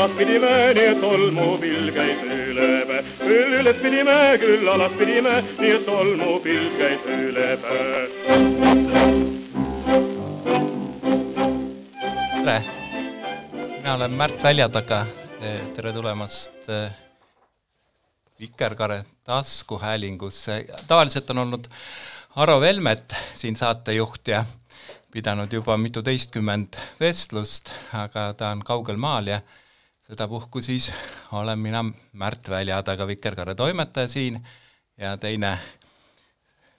küll 0.00 0.08
alas 0.08 0.16
pidime, 0.16 0.74
nii 0.74 0.84
et 0.88 1.00
tolmupilv 1.00 1.92
käis 1.92 2.20
üle 2.24 2.68
päe. 2.88 3.00
küll 3.18 3.56
üles 3.58 3.76
pidime, 3.82 4.16
küll 4.40 4.68
alas 4.72 4.94
pidime, 4.96 5.34
nii 5.58 5.72
et 5.76 5.84
tolmupilv 5.84 6.78
käis 6.78 7.04
üle 7.04 7.48
päe. 7.60 8.00
tere, 12.40 12.56
mina 13.76 13.94
olen 13.94 14.16
Märt 14.16 14.42
Väljataga, 14.42 15.04
tere 15.76 15.92
tulemast 15.92 16.68
eh, 16.72 16.90
Vikerkaare 18.40 19.04
taskuhäälingusse, 19.24 20.64
tavaliselt 20.88 21.30
on 21.30 21.44
olnud 21.44 21.68
Aro 22.36 22.60
Velmet 22.60 23.12
siin 23.34 23.56
saatejuht 23.56 24.28
ja 24.28 24.44
pidanud 25.12 25.52
juba 25.52 25.76
mituteistkümmend 25.76 26.80
vestlust, 27.00 27.74
aga 27.92 28.32
ta 28.32 28.54
on 28.54 28.64
kaugel 28.64 28.96
maal 28.96 29.26
ja 29.26 29.42
sedapuhku 30.10 30.60
siis 30.60 30.92
olen 31.32 31.58
mina 31.58 31.84
Märt 32.12 32.50
Väljataga, 32.50 33.06
Vikerkaare 33.06 33.54
toimetaja 33.54 34.08
siin 34.08 34.46
ja 34.98 35.16
teine 35.16 35.58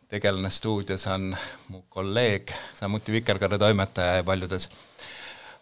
tegelane 0.08 0.50
stuudios 0.50 1.08
on 1.08 1.38
mu 1.68 1.84
kolleeg, 1.90 2.52
samuti 2.76 3.12
Vikerkaare 3.12 3.58
toimetaja 3.58 4.16
ja 4.16 4.24
paljudes 4.24 4.70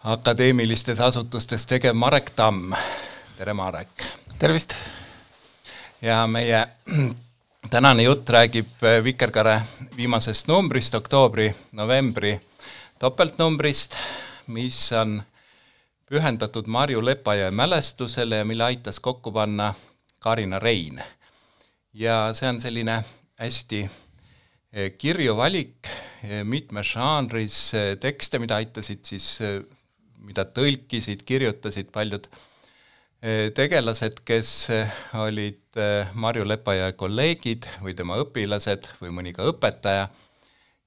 akadeemilistes 0.04 1.00
asutustes 1.00 1.66
tegev 1.66 1.94
Marek 1.94 2.30
Tamm. 2.36 2.74
tere, 3.38 3.54
Marek! 3.54 4.04
tervist! 4.40 4.74
ja 6.02 6.28
meie 6.28 6.68
tänane 7.70 8.04
jutt 8.04 8.30
räägib 8.30 8.82
Vikerkaare 9.04 9.62
viimasest 9.98 10.48
numbrist, 10.48 10.96
oktoobri-novembri 10.96 12.40
topeltnumbrist, 13.00 13.96
mis 14.48 14.92
on 14.92 15.22
pühendatud 16.10 16.68
Marju 16.68 17.04
Lepajõe 17.06 17.52
mälestusele 17.54 18.42
ja 18.42 18.46
mille 18.48 18.66
aitas 18.66 19.00
kokku 19.00 19.32
panna 19.32 19.74
Karina 20.20 20.60
Rein. 20.60 21.02
ja 21.94 22.30
see 22.34 22.50
on 22.50 22.60
selline 22.62 23.00
hästi 23.40 23.80
eh, 24.74 24.92
kirju 24.98 25.36
valik 25.38 25.88
eh, 26.24 26.44
mitmes 26.44 26.94
žanris 26.96 27.58
eh, 27.74 27.96
tekste, 28.02 28.40
mida 28.40 28.58
aitasid 28.60 29.06
siis, 29.06 29.28
mida 30.26 30.46
tõlkisid, 30.46 31.26
kirjutasid 31.26 31.92
paljud 31.94 32.30
tegelased, 33.56 34.22
kes 34.24 34.50
olid 35.20 35.80
Marju 36.16 36.46
Lepajõe 36.48 36.94
kolleegid 36.96 37.66
või 37.84 37.92
tema 37.92 38.16
õpilased 38.22 38.88
või 39.02 39.12
mõni 39.12 39.34
ka 39.36 39.44
õpetaja 39.50 40.06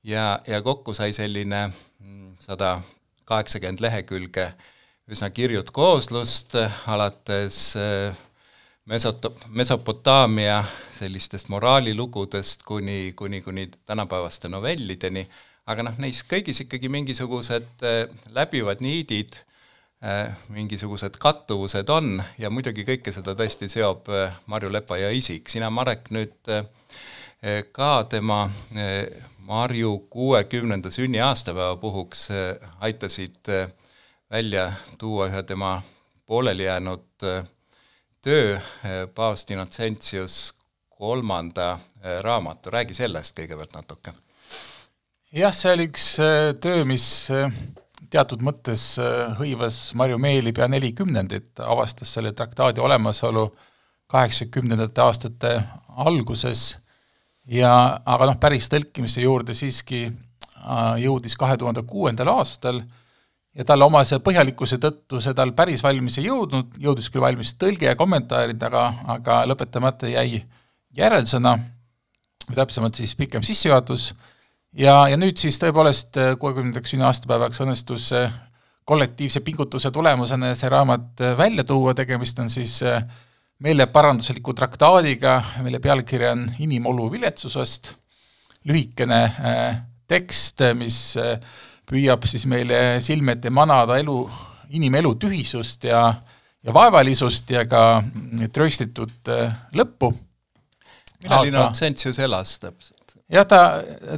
ja, 0.09 0.25
ja 0.49 0.63
kokku 0.65 0.95
sai 0.97 1.13
selline 1.13 1.67
mm, 1.69 2.39
sada 2.41 2.79
kaheksakümmend 3.29 3.85
lehekülge 3.85 4.47
üsna 5.13 5.29
kirjut 5.31 5.71
kooslust, 5.77 6.57
alates 6.89 7.77
Mesot-, 8.89 9.29
Mesopotaamia 9.49 10.65
sellistest 10.91 11.51
moraalilugudest 11.53 12.65
kuni, 12.67 13.13
kuni, 13.17 13.43
kuni 13.45 13.69
tänapäevaste 13.87 14.49
novellideni, 14.49 15.27
aga 15.71 15.85
noh, 15.87 15.99
neis 16.03 16.25
kõigis 16.27 16.65
ikkagi 16.65 16.91
mingisugused 16.91 17.85
läbivad 18.35 18.83
niidid, 18.83 19.39
mingisugused 20.51 21.15
kattuvused 21.23 21.93
on 21.95 22.17
ja 22.43 22.51
muidugi 22.51 22.83
kõike 22.89 23.15
seda 23.15 23.37
tõesti 23.39 23.69
seob 23.71 24.11
Marju 24.51 24.73
Lepajõe 24.75 25.13
isik, 25.21 25.53
sina, 25.53 25.71
Marek, 25.71 26.11
nüüd 26.11 26.51
ka 27.77 27.93
tema 28.11 28.49
Marju 29.47 29.93
kuuekümnenda 30.11 30.91
sünniaastapäeva 30.91 31.77
puhuks 31.79 32.27
aitasid 32.83 33.55
välja 34.33 34.73
tuua 34.99 35.27
ühe 35.29 35.43
tema 35.43 35.83
pooleli 36.27 36.65
jäänud 36.65 37.05
töö, 38.23 38.61
paavst 39.15 39.51
Innocentius 39.51 40.55
kolmanda 40.89 41.79
raamatu, 42.21 42.71
räägi 42.71 42.95
sellest 42.95 43.37
kõigepealt 43.37 43.75
natuke. 43.77 44.15
jah, 45.33 45.53
see 45.53 45.75
oli 45.75 45.89
üks 45.91 46.07
töö, 46.65 46.85
mis 46.89 47.29
teatud 48.11 48.41
mõttes 48.41 48.87
hõivas 49.37 49.83
Marju 49.95 50.19
Meeli 50.19 50.53
pea 50.53 50.69
neli 50.69 50.93
kümnendit, 50.97 51.53
avastas 51.61 52.15
selle 52.15 52.33
traktaadi 52.33 52.81
olemasolu 52.81 53.51
kaheksakümnendate 54.07 55.01
aastate 55.01 55.53
alguses. 55.97 56.79
Ja 57.47 58.01
aga 58.07 58.33
noh, 58.33 58.41
päris 58.41 58.69
tõlkimise 58.73 59.21
juurde 59.21 59.55
siiski 59.55 60.07
jõudis 61.05 61.37
kahe 61.37 61.57
tuhande 61.59 61.83
kuuendal 61.83 62.33
aastal 62.39 62.81
ja 63.55 63.65
talle 63.69 63.85
omase 63.85 64.19
põhjalikkuse 64.25 64.79
tõttu 64.81 65.21
see 65.21 65.35
tal 65.37 65.53
päris 65.57 65.83
valmis 65.85 66.19
ei 66.19 66.29
jõudnud, 66.31 66.77
jõudis 66.81 67.11
küll 67.13 67.25
valmis 67.25 67.55
tõlge 67.61 67.91
ja 67.91 67.97
kommentaarid, 67.99 68.63
aga, 68.69 68.85
aga 69.17 69.43
lõpetamata 69.51 70.11
jäi 70.11 70.41
järelsõna, 70.97 71.57
või 72.49 72.59
täpsemalt 72.59 72.99
siis 72.99 73.15
pikem 73.17 73.45
sissejuhatus, 73.45 74.13
ja, 74.73 75.03
ja 75.09 75.19
nüüd 75.21 75.41
siis 75.41 75.61
tõepoolest 75.61 76.19
kuuekümnendaks 76.41 76.95
sünniaastapäevaks 76.95 77.61
õnnestus 77.65 78.09
kollektiivse 78.89 79.41
pingutuse 79.45 79.93
tulemusena 79.95 80.55
see 80.59 80.71
raamat 80.73 81.21
välja 81.39 81.65
tuua, 81.65 81.95
tegemist 81.95 82.41
on 82.43 82.51
siis 82.51 82.81
meeleparandusliku 83.63 84.55
traktaadiga, 84.59 85.37
mille 85.63 85.79
pealkiri 85.79 86.27
on 86.33 86.49
Inimolu 86.65 87.07
viletsusest, 87.13 87.93
lühikene 88.67 89.21
tekst, 90.11 90.65
mis 90.75 90.99
püüab 91.93 92.25
siis 92.29 92.47
meile 92.49 93.01
silme 93.05 93.37
ette 93.37 93.53
manada 93.53 93.99
elu, 94.01 94.17
inimelu 94.73 95.15
tühisust 95.21 95.85
ja, 95.89 96.07
ja 96.65 96.75
vaevalisust 96.75 97.53
ja 97.53 97.67
ka 97.69 98.03
trööstitud 98.53 99.33
äh, 99.33 99.53
lõppu. 99.77 100.13
millal 101.23 101.51
Innocentius 101.51 102.19
elas 102.19 102.57
täpselt? 102.63 103.17
jah, 103.33 103.47
ta, 103.49 103.61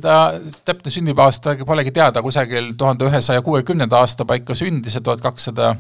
ta 0.03 0.17
täpne 0.65 0.91
sünnipäevaasta 0.91 1.57
polegi 1.67 1.93
teada, 1.95 2.23
kusagil 2.23 2.73
tuhande 2.79 3.09
ühesaja 3.09 3.43
kuuekümnenda 3.43 4.03
aasta 4.03 4.25
paika 4.25 4.55
sündis 4.59 4.95
ja 4.95 5.03
tuhat 5.05 5.23
kakssada 5.23 5.75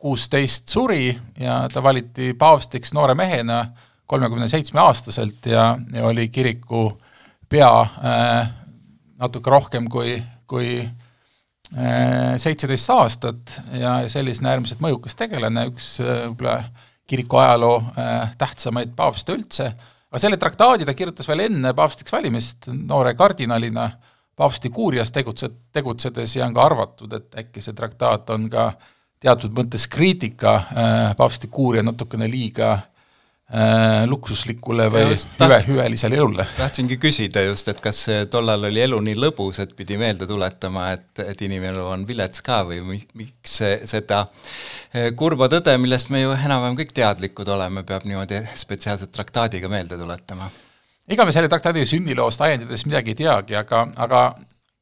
kuusteist 0.00 0.68
suri 0.68 1.10
ja 1.40 1.66
ta 1.72 1.82
valiti 1.82 2.32
paavstiks 2.34 2.94
noore 2.96 3.14
mehena 3.14 3.66
kolmekümne 4.10 4.48
seitsme 4.48 4.80
aastaselt 4.80 5.46
ja, 5.46 5.76
ja 5.92 6.06
oli 6.06 6.28
kiriku 6.28 6.88
pea 7.48 7.70
äh, 7.80 8.50
natuke 9.20 9.50
rohkem 9.50 9.88
kui, 9.92 10.16
kui 10.46 10.80
seitseteist 11.70 12.90
aastat 12.90 13.56
ja 13.78 13.92
selline 14.10 14.50
äärmiselt 14.50 14.82
mõjukas 14.82 15.14
tegelane, 15.18 15.68
üks 15.70 15.92
äh, 16.02 16.24
võib-olla 16.28 16.56
kiriku 17.10 17.40
ajaloo 17.42 17.76
äh, 17.94 18.32
tähtsamaid 18.38 18.94
paavste 18.98 19.36
üldse, 19.38 19.70
aga 20.10 20.22
selle 20.22 20.38
traktaadi 20.40 20.86
ta 20.86 20.94
kirjutas 20.98 21.28
veel 21.30 21.46
enne 21.46 21.74
paavstiks 21.78 22.14
valimist 22.14 22.70
noore 22.74 23.14
kardinalina 23.18 23.90
paavsti 24.40 24.70
kuurias 24.74 25.12
tegutse-, 25.14 25.52
tegutsedes 25.72 26.36
ja 26.36 26.46
on 26.48 26.56
ka 26.56 26.64
arvatud, 26.64 27.12
et 27.14 27.38
äkki 27.44 27.62
see 27.62 27.76
traktaat 27.76 28.30
on 28.34 28.48
ka 28.50 28.72
teatud 29.20 29.52
mõttes 29.54 29.84
kriitika 29.90 30.54
paavsti 31.18 31.50
kuuria 31.52 31.84
natukene 31.84 32.26
liiga 32.30 32.72
äh, 32.72 32.86
luksuslikule 34.06 34.84
või 34.94 35.08
hüve, 35.10 35.56
hüvelisele 35.66 36.18
elule. 36.20 36.44
tahtsingi 36.54 37.00
küsida 37.02 37.42
just, 37.48 37.66
et 37.72 37.80
kas 37.82 38.04
tollal 38.30 38.68
oli 38.68 38.84
elu 38.84 39.00
nii 39.02 39.16
lõbus, 39.18 39.58
et 39.64 39.72
pidi 39.76 39.98
meelde 39.98 40.28
tuletama, 40.30 40.92
et, 40.94 41.24
et 41.24 41.42
inimelu 41.42 41.82
on 41.96 42.06
vilets 42.06 42.44
ka 42.46 42.60
või 42.68 42.78
miks 42.86 43.56
seda 43.90 44.22
eh, 44.94 45.10
kurba 45.18 45.50
tõde, 45.50 45.74
millest 45.82 46.12
me 46.14 46.22
ju 46.22 46.30
enam-vähem 46.36 46.78
kõik 46.78 46.94
teadlikud 46.94 47.50
oleme, 47.50 47.82
peab 47.88 48.06
niimoodi 48.06 48.44
spetsiaalselt 48.62 49.10
traktaadiga 49.14 49.72
meelde 49.72 49.98
tuletama? 49.98 50.50
ega 51.10 51.26
me 51.26 51.34
selle 51.34 51.50
traktaadi 51.50 51.82
sünniloost 51.88 52.42
ajenditest 52.46 52.86
midagi 52.86 53.14
ei 53.14 53.20
teagi, 53.24 53.58
aga, 53.58 53.82
aga 53.98 54.24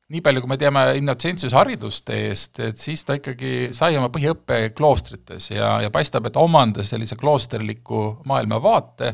nii 0.08 0.22
palju, 0.24 0.42
kui 0.42 0.50
me 0.52 0.56
teame 0.60 0.82
Innocentiuse 0.96 1.56
hariduste 1.56 2.16
eest, 2.28 2.60
et 2.64 2.80
siis 2.80 3.04
ta 3.04 3.18
ikkagi 3.18 3.70
sai 3.76 3.98
oma 3.98 4.08
põhiõppe 4.12 4.70
kloostrites 4.76 5.50
ja, 5.52 5.74
ja 5.84 5.90
paistab, 5.92 6.28
et 6.28 6.38
omandas 6.40 6.94
sellise 6.94 7.18
kloosterliku 7.20 8.22
maailmavaate, 8.28 9.12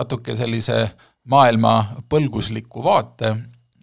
natuke 0.00 0.36
sellise 0.38 0.86
maailma 1.28 1.74
põlgusliku 2.08 2.84
vaate 2.84 3.34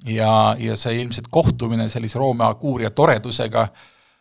ja, 0.09 0.31
ja 0.57 0.79
see 0.79 0.97
ilmselt 1.03 1.29
kohtumine 1.29 1.89
sellise 1.93 2.17
Rooma 2.17 2.49
kuuria 2.57 2.89
toredusega 2.89 3.67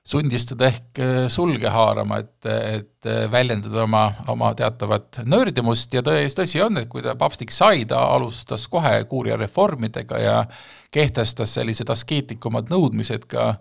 sundis 0.07 0.47
teda 0.47 0.69
ehk 0.71 1.01
äh, 1.03 1.15
sulge 1.33 1.71
haarama, 1.73 2.21
et, 2.23 2.47
et 2.47 3.09
äh, 3.11 3.25
väljendada 3.31 3.83
oma, 3.83 4.05
oma 4.31 4.53
teatavat 4.59 5.23
nördimust. 5.27 5.97
Ja 5.97 6.03
tõesti, 6.07 6.37
tõsi 6.43 6.63
on, 6.63 6.79
et 6.79 6.91
kui 6.93 7.03
ta 7.03 7.17
papstiks 7.19 7.59
sai, 7.59 7.85
ta 7.91 8.05
alustas 8.15 8.69
kohe 8.71 9.01
kuuria 9.11 9.39
reformidega 9.41 10.21
ja 10.23 10.37
kehtestas 10.97 11.53
sellised 11.59 11.91
askeetikumad 11.93 12.73
nõudmised 12.73 13.29
ka 13.31 13.55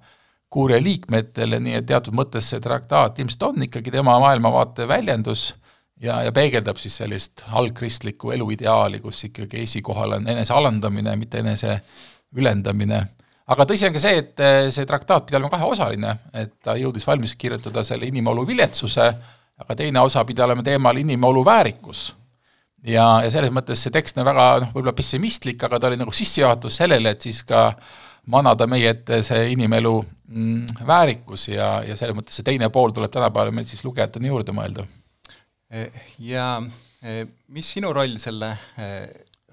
kuuria 0.49 0.79
liikmetele, 0.79 1.59
nii 1.59 1.79
et 1.81 1.87
teatud 1.89 2.15
mõttes 2.15 2.47
see 2.53 2.63
traktaat 2.63 3.19
ilmselt 3.19 3.43
on 3.49 3.67
ikkagi 3.67 3.91
tema 3.91 4.15
maailmavaate 4.23 4.87
väljendus 4.87 5.49
ja, 6.01 6.21
ja 6.23 6.31
peegeldab 6.35 6.79
siis 6.79 6.95
sellist 7.01 7.43
algkristlikku 7.51 8.31
eluideaali, 8.35 9.01
kus 9.03 9.25
ikkagi 9.27 9.65
esikohal 9.65 10.19
on 10.19 10.31
enese 10.31 10.55
alandamine, 10.55 11.17
mitte 11.19 11.43
enese 11.43 11.79
ülendamine 12.35 13.03
aga 13.51 13.65
tõsi 13.69 13.87
on 13.87 13.95
ka 13.95 14.01
see, 14.01 14.19
et 14.21 14.43
eh, 14.43 14.67
see 14.73 14.87
traktaat 14.89 15.27
pidi 15.27 15.37
olema 15.37 15.53
kaheosaline, 15.53 16.13
et 16.33 16.55
ta 16.65 16.75
jõudis 16.79 17.05
valmis 17.07 17.35
kirjutada 17.39 17.83
selle 17.85 18.07
inimolu 18.09 18.45
viletsuse, 18.47 19.09
aga 19.61 19.77
teine 19.77 20.01
osa 20.03 20.25
pidi 20.27 20.43
olema 20.43 20.65
teemal 20.65 20.97
inimolu 21.01 21.45
väärikus. 21.45 22.07
Ja, 22.85 23.05
ja 23.25 23.31
selles 23.33 23.53
mõttes 23.53 23.81
see 23.83 23.93
tekst 23.93 24.17
on 24.21 24.27
väga 24.27 24.47
noh, 24.63 24.73
võib-olla 24.73 24.95
pessimistlik, 24.97 25.61
aga 25.65 25.79
ta 25.79 25.89
oli 25.89 25.99
nagu 26.01 26.13
sissejuhatus 26.15 26.81
sellele, 26.81 27.15
et 27.15 27.25
siis 27.25 27.43
ka 27.47 27.67
manada 28.31 28.67
meie 28.69 28.89
ette 28.95 29.21
see 29.25 29.51
inimelu 29.53 29.93
mm, 30.01 30.85
väärikus 30.87 31.49
ja, 31.51 31.69
ja 31.85 31.97
selles 31.97 32.17
mõttes 32.17 32.37
see 32.39 32.47
teine 32.47 32.71
pool 32.73 32.93
tuleb 32.95 33.13
tänapäeval 33.13 33.53
meil 33.53 33.67
siis 33.69 33.85
lugejateni 33.85 34.31
juurde 34.31 34.55
mõelda. 34.55 34.87
Ja 36.23 36.57
mis 37.53 37.69
sinu 37.75 37.91
roll 37.93 38.15
selle 38.21 38.53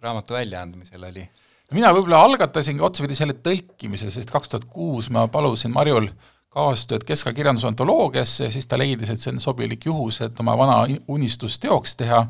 raamatu 0.02 0.38
väljaandmisel 0.38 1.08
oli? 1.08 1.24
mina 1.72 1.92
võib-olla 1.94 2.20
algatasin 2.26 2.76
ka 2.78 2.84
otsapidi 2.88 3.16
selle 3.16 3.36
tõlkimise, 3.40 4.10
sest 4.12 4.30
kaks 4.32 4.52
tuhat 4.52 4.66
kuus 4.68 5.08
ma 5.12 5.24
palusin 5.32 5.72
Marjul 5.72 6.10
kaastööd 6.52 7.06
Keska 7.08 7.32
kirjanduse 7.32 7.68
antoloogiasse 7.70 8.48
ja 8.48 8.52
siis 8.52 8.68
ta 8.68 8.76
leidis, 8.80 9.12
et 9.12 9.22
see 9.22 9.32
on 9.32 9.40
sobilik 9.40 9.86
juhus, 9.88 10.20
et 10.24 10.40
oma 10.44 10.56
vana 10.58 10.82
unistus 11.08 11.56
teoks 11.62 11.96
teha. 11.96 12.26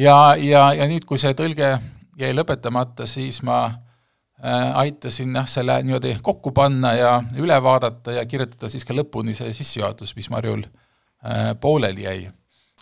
Ja, 0.00 0.16
ja, 0.38 0.64
ja 0.76 0.88
nüüd, 0.88 1.04
kui 1.08 1.20
see 1.20 1.34
tõlge 1.36 1.74
jäi 2.20 2.32
lõpetamata, 2.36 3.06
siis 3.08 3.40
ma 3.46 3.60
äh, 3.68 4.72
aitasin 4.82 5.36
jah, 5.36 5.48
selle 5.50 5.80
niimoodi 5.84 6.16
kokku 6.24 6.52
panna 6.56 6.94
ja 6.96 7.14
üle 7.40 7.56
vaadata 7.62 8.18
ja 8.18 8.26
kirjutada 8.28 8.70
siis 8.72 8.86
ka 8.88 8.96
lõpuni 8.96 9.36
see 9.36 9.52
sissejuhatus, 9.56 10.14
mis 10.16 10.30
Marjul 10.32 10.64
äh, 10.64 11.52
pooleli 11.60 12.06
jäi. 12.06 12.18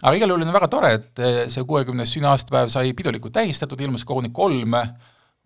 aga 0.02 0.16
igal 0.16 0.34
juhul 0.34 0.46
on 0.46 0.54
väga 0.54 0.70
tore, 0.72 0.94
et 1.00 1.22
äh, 1.22 1.44
see 1.52 1.66
kuuekümnes 1.68 2.14
sünniaastapäev 2.14 2.72
sai 2.72 2.94
pidulikult 2.96 3.36
tähistatud, 3.38 3.80
ilmus 3.80 4.06
koguni 4.08 4.32
kolm 4.34 4.76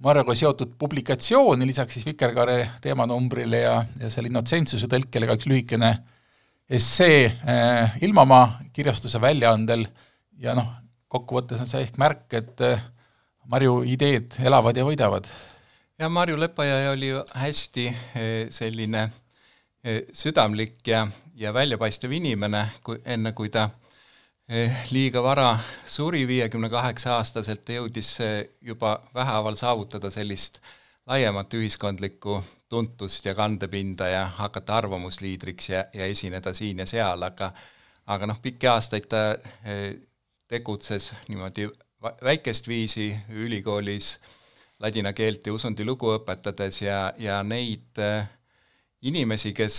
Marjaga 0.03 0.35
seotud 0.35 0.73
publikatsiooni, 0.79 1.67
lisaks 1.69 1.95
siis 1.95 2.07
Vikerkaare 2.09 2.57
teemanumbrile 2.83 3.61
ja, 3.61 3.77
ja 4.01 4.09
selle 4.11 4.33
Innocentsuse 4.33 4.89
tõlkele 4.91 5.29
ka 5.29 5.37
üks 5.39 5.47
lühikene 5.47 5.93
essee 6.73 7.29
Ilmamaa 8.03 8.65
kirjastuse 8.75 9.21
väljaandel 9.23 9.85
ja 10.43 10.57
noh, 10.59 10.73
kokkuvõttes 11.13 11.61
on 11.61 11.69
see 11.69 11.85
ehk 11.85 11.99
märk, 12.01 12.29
et 12.39 12.65
eh, 12.65 12.85
Marju 13.53 13.81
ideed 13.91 14.39
elavad 14.47 14.77
ja 14.79 14.87
võidavad. 14.87 15.27
ja 15.99 16.09
Marju 16.09 16.39
Lepajõe 16.41 16.89
oli 16.93 17.11
ju 17.11 17.23
hästi 17.37 17.87
eh, 17.89 18.47
selline 18.51 19.05
eh, 19.85 20.03
südamlik 20.13 20.81
ja, 20.87 21.07
ja 21.37 21.53
väljapaistev 21.55 22.13
inimene, 22.13 22.69
kui 22.85 23.01
enne, 23.05 23.33
kui 23.33 23.53
ta 23.53 23.71
liiga 24.91 25.23
vara 25.23 25.55
suri 25.89 26.27
viiekümne 26.29 26.69
kaheksa 26.69 27.15
aastaselt, 27.17 27.63
ta 27.65 27.73
jõudis 27.73 28.19
juba 28.61 28.99
vähehaaval 29.15 29.55
saavutada 29.57 30.11
sellist 30.13 30.59
laiemat 31.09 31.55
ühiskondlikku 31.57 32.43
tuntust 32.69 33.25
ja 33.25 33.33
kandepinda 33.39 34.11
ja 34.11 34.27
hakata 34.37 34.77
arvamusliidriks 34.83 35.69
ja, 35.71 35.85
ja 35.95 36.11
esineda 36.11 36.53
siin 36.55 36.83
ja 36.83 36.87
seal, 36.91 37.23
aga 37.23 37.53
aga 38.13 38.29
noh, 38.29 38.43
pikki 38.43 38.69
aastaid 38.69 39.07
ta 39.09 39.23
tegutses 40.53 41.11
niimoodi 41.29 41.67
väikest 42.03 42.69
viisi 42.69 43.09
ülikoolis 43.33 44.19
ladina 44.83 45.15
keelt 45.17 45.47
ja 45.47 45.55
usundilugu 45.57 46.13
õpetades 46.19 46.83
ja, 46.85 47.01
ja 47.19 47.41
neid 47.47 47.99
eh, 48.03 48.29
inimesi, 49.03 49.51
kes 49.57 49.77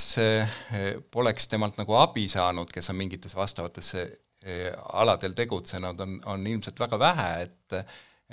poleks 1.12 1.48
temalt 1.48 1.78
nagu 1.80 1.96
abi 1.96 2.26
saanud, 2.32 2.72
kes 2.74 2.90
on 2.92 2.98
mingites 3.00 3.36
vastavatesse 3.36 4.04
Eh, 4.44 4.74
aladel 4.94 5.32
tegutsenud, 5.32 6.00
on, 6.04 6.18
on 6.28 6.48
ilmselt 6.48 6.80
väga 6.80 7.00
vähe, 7.00 7.28
et 7.46 7.76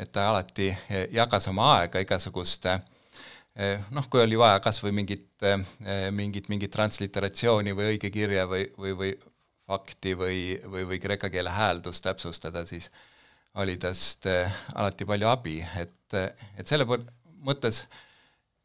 et 0.00 0.08
ta 0.12 0.24
alati 0.30 0.70
jagas 1.12 1.46
oma 1.50 1.66
aega 1.74 2.00
igasuguste 2.00 2.72
noh, 3.92 4.06
kui 4.08 4.22
oli 4.22 4.38
vaja 4.38 4.60
kas 4.64 4.78
või 4.80 4.94
mingit, 4.96 5.42
mingit, 6.16 6.46
mingit 6.48 6.72
transliteratsiooni 6.72 7.74
või 7.76 7.90
õigekirja 7.94 8.46
või, 8.48 8.62
või, 8.78 8.94
või 8.96 9.10
fakti 9.70 10.16
või, 10.18 10.42
või, 10.66 10.84
või 10.90 10.98
kreeka 11.02 11.30
keele 11.30 11.52
hääldust 11.54 12.02
täpsustada, 12.02 12.64
siis 12.66 12.90
oli 13.62 13.76
tast 13.82 14.26
alati 14.74 15.06
palju 15.06 15.28
abi, 15.30 15.56
et, 15.78 16.16
et 16.58 16.66
selle 16.66 16.86
mõttes 16.86 17.84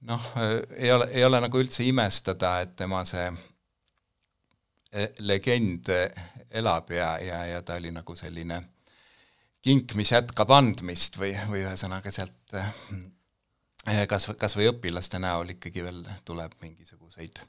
noh, 0.10 0.32
ei 0.76 0.92
ole, 0.94 1.10
ei 1.14 1.26
ole 1.26 1.42
nagu 1.42 1.62
üldse 1.62 1.86
imestada, 1.86 2.60
et 2.66 2.76
tema 2.78 3.02
see 3.06 3.30
legend 5.26 5.90
elab 6.56 6.92
ja, 6.94 7.16
ja, 7.20 7.42
ja 7.50 7.62
ta 7.66 7.78
oli 7.80 7.92
nagu 7.94 8.16
selline 8.16 8.62
kink, 9.66 9.96
mis 9.98 10.14
jätkab 10.14 10.54
andmist 10.54 11.18
või, 11.20 11.34
või 11.50 11.64
ühesõnaga 11.66 12.14
sealt 12.14 12.56
eh, 12.60 14.04
kas, 14.10 14.30
kas 14.40 14.56
või 14.58 14.70
õpilaste 14.70 15.20
näol 15.22 15.56
ikkagi 15.56 15.84
veel 15.86 16.04
tuleb 16.28 16.54
mingisuguseid 16.62 17.42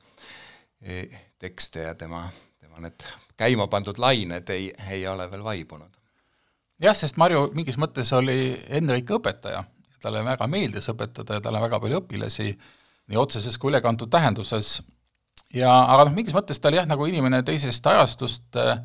eh, 0.81 1.21
tekste 1.39 1.87
ja 1.91 1.95
tema, 1.99 2.25
tema 2.63 2.81
need 2.87 3.05
käima 3.37 3.69
pandud 3.73 3.99
lained 3.99 4.51
ei, 4.51 4.71
ei 4.91 5.07
ole 5.09 5.29
veel 5.31 5.45
vaibunud. 5.45 5.93
jah, 6.83 6.97
sest 6.97 7.17
Marju 7.17 7.51
mingis 7.57 7.79
mõttes 7.81 8.13
oli 8.17 8.57
ennekõike 8.69 9.17
õpetaja, 9.17 9.63
talle 10.03 10.25
väga 10.25 10.49
meeldis 10.51 10.91
õpetada 10.93 11.39
ja 11.39 11.45
tal 11.45 11.57
on 11.57 11.65
väga 11.65 11.81
palju 11.81 12.03
õpilasi, 12.03 12.53
nii 13.07 13.19
otseses 13.21 13.57
kui 13.59 13.71
ülekantud 13.73 14.11
tähenduses. 14.13 14.81
Ja 15.55 15.71
aga 15.87 16.09
noh, 16.09 16.15
mingis 16.17 16.35
mõttes 16.35 16.61
ta 16.61 16.69
oli 16.69 16.81
jah, 16.81 16.89
nagu 16.89 17.07
inimene 17.07 17.43
teisest 17.47 17.87
ajastust, 17.87 18.49
äh, 18.61 18.81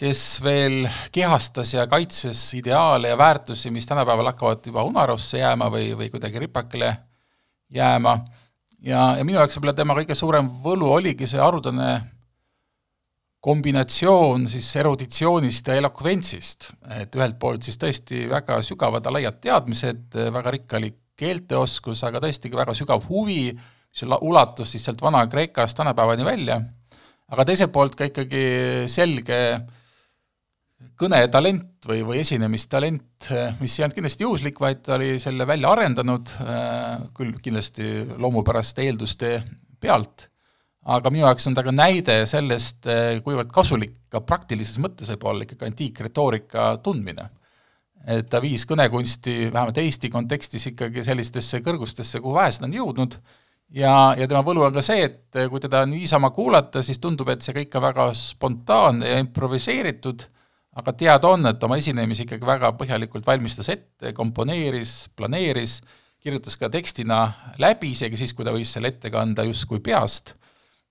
kes 0.00 0.22
veel 0.42 0.88
kehastas 1.14 1.74
ja 1.74 1.86
kaitses 1.90 2.40
ideaale 2.58 3.12
ja 3.12 3.18
väärtusi, 3.18 3.70
mis 3.70 3.86
tänapäeval 3.86 4.32
hakkavad 4.32 4.64
juba 4.66 4.84
unarusse 4.86 5.38
jääma 5.38 5.68
või, 5.70 5.92
või 5.98 6.08
kuidagi 6.10 6.40
ripakile 6.42 6.96
jääma, 7.74 8.16
ja, 8.80 9.04
ja 9.18 9.24
minu 9.26 9.38
jaoks 9.38 9.58
võib-olla 9.58 9.76
tema 9.76 9.96
kõige 9.98 10.16
suurem 10.18 10.50
võlu 10.64 10.90
oligi 10.96 11.28
see 11.30 11.42
haruldane 11.42 12.13
kombinatsioon 13.44 14.48
siis 14.48 14.70
eruditsioonist 14.80 15.68
ja 15.68 15.76
elokventsist, 15.76 16.70
et 16.96 17.16
ühelt 17.18 17.36
poolt 17.40 17.66
siis 17.66 17.76
tõesti 17.80 18.24
väga 18.30 18.60
sügavad 18.64 19.04
ja 19.04 19.12
laiad 19.12 19.40
teadmised, 19.44 20.16
väga 20.32 20.54
rikkalik 20.56 20.98
keelteoskus, 21.20 22.02
aga 22.08 22.22
tõesti 22.24 22.50
ka 22.50 22.62
väga 22.62 22.74
sügav 22.74 23.04
huvi 23.10 23.52
mis 23.94 24.18
ulatus 24.24 24.72
siis 24.74 24.88
sealt 24.88 25.02
Vana-Kreekast 25.04 25.78
tänapäevani 25.78 26.26
välja, 26.26 26.58
aga 27.30 27.46
teiselt 27.46 27.72
poolt 27.74 27.94
ka 27.98 28.08
ikkagi 28.08 28.44
selge 28.90 29.38
kõnetalent 30.98 31.86
või, 31.88 32.02
või 32.06 32.20
esinemistalent, 32.22 33.28
mis 33.60 33.78
ei 33.78 33.84
olnud 33.84 33.96
kindlasti 33.98 34.26
juhuslik, 34.26 34.60
vaid 34.60 34.82
ta 34.86 34.96
oli 34.96 35.16
selle 35.22 35.46
välja 35.48 35.72
arendanud, 35.74 36.32
küll 37.16 37.36
kindlasti 37.44 38.04
loomupäraste 38.20 38.84
eelduste 38.88 39.36
pealt, 39.80 40.28
aga 40.84 41.12
minu 41.12 41.24
jaoks 41.24 41.48
on 41.48 41.56
ta 41.56 41.64
ka 41.64 41.72
näide 41.72 42.18
sellest, 42.28 42.84
kuivõrd 43.24 43.52
kasulik 43.52 43.96
ka 44.12 44.20
praktilises 44.24 44.76
mõttes 44.82 45.08
võib 45.14 45.24
olla 45.30 45.46
ikkagi 45.46 45.70
antiikretoorika 45.70 46.74
tundmine. 46.84 47.30
et 48.06 48.28
ta 48.28 48.36
viis 48.40 48.66
kõnekunsti 48.68 49.48
vähemalt 49.52 49.78
Eesti 49.80 50.10
kontekstis 50.12 50.66
ikkagi 50.66 51.04
sellistesse 51.04 51.62
kõrgustesse, 51.64 52.20
kuhu 52.20 52.34
vähesed 52.36 52.66
on 52.66 52.74
jõudnud, 52.76 53.16
ja, 53.72 54.14
ja 54.18 54.28
tema 54.28 54.42
võlu 54.44 54.64
on 54.66 54.74
ka 54.74 54.82
see, 54.84 55.06
et 55.08 55.40
kui 55.50 55.62
teda 55.62 55.84
niisama 55.88 56.30
kuulata, 56.34 56.82
siis 56.84 57.00
tundub, 57.00 57.30
et 57.32 57.42
see 57.44 57.56
kõik 57.56 57.74
on 57.78 57.86
väga 57.86 58.08
spontaanne 58.18 59.08
ja 59.08 59.22
improviseeritud, 59.24 60.26
aga 60.80 60.94
teada 60.98 61.30
on, 61.30 61.46
et 61.48 61.64
oma 61.64 61.78
esinemisi 61.80 62.26
ikkagi 62.26 62.46
väga 62.46 62.72
põhjalikult 62.78 63.26
valmistas 63.26 63.70
ette, 63.72 64.12
komponeeris, 64.16 64.94
planeeris, 65.16 65.80
kirjutas 66.24 66.56
ka 66.60 66.70
tekstina 66.72 67.24
läbi, 67.62 67.92
isegi 67.94 68.18
siis, 68.20 68.32
kui 68.34 68.46
ta 68.46 68.54
võis 68.54 68.72
selle 68.74 68.92
ette 68.94 69.12
kanda 69.12 69.44
justkui 69.46 69.82
peast, 69.84 70.34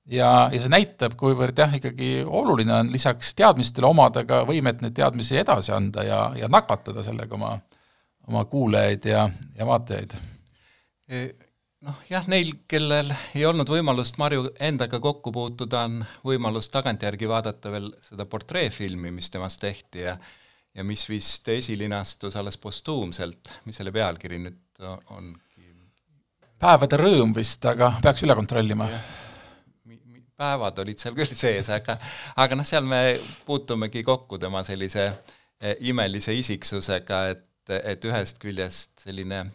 ja, 0.05 0.49
ja 0.51 0.59
see 0.61 0.71
näitab, 0.71 1.15
kuivõrd 1.19 1.59
jah, 1.59 1.73
ikkagi 1.79 2.23
oluline 2.25 2.75
on 2.75 2.91
lisaks 2.93 3.33
teadmistele 3.39 3.87
omada 3.87 4.25
ka 4.27 4.43
võimet 4.49 4.83
neid 4.83 4.97
teadmisi 4.97 5.39
edasi 5.41 5.73
anda 5.75 6.03
ja, 6.07 6.19
ja 6.37 6.49
nakatada 6.51 7.05
sellega 7.05 7.35
oma, 7.37 7.55
oma 8.27 8.45
kuulajaid 8.51 9.09
ja, 9.13 9.27
ja 9.57 9.69
vaatajaid 9.69 10.17
e 11.09 11.23
noh 11.83 11.99
jah, 12.09 12.27
neil, 12.31 12.53
kellel 12.67 13.11
ei 13.35 13.43
olnud 13.45 13.67
võimalust 13.69 14.19
Marju 14.21 14.53
endaga 14.63 14.99
kokku 15.03 15.33
puutuda, 15.35 15.83
on 15.89 15.99
võimalus 16.23 16.71
tagantjärgi 16.71 17.27
vaadata 17.27 17.71
veel 17.73 17.91
seda 18.05 18.25
portreefilmi, 18.29 19.11
mis 19.11 19.29
temast 19.33 19.61
tehti 19.63 20.07
ja 20.07 20.17
ja 20.73 20.83
mis 20.83 21.05
vist 21.09 21.47
esilinastus 21.53 22.35
alles 22.35 22.57
postuumselt, 22.57 23.51
mis 23.65 23.77
selle 23.77 23.91
pealkiri 23.93 24.39
nüüd 24.41 24.85
ongi? 25.13 25.67
päevade 26.63 26.97
rõõm 26.97 27.33
vist, 27.35 27.65
aga 27.67 27.91
peaks 28.01 28.23
üle 28.25 28.35
kontrollima. 28.39 28.87
Päevad 30.43 30.83
olid 30.83 30.99
seal 30.99 31.17
küll 31.17 31.33
sees, 31.39 31.71
aga 31.71 31.97
aga 32.43 32.59
noh, 32.59 32.67
seal 32.67 32.85
me 32.85 33.01
puutumegi 33.47 34.03
kokku 34.03 34.37
tema 34.43 34.61
sellise 34.67 35.09
eh, 35.09 35.75
imelise 35.89 36.35
isiksusega, 36.35 37.25
et, 37.33 37.49
et 37.79 38.11
ühest 38.11 38.43
küljest 38.43 39.07
selline 39.07 39.45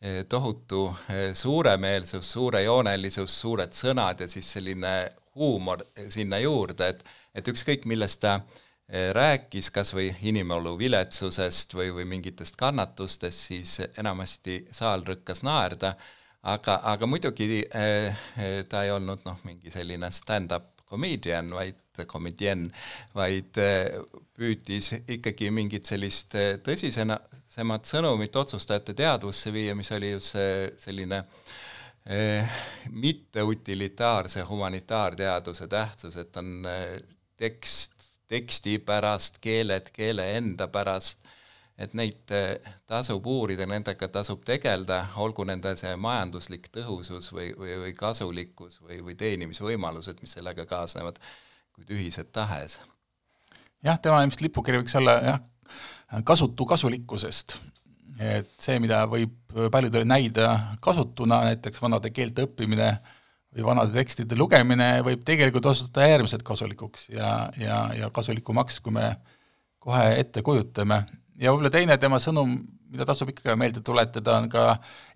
Eh, 0.00 0.24
tohutu 0.28 0.96
eh, 1.10 1.34
suuremeelsus, 1.34 2.28
suurejoonelisus, 2.32 3.40
suured 3.40 3.72
sõnad 3.74 4.20
ja 4.22 4.28
siis 4.30 4.46
selline 4.54 4.92
huumor 5.34 5.82
sinna 6.08 6.38
juurde, 6.38 6.92
et 6.92 7.02
et 7.34 7.48
ükskõik, 7.50 7.84
millest 7.86 8.20
ta 8.22 8.40
rääkis, 9.14 9.68
kas 9.70 9.92
või 9.94 10.08
inimolu 10.26 10.72
viletsusest 10.78 11.74
või, 11.74 11.90
või 11.94 12.06
mingitest 12.08 12.56
kannatustest, 12.58 13.42
siis 13.50 13.74
enamasti 13.98 14.62
saal 14.72 15.04
rõkkas 15.06 15.42
naerda, 15.46 15.92
aga, 16.52 16.78
aga 16.92 17.08
muidugi 17.10 17.62
ta 18.68 18.82
ei 18.84 18.92
olnud 18.94 19.24
noh, 19.26 19.38
mingi 19.46 19.72
selline 19.74 20.10
stand-up 20.14 20.84
comedian, 20.88 21.50
vaid 21.52 22.04
comedian, 22.08 22.68
vaid 23.16 23.58
püüdis 24.38 24.92
ikkagi 25.10 25.50
mingit 25.52 25.88
sellist 25.90 26.36
tõsisemat 26.64 27.90
sõnumit 27.90 28.36
otsustajate 28.36 28.94
teadvusse 28.96 29.52
viia, 29.52 29.76
mis 29.76 29.92
oli 29.92 30.14
just 30.14 30.36
see 30.36 30.70
selline 30.80 31.20
eh, 32.06 32.58
mitteutilitaarse 32.90 34.46
humanitaarteaduse 34.48 35.68
tähtsus, 35.68 36.16
et 36.22 36.40
on 36.40 36.62
tekst 37.36 37.98
teksti 38.28 38.78
pärast, 38.84 39.40
keeled 39.40 39.88
keele 39.94 40.26
enda 40.36 40.68
pärast, 40.68 41.24
et 41.78 41.94
neid 41.94 42.32
eh, 42.34 42.70
tasub 42.90 43.26
uurida, 43.30 43.66
nendega 43.70 44.08
tasub 44.10 44.42
tegeleda, 44.46 45.04
olgu 45.22 45.46
nende 45.46 45.74
see 45.78 45.94
majanduslik 46.00 46.66
tõhusus 46.74 47.30
või, 47.32 47.52
või, 47.58 47.76
või 47.84 47.92
kasulikkus 47.96 48.80
või, 48.82 48.98
või 49.06 49.14
teenimisvõimalused, 49.18 50.18
mis 50.22 50.34
sellega 50.34 50.66
kaasnevad, 50.68 51.20
kuid 51.76 51.92
ühised 51.94 52.32
tahes. 52.34 52.80
jah, 53.86 54.00
tema 54.02 54.24
ilmselt 54.24 54.42
lipukiri 54.48 54.82
võiks 54.82 54.96
olla 54.98 55.14
jah, 55.22 55.44
kasutu 56.26 56.66
kasulikkusest. 56.66 57.60
et 58.18 58.50
see, 58.58 58.80
mida 58.82 59.04
võib 59.06 59.54
paljudele 59.70 60.04
näida 60.04 60.76
kasutuna, 60.82 61.44
näiteks 61.52 61.82
vanade 61.82 62.10
keelte 62.10 62.48
õppimine 62.48 62.90
või 63.54 63.64
vanade 63.70 63.94
tekstide 63.94 64.36
lugemine, 64.36 64.98
võib 65.06 65.22
tegelikult 65.24 65.70
osutuda 65.70 66.10
äärmiselt 66.10 66.42
kasulikuks 66.42 67.06
ja, 67.14 67.52
ja, 67.56 67.78
ja 67.94 68.10
kasulikumaks, 68.10 68.80
kui 68.82 68.98
me 68.98 69.12
kohe 69.78 70.18
ette 70.18 70.42
kujutame 70.42 71.04
ja 71.38 71.52
võib-olla 71.52 71.70
teine 71.72 71.96
tema 72.00 72.18
sõnum, 72.22 72.56
mida 72.90 73.06
tasub 73.08 73.30
ikka 73.32 73.54
meelde 73.58 73.82
tuletada, 73.84 74.38
on 74.40 74.48
ka 74.52 74.64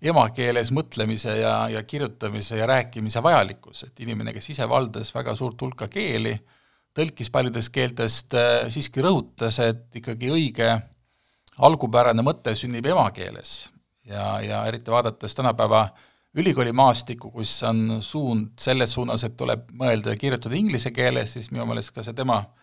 emakeeles 0.03 0.71
mõtlemise 0.75 1.35
ja, 1.39 1.55
ja 1.71 1.83
kirjutamise 1.87 2.59
ja 2.59 2.67
rääkimise 2.69 3.23
vajalikkus, 3.23 3.85
et 3.87 4.03
inimene, 4.05 4.33
kes 4.35 4.53
ise 4.55 4.67
valdas 4.69 5.13
väga 5.15 5.35
suurt 5.35 5.61
hulka 5.61 5.89
keeli, 5.91 6.35
tõlkis 6.95 7.31
paljudest 7.33 7.73
keeltest, 7.73 8.37
äh, 8.37 8.69
siiski 8.73 9.03
rõhutas, 9.03 9.59
et 9.63 9.99
ikkagi 9.99 10.31
õige 10.33 10.71
algupärane 11.63 12.25
mõte 12.25 12.55
sünnib 12.57 12.85
emakeeles. 12.85 13.69
ja, 14.05 14.41
ja 14.41 14.65
eriti 14.67 14.91
vaadates 14.91 15.35
tänapäeva 15.35 15.87
ülikoolimaastikku, 16.35 17.29
kus 17.31 17.61
on 17.63 18.01
suund 18.01 18.59
selles 18.59 18.93
suunas, 18.93 19.23
et 19.23 19.37
tuleb 19.37 19.69
mõelda 19.79 20.11
ja 20.11 20.19
kirjutada 20.19 20.55
inglise 20.55 20.91
keeles, 20.91 21.33
siis 21.33 21.51
minu 21.51 21.65
meelest 21.69 21.93
ka 21.95 22.03
see 22.03 22.13
tema 22.17 22.41
äh, 22.41 22.62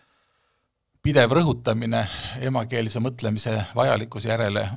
pidev 1.01 1.33
rõhutamine 1.33 2.05
emakeelse 2.45 3.01
mõtlemise 3.01 3.55
vajalikkuse 3.75 4.29
järele 4.29 4.67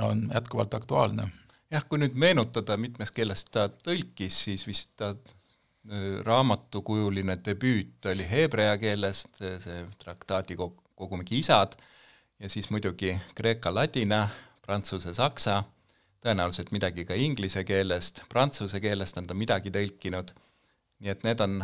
on 0.00 0.28
jätkuvalt 0.34 0.74
aktuaalne. 0.74 1.28
jah, 1.70 1.84
kui 1.88 1.98
nüüd 1.98 2.14
meenutada, 2.14 2.76
mitmes 2.76 3.12
keeles 3.12 3.44
ta 3.44 3.68
tõlkis, 3.68 4.42
siis 4.44 4.66
vist 4.66 4.92
ta 4.96 5.14
raamatukujuline 6.24 7.38
debüüt 7.44 8.06
oli 8.06 8.26
heebrea 8.30 8.76
keelest, 8.78 9.40
see 9.40 9.84
traktaadi 9.98 10.56
kogumik 10.56 11.32
Isad, 11.32 11.74
ja 12.38 12.48
siis 12.48 12.70
muidugi 12.70 13.16
kreeka-ladina, 13.34 14.28
prantsuse-saksa, 14.62 15.62
tõenäoliselt 16.22 16.70
midagi 16.70 17.04
ka 17.04 17.18
inglise 17.18 17.64
keelest, 17.66 18.22
prantsuse 18.28 18.80
keelest 18.80 19.18
on 19.18 19.26
ta 19.26 19.34
midagi 19.34 19.74
tõlkinud, 19.74 20.30
nii 21.02 21.10
et 21.10 21.26
need 21.26 21.42
on 21.42 21.58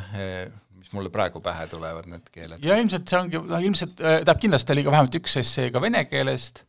mis 0.78 0.92
mulle 0.92 1.10
praegu 1.12 1.40
pähe 1.44 1.66
tulevad, 1.70 2.06
need 2.10 2.30
keeled. 2.32 2.64
ja 2.64 2.76
ilmselt 2.80 3.10
see 3.10 3.18
ongi, 3.18 3.40
noh 3.50 3.64
ilmselt, 3.64 3.98
äh, 3.98 4.18
tähendab 4.20 4.40
kindlasti 4.42 4.74
oli 4.74 4.84
ka 4.86 4.94
vähemalt 4.94 5.18
üks 5.20 5.36
essee 5.42 5.72
ka 5.74 5.82
vene 5.82 6.04
keelest, 6.10 6.62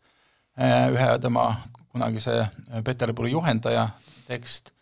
äh, 0.59 0.89
ühe 0.93 1.09
tema 1.21 1.45
kunagise 1.89 2.35
äh, 2.41 2.83
Peterburi 2.85 3.33
juhendaja 3.35 3.87
tekst, 4.27 4.73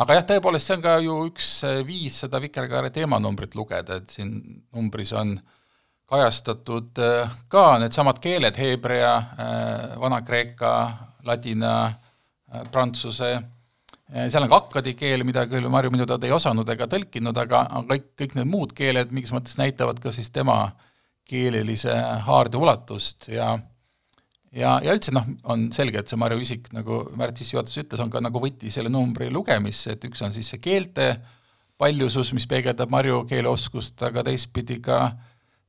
aga 0.00 0.18
jah, 0.18 0.28
tõepoolest 0.32 0.70
see 0.70 0.78
on 0.78 0.84
ka 0.84 0.98
ju 1.04 1.18
üks 1.30 1.50
viis 1.88 2.20
seda 2.24 2.40
Vikerkaare 2.44 2.92
teemanumbrit 2.94 3.56
lugeda, 3.58 4.00
et 4.00 4.14
siin 4.16 4.36
numbris 4.74 5.12
on 5.16 5.36
kajastatud 6.10 7.00
ka 7.50 7.62
needsamad 7.80 8.18
keeled, 8.22 8.58
heebrea, 8.60 9.12
vana-kreeka, 9.98 10.72
ladina, 11.24 11.72
prantsuse 12.70 13.30
seal 14.12 14.44
on 14.44 14.50
ka 14.52 14.60
akkadi 14.62 14.94
keel, 14.98 15.24
mida 15.24 15.46
küll 15.50 15.68
Marju 15.72 15.92
minu 15.94 16.06
teada 16.08 16.28
ei 16.28 16.34
osanud 16.36 16.68
ega 16.74 16.88
tõlkinud, 16.90 17.38
aga, 17.40 17.64
aga 17.80 17.94
kõik, 17.94 18.10
kõik 18.20 18.34
need 18.38 18.50
muud 18.50 18.74
keeled 18.76 19.14
mingis 19.14 19.32
mõttes 19.34 19.56
näitavad 19.60 20.00
ka 20.02 20.12
siis 20.14 20.28
tema 20.34 20.58
keelelise 21.28 21.94
haarde 22.26 22.60
ulatust 22.60 23.30
ja 23.32 23.54
ja, 24.54 24.76
ja 24.84 24.94
üldse 24.94 25.14
noh, 25.14 25.26
on 25.50 25.68
selge, 25.74 26.00
et 26.00 26.10
see 26.10 26.20
Marju 26.20 26.42
isik, 26.44 26.68
nagu 26.76 27.00
Märt 27.18 27.40
sissejuhatuses 27.40 27.84
ütles, 27.84 28.02
on 28.04 28.12
ka 28.12 28.22
nagu 28.22 28.42
võti 28.42 28.70
selle 28.72 28.92
numbri 28.92 29.30
lugemisse, 29.32 29.96
et 29.96 30.04
üks 30.08 30.22
on 30.24 30.34
siis 30.34 30.52
see 30.52 30.62
keelte 30.62 31.14
paljusus, 31.80 32.32
mis 32.36 32.46
peegeldab 32.50 32.92
Marju 32.92 33.24
keeleoskust, 33.30 33.98
aga 34.06 34.24
teistpidi 34.28 34.78
ka 34.84 34.98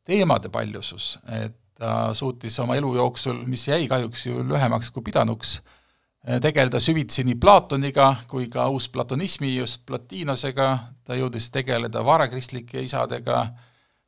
teemade 0.05 0.51
paljusus, 0.53 1.15
et 1.33 1.57
ta 1.75 2.13
suutis 2.15 2.55
oma 2.63 2.77
elu 2.79 2.93
jooksul, 2.99 3.41
mis 3.49 3.65
jäi 3.67 3.87
kahjuks 3.91 4.27
ju 4.29 4.43
lühemaks 4.47 4.91
kui 4.95 5.03
pidanuks, 5.03 5.57
tegeleda 6.41 6.79
süvitsi 6.81 7.23
nii 7.25 7.37
Platoniga 7.41 8.09
kui 8.29 8.47
ka 8.49 8.67
uusplatonismi 8.73 9.55
just 9.55 9.83
Plotinosega, 9.85 10.69
ta 11.05 11.17
jõudis 11.17 11.51
tegeleda 11.53 12.01
varakristlike 12.05 12.81
isadega, 12.85 13.41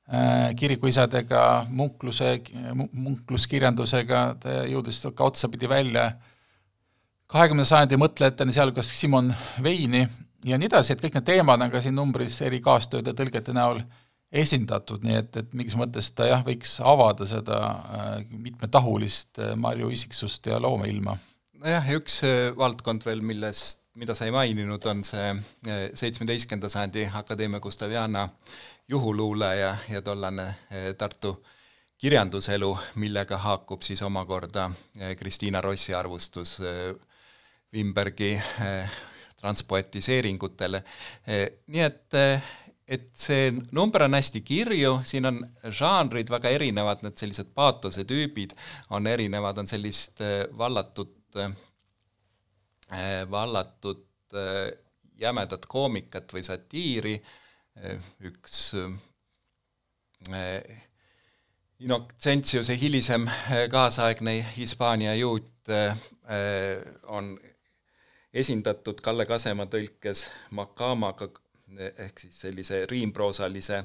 äh, 0.09 0.55
kirikuisadega, 0.57 1.43
munkluse, 1.69 2.39
munkluskirjandusega, 2.73 4.23
ta 4.41 4.63
jõudis 4.65 5.03
ka 5.13 5.29
otsapidi 5.29 5.69
välja 5.69 6.09
kahekümnenda 7.27 7.67
sajandi 7.67 8.01
mõtlejateni, 8.01 8.55
sealhulgas 8.55 8.89
Simon 8.97 9.33
Veini 9.63 10.07
ja 10.47 10.57
nii 10.57 10.71
edasi, 10.71 10.95
et 10.95 11.03
kõik 11.03 11.19
need 11.19 11.27
teemad 11.27 11.61
on 11.61 11.71
ka 11.73 11.83
siin 11.83 11.97
numbris 11.97 12.41
eri 12.41 12.61
kaastööde 12.63 13.13
tõlgete 13.13 13.53
näol 13.53 13.83
esindatud, 14.31 15.03
nii 15.05 15.21
et, 15.21 15.35
et 15.39 15.53
mingis 15.55 15.77
mõttes 15.79 16.09
ta 16.15 16.25
jah, 16.27 16.41
võiks 16.43 16.79
avada 16.81 17.29
seda 17.29 17.61
äh, 17.61 18.13
mitmetahulist 18.31 19.43
Marju 19.59 19.93
isiksust 19.93 20.49
ja 20.49 20.57
loomeilma 20.59 21.19
nojah, 21.61 21.89
ja 21.89 21.97
üks 21.97 22.21
äh, 22.25 22.51
valdkond 22.57 23.05
veel, 23.07 23.21
millest, 23.25 23.85
mida 23.97 24.15
sa 24.17 24.27
ei 24.27 24.33
maininud, 24.35 24.83
on 24.89 25.03
see 25.07 25.29
äh, 25.33 25.87
seitsmeteistkümnenda 25.97 26.69
sajandi 26.71 27.07
Akadeemia 27.17 27.61
Gustaviana 27.63 28.27
juhuluule 28.89 29.51
ja, 29.57 29.75
ja 29.89 30.01
tollane 30.05 30.47
äh, 30.47 30.91
Tartu 30.97 31.37
kirjanduselu, 31.97 32.69
millega 33.01 33.39
haakub 33.41 33.81
siis 33.81 34.03
omakorda 34.05 34.67
Kristiina 35.17 35.63
Rossi 35.65 35.95
arvustus 35.97 36.59
Wimbergi 37.73 38.35
transpoetiseeringutele. 39.41 40.83
Nii 41.73 41.81
et, 41.81 42.19
et 42.85 43.09
see 43.17 43.49
number 43.73 44.05
on 44.05 44.13
hästi 44.13 44.43
kirju, 44.45 44.99
siin 45.09 45.25
on 45.25 45.41
žanrid 45.73 46.29
väga 46.29 46.53
erinevad, 46.53 47.01
need 47.01 47.17
sellised 47.17 47.49
paatose 47.57 48.05
tüübid 48.05 48.53
on 48.93 49.09
erinevad, 49.09 49.57
on 49.57 49.73
sellist 49.73 50.21
vallatud 50.53 51.16
vallatud, 51.35 51.51
vallatud 53.31 54.05
jämedat 55.17 55.65
koomikat 55.65 56.33
või 56.33 56.43
satiiri, 56.43 57.15
üks 58.27 58.73
Inocentsiuse 61.79 62.77
hilisem 62.81 63.27
kaasaegne 63.69 64.39
Hispaania 64.57 65.13
juut 65.15 65.69
on 67.05 67.39
esindatud 68.33 69.01
Kalle 69.01 69.25
Kasema 69.25 69.67
tõlkes 69.69 70.27
Makamaga 70.57 71.29
ehk 71.77 72.19
siis 72.19 72.39
sellise 72.41 72.85
riimproosalise 72.89 73.83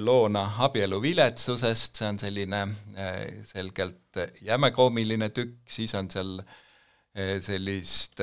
loona 0.00 0.44
abielu 0.62 1.00
viletsusest, 1.02 1.96
see 1.98 2.08
on 2.08 2.18
selline 2.22 2.60
selgelt 3.48 4.20
jämekoomiline 4.46 5.28
tükk, 5.34 5.64
siis 5.66 5.94
on 5.98 6.10
seal 6.10 6.36
sellist 7.42 8.22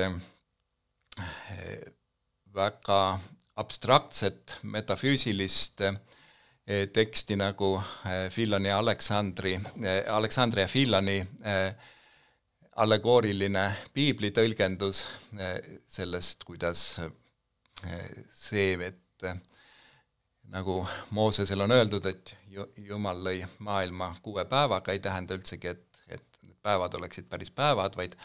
väga 2.55 3.01
abstraktset 3.59 4.55
metafüüsilist 4.63 5.83
teksti 6.93 7.35
nagu 7.35 7.73
Filloni 8.31 8.71
Aleksandri, 8.71 9.59
Aleksandria 10.07 10.67
Filloni 10.67 11.19
allegooriline 12.79 13.65
piiblitõlgendus 13.93 15.03
sellest, 15.87 16.45
kuidas 16.47 16.83
see, 18.31 18.77
et 18.79 19.27
nagu 20.49 20.81
Moosesel 21.15 21.61
on 21.61 21.71
öeldud, 21.71 22.05
et 22.09 22.35
ju-, 22.49 22.69
Jumal 22.89 23.21
lõi 23.25 23.43
maailma 23.65 24.15
kuue 24.25 24.45
päevaga, 24.49 24.93
ei 24.93 25.01
tähenda 25.03 25.37
üldsegi, 25.37 25.75
et, 25.75 26.03
et 26.09 26.41
need 26.43 26.57
päevad 26.65 26.95
oleksid 26.97 27.29
päris 27.29 27.51
päevad, 27.53 27.97
vaid 27.99 28.17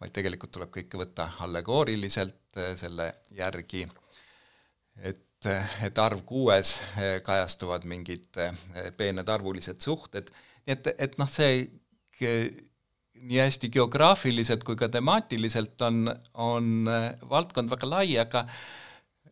vaid 0.00 0.14
tegelikult 0.16 0.52
tuleb 0.54 0.72
kõike 0.74 1.00
võtta 1.00 1.30
allegooriliselt 1.46 2.60
eh, 2.60 2.72
selle 2.80 3.12
järgi, 3.36 3.86
et, 4.96 5.48
et 5.84 6.00
arv 6.00 6.24
kuues 6.28 6.76
eh, 7.00 7.18
kajastuvad 7.26 7.86
mingid 7.88 8.40
eh, 8.40 8.90
peened 8.96 9.28
arvulised 9.28 9.80
suhted, 9.84 10.32
nii 10.66 10.76
et, 10.76 10.92
et 11.08 11.16
noh, 11.20 11.30
see 11.30 11.64
nii 12.20 13.38
hästi 13.40 13.70
geograafiliselt 13.72 14.64
kui 14.64 14.76
ka 14.76 14.90
temaatiliselt 14.92 15.80
on, 15.84 16.04
on 16.40 16.88
valdkond 17.28 17.72
väga 17.72 17.88
lai, 17.88 18.06
aga 18.20 18.44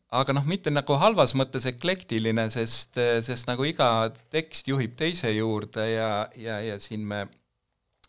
aga 0.08 0.32
noh, 0.32 0.46
mitte 0.48 0.72
nagu 0.72 0.96
halvas 1.00 1.34
mõttes 1.36 1.66
eklektiline, 1.68 2.48
sest, 2.52 2.96
sest 3.26 3.48
nagu 3.50 3.66
iga 3.68 4.08
tekst 4.32 4.68
juhib 4.70 4.96
teise 4.96 5.32
juurde 5.34 5.84
ja, 5.90 6.12
ja, 6.36 6.60
ja 6.64 6.78
siin 6.80 7.04
me 7.08 7.26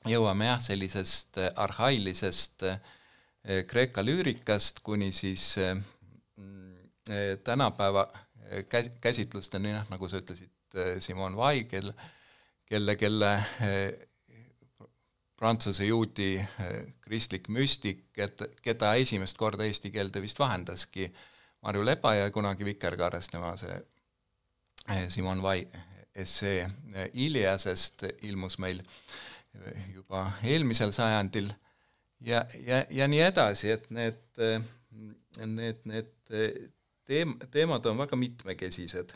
jõuame 0.08 0.48
jah, 0.48 0.62
sellisest 0.64 1.42
arhailisest 1.56 2.66
Kreeka 3.68 4.04
lüürikast 4.04 4.82
kuni 4.84 5.14
siis 5.16 5.56
mm, 5.58 7.40
tänapäeva 7.44 8.04
käs-, 8.70 8.92
käsitlusteni, 9.02 9.72
noh, 9.74 9.88
nagu 9.90 10.10
sa 10.12 10.20
ütlesid, 10.20 10.52
Simon 11.02 11.38
Weigel, 11.40 11.90
kelle, 12.68 12.96
kelle 13.00 13.32
prantsuse 15.40 15.88
juudi 15.88 16.36
kristlik 17.02 17.48
müstik, 17.50 18.06
et 18.20 18.44
keda 18.62 18.92
esimest 19.00 19.40
korda 19.40 19.66
eesti 19.66 19.90
keelde 19.96 20.22
vist 20.22 20.40
vahendaski. 20.40 21.08
äh, 21.08 21.39
Marju 21.62 21.86
Lepa 21.86 22.14
ja 22.16 22.32
kunagi 22.32 22.66
Vikerkaares 22.66 23.28
tema 23.32 23.52
see 23.60 23.76
eh, 23.76 25.10
Simon 25.12 25.42
Vai 25.44 25.68
essee 26.16 26.62
eh, 26.64 27.10
Iliasest 27.14 28.06
ilmus 28.28 28.58
meil 28.64 28.80
eh, 28.80 29.82
juba 29.94 30.32
eelmisel 30.44 30.94
sajandil 30.96 31.52
ja, 32.24 32.46
ja, 32.66 32.84
ja 32.90 33.08
nii 33.08 33.22
edasi, 33.28 33.72
et 33.76 33.90
need, 33.96 34.22
need, 35.46 35.84
need 35.88 36.14
teem-, 37.08 37.38
teemad 37.52 37.86
on 37.92 38.00
väga 38.06 38.16
mitmekesised. 38.20 39.14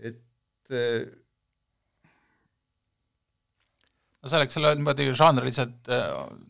et 0.00 0.72
no 4.20 4.28
selleks, 4.28 4.54
selle 4.54 4.74
niimoodi 4.78 5.08
žanriliselt 5.16 5.88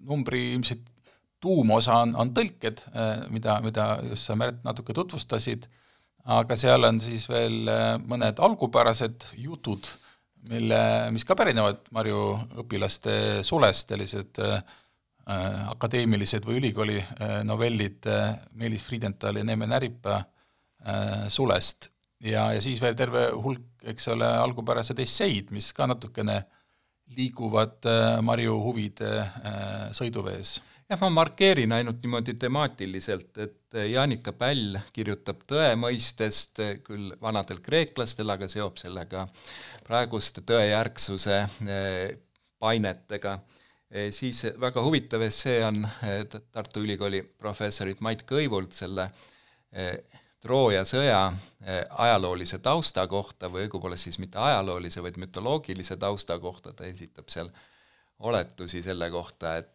numbri 0.07 0.51
ilmselt 0.55 0.91
tuumosa 1.41 2.01
on, 2.05 2.15
on 2.21 2.33
tõlked, 2.37 2.85
äh, 2.93 3.25
mida, 3.33 3.59
mida 3.65 3.87
just 4.11 4.29
sa, 4.29 4.37
Märt, 4.39 4.61
natuke 4.67 4.95
tutvustasid, 4.97 5.67
aga 6.31 6.57
seal 6.59 6.85
on 6.89 7.01
siis 7.03 7.27
veel 7.31 7.71
äh, 7.71 7.95
mõned 8.01 8.43
algupärased 8.45 9.31
jutud, 9.41 9.89
mille, 10.51 10.81
mis 11.13 11.25
ka 11.29 11.37
pärinevad 11.37 11.89
Marju 11.97 12.21
õpilaste 12.63 13.15
sulest, 13.47 13.93
sellised 13.93 14.41
äh, 14.45 14.61
akadeemilised 15.71 16.47
või 16.49 16.61
ülikooli 16.61 17.01
äh, 17.01 17.41
novellid 17.47 18.09
äh, 18.09 18.37
Meelis 18.61 18.85
Friedenthal 18.87 19.41
ja 19.41 19.45
Neeme 19.47 19.69
Näripa 19.69 20.21
äh, 20.21 21.29
sulest. 21.29 21.91
ja, 22.21 22.51
ja 22.53 22.61
siis 22.61 22.81
veel 22.81 22.97
terve 22.97 23.31
hulk, 23.33 23.69
eks 23.85 24.09
ole, 24.13 24.29
algupärased 24.29 24.99
esseid, 25.01 25.53
mis 25.57 25.73
ka 25.73 25.87
natukene 25.89 26.43
liiguvad 27.17 27.87
äh, 27.89 28.19
Marju 28.25 28.59
huvide 28.65 29.13
äh, 29.21 29.87
sõiduvees 29.97 30.59
jah, 30.91 30.99
ma 31.01 31.11
markeerin 31.15 31.73
ainult 31.73 32.03
niimoodi 32.03 32.35
temaatiliselt, 32.41 33.39
et 33.39 33.79
Jaanika 33.93 34.33
Päll 34.37 34.79
kirjutab 34.93 35.45
tõe 35.49 35.75
mõistest 35.79 36.59
küll 36.87 37.13
vanadel 37.23 37.63
kreeklastel, 37.63 38.31
aga 38.33 38.49
seob 38.51 38.81
sellega 38.81 39.27
praeguste 39.87 40.43
tõejärgsuse 40.47 41.39
eh, 41.41 42.17
painetega. 42.61 43.39
Eh, 43.91 44.11
siis 44.15 44.43
väga 44.61 44.83
huvitav 44.83 45.23
essee 45.27 45.61
on 45.67 45.85
eh, 45.87 46.25
Tartu 46.27 46.83
Ülikooli 46.83 47.23
professorilt 47.23 48.03
Mait 48.03 48.27
Kõivult 48.27 48.75
selle 48.77 49.11
Trooja 50.43 50.81
sõja 50.89 51.29
ajaloolise 52.03 52.59
tausta 52.59 53.05
kohta 53.07 53.47
või 53.47 53.69
õigupoolest 53.69 54.09
siis 54.09 54.17
mitte 54.19 54.41
ajaloolise, 54.43 55.03
vaid 55.05 55.21
mütoloogilise 55.23 55.95
tausta 56.01 56.41
kohta, 56.43 56.73
ta 56.75 56.89
esitab 56.89 57.29
seal 57.31 57.53
oletusi 58.27 58.83
selle 58.83 59.07
kohta, 59.15 59.53
et 59.61 59.71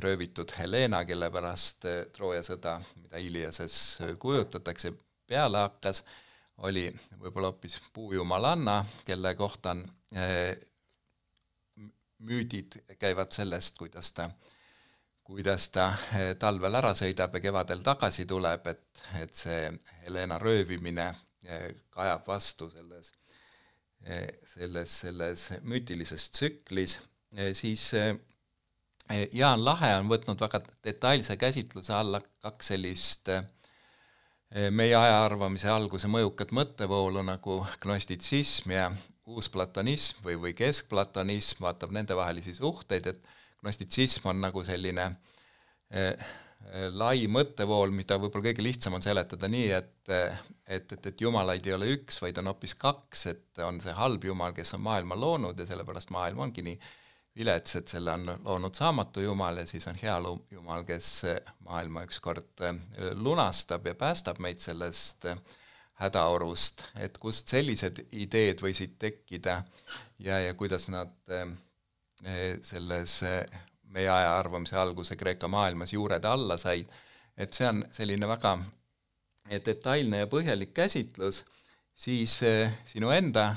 röövitud 0.00 0.50
Helena, 0.58 1.04
kelle 1.04 1.30
pärast 1.32 1.84
eh, 1.88 2.04
Trooja 2.12 2.42
sõda, 2.44 2.78
mida 3.00 3.20
Iliases 3.22 3.76
kujutatakse, 4.20 4.92
peale 5.26 5.64
hakkas, 5.64 6.02
oli 6.66 6.86
võib-olla 7.18 7.50
hoopis 7.50 7.80
puujumalanna, 7.94 8.84
kelle 9.06 9.34
kohta 9.34 9.74
on 9.74 9.84
eh, 10.16 10.56
müüdid 12.24 12.78
käivad 12.98 13.32
sellest, 13.34 13.76
kuidas 13.78 14.12
ta, 14.16 14.28
kuidas 15.24 15.68
ta 15.74 15.88
eh, 16.16 16.34
talvel 16.40 16.80
ära 16.80 16.94
sõidab 16.96 17.34
ja 17.38 17.44
kevadel 17.48 17.82
tagasi 17.84 18.26
tuleb, 18.30 18.68
et, 18.70 19.04
et 19.22 19.34
see 19.34 19.72
Helena 20.04 20.38
röövimine 20.38 21.12
kajab 21.92 22.22
vastu 22.24 22.70
selles, 22.72 23.10
selles, 24.48 24.94
selles 25.02 25.42
müütilises 25.60 26.30
tsüklis, 26.32 26.94
siis 27.52 27.90
Eh, 27.92 28.14
Jaan 29.32 29.64
Lahe 29.64 29.90
on 29.98 30.08
võtnud 30.08 30.40
väga 30.40 30.62
detailse 30.84 31.36
käsitluse 31.36 31.92
alla 31.92 32.22
kaks 32.42 32.70
sellist 32.72 33.28
eh, 33.28 33.42
meie 34.70 34.94
aja 34.96 35.18
arvamise 35.26 35.68
alguse 35.68 36.08
mõjukat 36.08 36.54
mõttevoolu 36.56 37.24
nagu 37.26 37.58
gnostitsism 37.82 38.72
ja 38.72 38.86
uusplatonism 39.28 40.24
või, 40.24 40.38
või 40.40 40.54
keskplatonism, 40.56 41.60
vaatab 41.64 41.92
nendevahelisi 41.92 42.56
suhteid, 42.56 43.12
et 43.12 43.20
gnostitsism 43.60 44.30
on 44.32 44.40
nagu 44.46 44.64
selline 44.64 45.10
eh, 45.92 46.32
lai 46.96 47.26
mõttevool, 47.28 47.92
mida 47.92 48.16
võib-olla 48.16 48.48
kõige 48.48 48.64
lihtsam 48.64 48.96
on 48.96 49.04
seletada 49.04 49.48
nii, 49.52 49.70
et 49.76 49.92
et, 50.64 50.92
et, 50.92 51.06
et 51.06 51.20
jumalaid 51.20 51.64
ei 51.66 51.72
ole 51.76 51.86
üks, 51.94 52.18
vaid 52.20 52.38
on 52.40 52.48
hoopis 52.50 52.74
kaks, 52.80 53.26
et 53.30 53.64
on 53.64 53.80
see 53.80 53.92
halb 53.96 54.24
jumal, 54.24 54.52
kes 54.56 54.74
on 54.76 54.82
maailma 54.84 55.16
loonud 55.16 55.58
ja 55.60 55.66
sellepärast 55.68 56.12
maailm 56.12 56.40
ongi 56.44 56.64
nii 56.64 56.78
vilets, 57.36 57.76
et 57.76 57.90
selle 57.90 58.12
on 58.14 58.28
loonud 58.44 58.74
saamatu 58.74 59.22
Jumal 59.24 59.58
ja 59.62 59.66
siis 59.66 59.86
on 59.90 59.98
hea 59.98 60.14
Jumal, 60.50 60.84
kes 60.86 61.10
maailma 61.66 62.04
ükskord 62.06 62.62
äh, 62.62 62.76
lunastab 63.14 63.86
ja 63.86 63.94
päästab 63.98 64.38
meid 64.38 64.62
sellest 64.62 65.26
äh, 65.26 65.38
hädaorust, 66.02 66.84
et 66.98 67.18
kust 67.18 67.50
sellised 67.50 68.04
ideed 68.12 68.62
võisid 68.62 68.96
tekkida 68.98 69.62
ja, 70.18 70.40
ja 70.40 70.54
kuidas 70.54 70.88
nad 70.88 71.14
äh, 71.30 71.48
selles 72.62 73.18
meie 73.94 74.08
aja 74.10 74.36
arvamise 74.38 74.78
alguse 74.80 75.16
Kreeka 75.16 75.48
maailmas 75.50 75.92
juured 75.92 76.24
alla 76.24 76.56
said, 76.58 76.88
et 77.36 77.54
see 77.54 77.66
on 77.68 77.82
selline 77.92 78.26
väga 78.30 78.56
detailne 79.66 80.22
ja 80.22 80.30
põhjalik 80.30 80.72
käsitlus, 80.74 81.42
siis 81.94 82.38
sinu 82.88 83.10
enda 83.12 83.50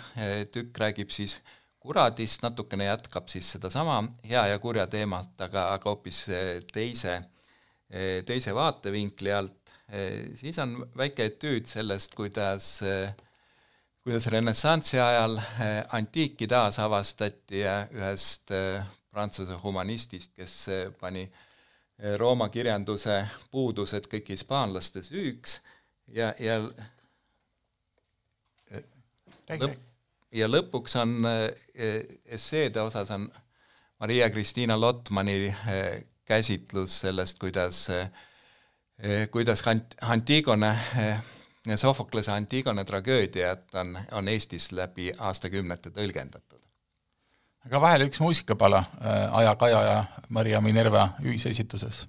tükk 0.51 0.81
räägib 0.81 1.13
siis 1.13 1.37
äh, 1.37 1.56
kuradist 1.87 2.43
natukene 2.43 2.89
jätkab 2.89 3.29
siis 3.31 3.51
sedasama 3.55 4.01
hea 4.27 4.43
ja 4.51 4.59
kurja 4.59 4.87
teemat, 4.91 5.33
aga, 5.41 5.69
aga 5.75 5.89
hoopis 5.89 6.23
eh, 6.29 6.49
teise, 6.73 7.15
eh, 7.89 8.23
teise 8.27 8.55
vaatevinkli 8.55 9.31
alt, 9.33 9.73
eh, 9.89 10.35
siis 10.35 10.59
on 10.63 10.77
väike 10.97 11.29
etüüd 11.31 11.69
sellest, 11.69 12.15
kuidas 12.17 12.75
kuidas 14.07 14.27
renessansi 14.31 14.99
ajal 15.03 15.35
antiiki 15.97 16.47
taasavastati 16.47 17.59
ja 17.59 17.81
ühest 17.91 18.53
Prantsuse 19.11 19.57
humanistist, 19.63 20.31
kes 20.37 20.53
pani 20.99 21.25
Rooma 22.21 22.47
kirjanduse 22.53 23.17
puudused 23.51 24.07
kõik 24.11 24.29
hispaanlaste 24.31 25.03
süüks 25.03 25.57
ja, 26.15 26.29
ja 26.39 26.59
lõpp, 29.49 29.75
ja 30.31 30.47
lõpuks 30.49 30.95
on 31.01 31.17
eh, 31.25 32.01
esseede 32.25 32.81
osas 32.81 33.11
on 33.15 33.27
Maria-Kristiina 33.99 34.77
Lotmani 34.79 35.47
eh, 35.47 36.03
käsitlus 36.25 36.99
sellest, 36.99 37.39
kuidas, 37.39 37.87
eh, 37.89 39.29
kuidas 39.31 39.63
Antigone, 40.01 40.73
Sofoklase 41.75 42.31
Antigone 42.31 42.85
tragöödiat 42.85 43.75
on, 43.75 43.97
on 44.11 44.27
Eestis 44.27 44.71
läbi 44.71 45.11
aastakümnete 45.17 45.91
tõlgendatud. 45.91 46.61
aga 47.65 47.81
vahel 47.81 48.05
üks 48.07 48.19
muusikapala 48.23 48.83
Aja 49.31 49.55
Kaja 49.55 49.81
ja 49.83 50.03
Maria 50.29 50.61
Minerva 50.61 51.09
ühisesituses 51.23 52.05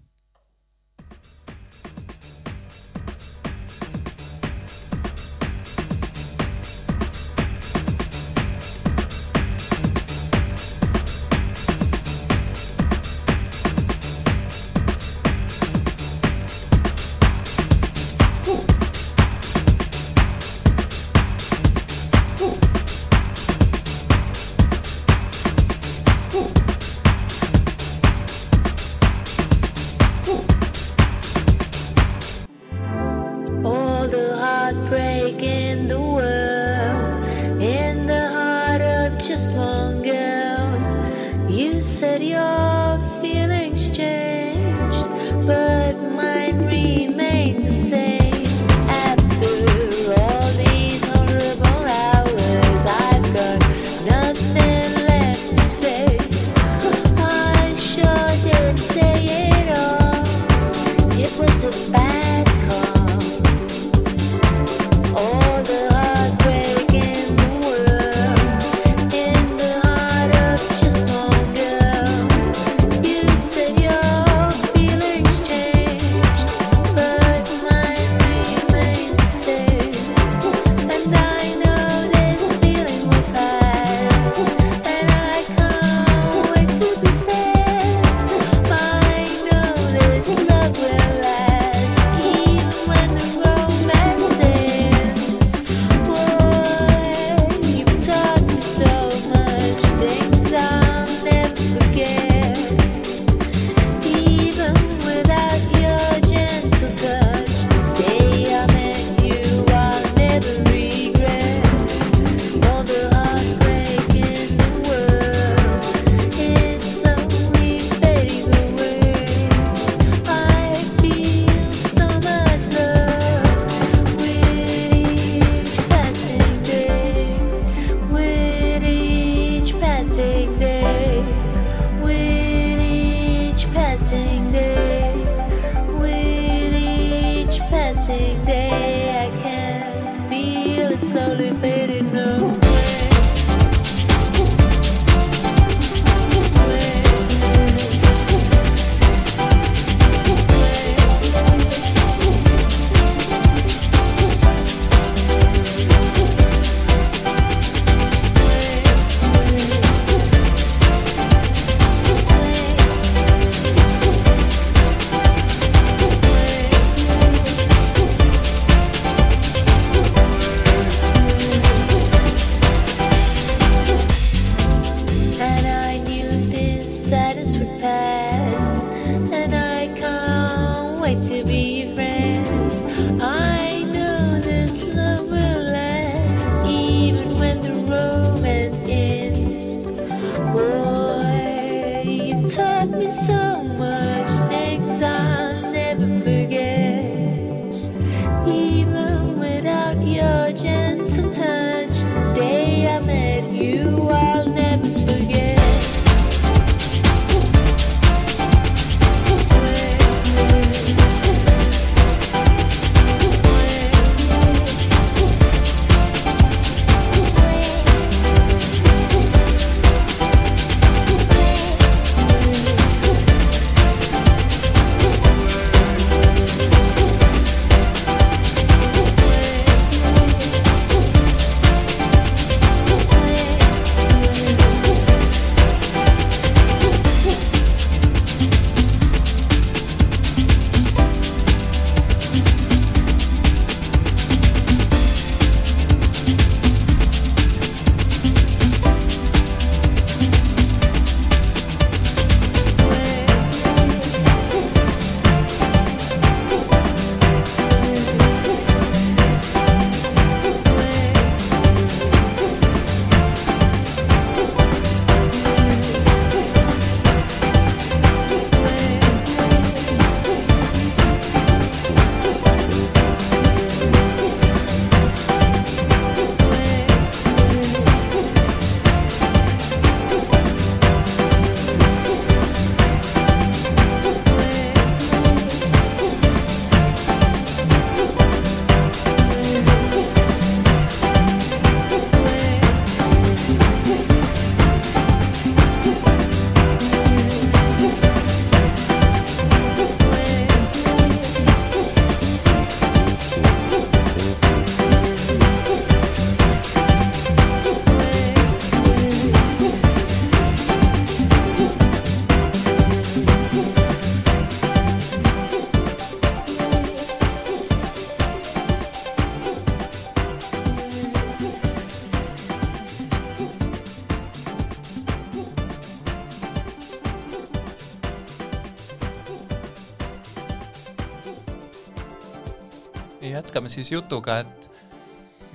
siis 333.78 333.92
jutuga, 333.92 334.40
et 334.42 334.66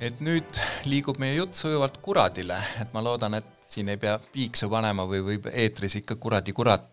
et 0.04 0.20
nüüd 0.24 0.58
liigub 0.90 1.20
meie 1.22 1.36
jutt 1.36 1.54
sujuvalt 1.56 2.00
kuradile, 2.02 2.56
et 2.82 2.90
ma 2.96 3.02
loodan, 3.04 3.36
et 3.38 3.68
siin 3.68 3.88
ei 3.92 3.98
pea 4.00 4.16
piiksu 4.18 4.66
panema 4.72 5.04
või 5.08 5.20
võib 5.24 5.46
eetris 5.52 6.00
ikka 6.00 6.16
kuradi 6.20 6.52
kurat, 6.56 6.88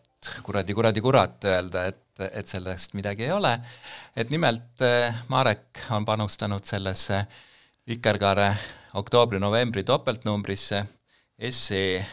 kuradi 0.46 0.76
kuradi 0.78 1.04
kurat 1.04 1.48
öelda, 1.50 1.86
et, 1.90 2.04
et 2.30 2.52
sellest 2.52 2.94
midagi 3.00 3.26
ei 3.26 3.34
ole. 3.34 3.56
et 4.16 4.30
nimelt 4.30 4.84
eh, 4.86 5.24
Marek 5.34 5.82
on 5.96 6.06
panustanud 6.06 6.68
sellesse 6.68 7.24
Vikerkaare 7.88 8.50
oktoobri-novembri 9.02 9.84
topeltnumbrisse 9.88 10.84
essee 11.40 12.04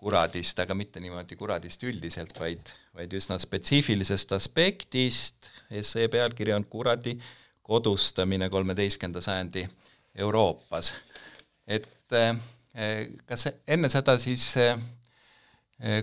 kuradist, 0.00 0.62
aga 0.62 0.74
mitte 0.74 1.02
niimoodi 1.02 1.36
kuradist 1.36 1.82
üldiselt, 1.84 2.38
vaid, 2.40 2.72
vaid 2.96 3.12
üsna 3.12 3.38
spetsiifilisest 3.38 4.32
aspektist. 4.38 5.50
essee 5.70 6.08
pealkiri 6.08 6.54
on 6.54 6.64
Kuradi 6.64 7.18
kodustamine 7.70 8.48
kolmeteistkümnenda 8.50 9.22
sajandi 9.22 9.68
Euroopas. 10.18 10.94
et 11.66 12.12
eh, 12.12 13.10
kas 13.26 13.46
enne 13.66 13.88
seda 13.88 14.16
siis 14.18 14.46
eh, 14.58 14.74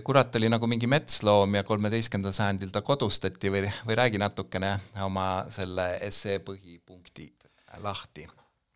kurat 0.04 0.36
oli 0.40 0.48
nagu 0.48 0.66
mingi 0.66 0.88
metsloom 0.88 1.58
ja 1.58 1.64
kolmeteistkümnendal 1.68 2.32
sajandil 2.32 2.72
ta 2.72 2.82
kodustati 2.82 3.52
või, 3.52 3.68
või 3.86 3.98
räägi 4.00 4.20
natukene 4.22 4.72
oma 5.04 5.28
selle 5.52 5.90
essee 6.08 6.38
põhipunktid 6.46 7.48
lahti 7.84 8.24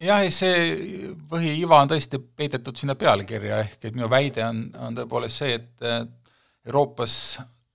jah, 0.03 0.27
see 0.29 1.09
põhiiva 1.31 1.81
on 1.81 1.95
tõesti 1.95 2.21
peidetud 2.21 2.77
sinna 2.77 2.99
pealkirja, 2.99 3.63
ehk 3.65 3.89
et 3.89 3.97
minu 3.97 4.11
väide 4.13 4.45
on, 4.45 4.67
on 4.89 5.01
tõepoolest 5.01 5.45
see, 5.45 5.57
et 5.57 5.89
Euroopas 6.67 7.15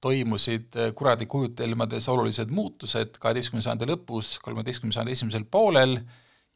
toimusid 0.08 0.80
kuradi 0.98 1.28
kujutelmades 1.30 2.08
olulised 2.12 2.54
muutused 2.54 3.20
kaheteistkümnenda 3.20 3.70
sajandi 3.70 3.92
lõpus, 3.92 4.38
kolmeteistkümnenda 4.44 5.00
sajandi 5.00 5.18
esimesel 5.18 5.46
poolel, 5.52 6.00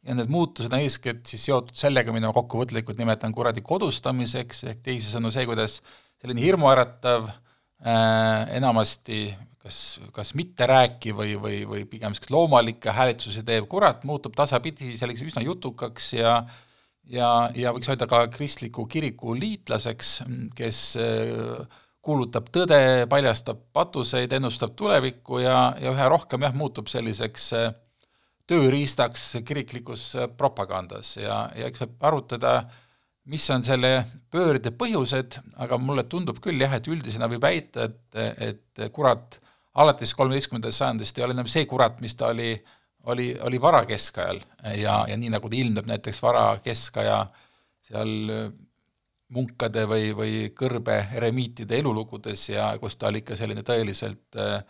ja 0.02 0.16
need 0.18 0.32
muutused 0.32 0.72
on 0.72 0.82
eeskätt 0.82 1.28
siis 1.30 1.44
seotud 1.46 1.78
sellega, 1.78 2.14
mida 2.14 2.30
ma 2.30 2.36
kokkuvõtlikult 2.36 2.98
nimetan 2.98 3.34
kuradi 3.34 3.62
kodustamiseks, 3.66 4.64
ehk 4.72 4.82
teisisõnu 4.86 5.30
see, 5.34 5.46
kuidas 5.46 5.78
selline 6.22 6.42
hirmuäratav 6.42 7.28
äh, 7.28 8.56
enamasti 8.58 9.28
kas, 9.62 9.78
kas 10.14 10.34
mitte 10.38 10.66
rääkiv 10.66 11.20
või, 11.22 11.36
või, 11.38 11.62
või 11.68 11.86
pigem 11.90 12.12
niisugust 12.12 12.34
loomalikke 12.34 12.94
hääletusi 12.94 13.44
teev 13.46 13.68
kurat 13.70 14.02
muutub 14.08 14.34
tasapisi 14.38 14.96
selliseks 14.98 15.32
üsna 15.32 15.44
jutukaks 15.46 16.12
ja 16.18 16.40
ja, 17.10 17.28
ja 17.58 17.72
võiks 17.74 17.90
öelda 17.90 18.06
ka 18.10 18.24
kristliku 18.30 18.86
kiriku 18.90 19.36
liitlaseks, 19.38 20.12
kes 20.58 20.82
äh, 21.02 21.80
kuulutab 22.02 22.50
tõde, 22.54 23.06
paljastab 23.10 23.60
patuseid, 23.74 24.32
ennustab 24.34 24.74
tulevikku 24.78 25.42
ja, 25.42 25.72
ja 25.80 25.92
üha 25.94 26.08
rohkem 26.10 26.42
jah, 26.42 26.54
muutub 26.56 26.90
selliseks 26.90 27.48
äh, 27.58 27.68
tööriistaks 28.50 29.28
kiriklikus 29.46 30.08
äh, 30.18 30.30
propagandas. 30.36 31.16
Ja, 31.20 31.44
ja 31.56 31.70
eks 31.70 31.84
võib 31.84 32.08
arutada, 32.10 32.56
mis 33.30 33.46
on 33.54 33.62
selle 33.62 33.92
pöörde 34.34 34.74
põhjused, 34.74 35.38
aga 35.62 35.78
mulle 35.78 36.04
tundub 36.10 36.42
küll 36.42 36.60
jah, 36.60 36.74
et 36.74 36.90
üldisena 36.90 37.30
võib 37.30 37.44
väita, 37.46 37.86
et, 37.86 38.22
et 38.50 38.86
kurat 38.94 39.38
alates 39.78 40.12
kolmeteistkümnendast 40.18 40.82
sajandist 40.82 41.18
ei 41.18 41.24
ole 41.24 41.36
enam 41.36 41.48
see 41.48 41.64
kurat, 41.70 42.02
mis 42.02 42.18
ta 42.18 42.32
oli, 42.34 42.50
oli, 43.14 43.30
oli 43.46 43.60
varakeskajal. 43.62 44.42
Ja, 44.74 44.98
ja 45.08 45.16
nii, 45.16 45.30
nagu 45.32 45.48
ta 45.48 45.56
ilmneb 45.56 45.86
näiteks 45.88 46.18
varakeskaja 46.24 47.22
seal 47.86 48.12
munkade 49.32 49.84
või, 49.88 50.12
või 50.16 50.36
kõrbe 50.56 50.98
eremiitide 51.16 51.78
elulugudes 51.80 52.48
ja 52.52 52.70
kus 52.80 52.96
ta 52.96 53.10
oli 53.10 53.22
ikka 53.22 53.36
selline 53.38 53.64
tõeliselt 53.66 54.38
äh, 54.40 54.62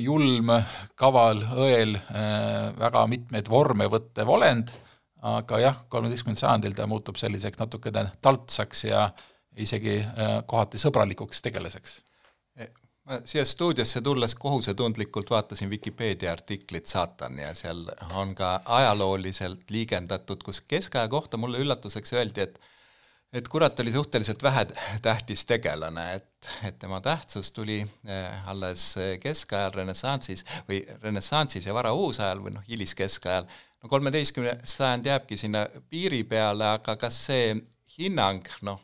julm, 0.00 0.52
kaval, 0.98 1.42
õel 1.66 1.96
äh,, 1.96 2.70
väga 2.78 3.06
mitmeid 3.10 3.50
vorme 3.50 3.88
võttev 3.92 4.30
olend, 4.32 4.72
aga 5.22 5.58
jah, 5.60 5.82
kolmeteistkümnendal 5.92 6.40
sajandil 6.40 6.76
ta 6.76 6.88
muutub 6.90 7.18
selliseks 7.20 7.60
natukene 7.60 8.06
taltsaks 8.24 8.86
ja 8.88 9.08
isegi 9.56 9.98
äh, 10.00 10.40
kohati 10.46 10.80
sõbralikuks 10.80 11.42
tegelaseks. 11.44 12.00
Ma 13.10 13.16
siia 13.26 13.42
stuudiosse 13.48 14.02
tulles 14.06 14.34
kohusetundlikult 14.38 15.30
vaatasin 15.32 15.70
Vikipeedia 15.70 16.32
artiklit 16.32 16.86
Saatan 16.86 17.38
ja 17.42 17.54
seal 17.58 17.80
on 18.14 18.34
ka 18.38 18.60
ajalooliselt 18.64 19.70
liigendatud, 19.70 20.44
kus 20.46 20.60
keskaja 20.60 21.08
kohta 21.08 21.40
mulle 21.40 21.58
üllatuseks 21.64 22.12
öeldi, 22.14 22.44
et 22.44 22.60
et 23.32 23.48
kurat 23.48 23.80
oli 23.80 23.92
suhteliselt 23.92 24.42
vähetähtis 24.42 25.44
tegelane, 25.52 26.06
et, 26.14 26.50
et 26.66 26.78
tema 26.78 27.00
tähtsus 27.00 27.52
tuli 27.52 27.80
eh, 27.80 28.48
alles 28.48 28.94
keskajal 29.22 29.74
renessansis 29.76 30.44
või 30.68 30.82
renessansis 31.02 31.66
ja 31.66 31.74
varauusajal 31.74 32.42
või 32.42 32.56
noh, 32.56 32.66
hiliskeskajal, 32.68 33.46
no 33.82 33.88
kolmeteistkümnes 33.88 34.76
sajand 34.76 35.06
jääbki 35.06 35.38
sinna 35.40 35.66
piiri 35.90 36.24
peale, 36.24 36.74
aga 36.76 36.96
kas 37.00 37.24
see 37.30 37.54
hinnang, 37.98 38.46
noh, 38.66 38.80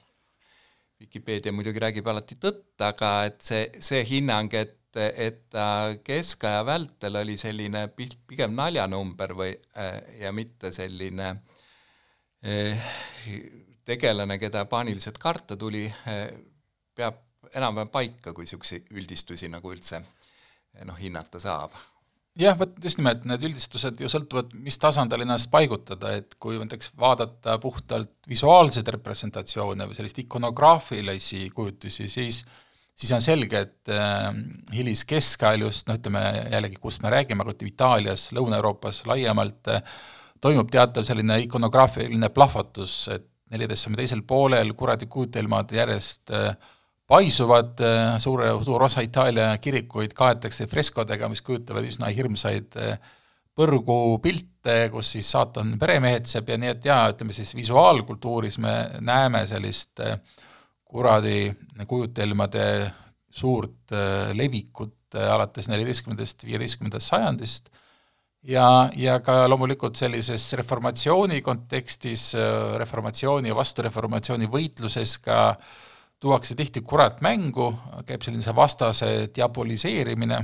Vikipeedia 0.96 1.52
muidugi 1.52 1.80
räägib 1.82 2.06
alati 2.09 2.38
tõtt, 2.40 2.72
aga 2.80 3.11
et 3.28 3.42
see, 3.44 3.66
see 3.85 3.98
hinnang, 4.09 4.54
et, 4.56 4.96
et 4.96 5.42
ta 5.52 5.92
keskaja 6.00 6.62
vältel 6.64 7.18
oli 7.20 7.35
selline 7.37 7.82
pigem 7.92 8.54
naljanumber 8.56 9.35
või, 9.37 9.50
äh, 9.76 9.98
ja 10.22 10.32
mitte 10.32 10.72
selline 10.72 11.35
tegelane, 13.87 14.38
keda 14.42 14.64
paaniliselt 14.70 15.18
karta 15.22 15.57
tuli, 15.57 15.87
äh, 16.11 16.29
peab 16.96 17.22
enam-vähem 17.55 17.90
paika, 17.92 18.33
kui 18.35 18.46
niisuguseid 18.46 18.88
üldistusi 18.94 19.51
nagu 19.53 19.70
üldse 19.70 20.01
noh, 20.85 20.96
hinnata 20.99 21.40
saab. 21.40 21.77
Jah, 22.37 22.57
vot 22.59 22.75
just 22.85 22.99
nimelt, 23.01 23.22
need 23.25 23.46
üldistused 23.49 24.01
ju 24.03 24.11
sõltuvad, 24.12 24.51
mis 24.61 24.77
tasandil 24.77 25.22
ennast 25.25 25.49
paigutada, 25.53 26.11
et 26.18 26.35
kui 26.42 26.59
näiteks 26.61 26.90
vaadata 27.01 27.55
puhtalt 27.62 28.29
visuaalseid 28.29 28.90
representatsioone 28.92 29.87
või 29.88 29.96
sellist 29.96 30.20
ikonograafilisi 30.20 31.46
kujutusi, 31.57 32.11
siis 32.12 32.42
siis 32.96 33.12
on 33.12 33.20
selge, 33.20 33.61
et 33.66 33.92
äh, 33.92 34.29
hiliskeskajal 34.72 35.66
just 35.66 35.88
noh, 35.88 35.99
ütleme 35.99 36.22
jällegi, 36.53 36.79
kust 36.81 37.03
me 37.05 37.12
räägime, 37.12 37.44
aga 37.44 37.57
Itaalias, 37.68 38.31
Lõuna-Euroopas 38.37 39.03
laiemalt 39.09 39.72
äh,, 39.72 39.96
toimub 40.40 40.70
teatav 40.72 41.05
selline 41.09 41.38
ikonograafiline 41.44 42.31
plahvatus, 42.33 42.96
et 43.12 43.29
neljateistkümne 43.52 44.00
teisel 44.00 44.22
poolel 44.26 44.72
kuradi 44.78 45.09
kujutelmad 45.11 45.70
järjest 45.74 46.32
äh, 46.35 46.56
paisuvad, 47.06 47.78
äh, 47.85 48.16
suure, 48.22 48.50
suur 48.66 48.87
osa 48.88 49.04
Itaalia 49.06 49.52
kirikuid 49.62 50.16
kaetakse 50.16 50.66
freskodega, 50.70 51.30
mis 51.30 51.44
kujutavad 51.46 51.87
üsna 51.87 52.11
hirmsaid 52.14 52.78
äh, 52.82 52.98
põrgupilte, 53.56 54.76
kus 54.92 55.14
siis 55.14 55.30
saatan 55.32 55.76
peremehetseb 55.80 56.50
ja 56.52 56.59
nii 56.61 56.72
et 56.74 56.88
jaa, 56.90 57.06
ütleme 57.14 57.32
siis 57.32 57.54
visuaalkultuuris 57.56 58.59
me 58.61 58.74
näeme 59.00 59.46
sellist 59.48 60.02
kuradi 60.85 61.54
kujutelmade 61.88 62.66
suurt 63.32 63.94
levikut 64.37 65.16
alates 65.16 65.70
neljateistkümnendast, 65.72 66.44
viieteistkümnendast 66.44 67.14
sajandist 67.14 67.72
ja, 68.46 68.90
ja 68.96 69.18
ka 69.24 69.44
loomulikult 69.50 69.98
sellises 69.98 70.46
reformatsiooni 70.59 71.42
kontekstis, 71.42 72.30
reformatsiooni 72.78 73.50
ja 73.50 73.59
vastureformatsiooni 73.59 74.48
võitluses 74.52 75.18
ka 75.24 75.40
äh, 75.50 75.74
tuuakse 76.20 76.54
tihti 76.54 76.80
kurat 76.80 77.20
mängu, 77.20 77.70
käib 78.06 78.24
selline 78.24 78.44
see 78.44 78.54
vastase 78.56 79.11
diaboliseerimine, 79.37 80.38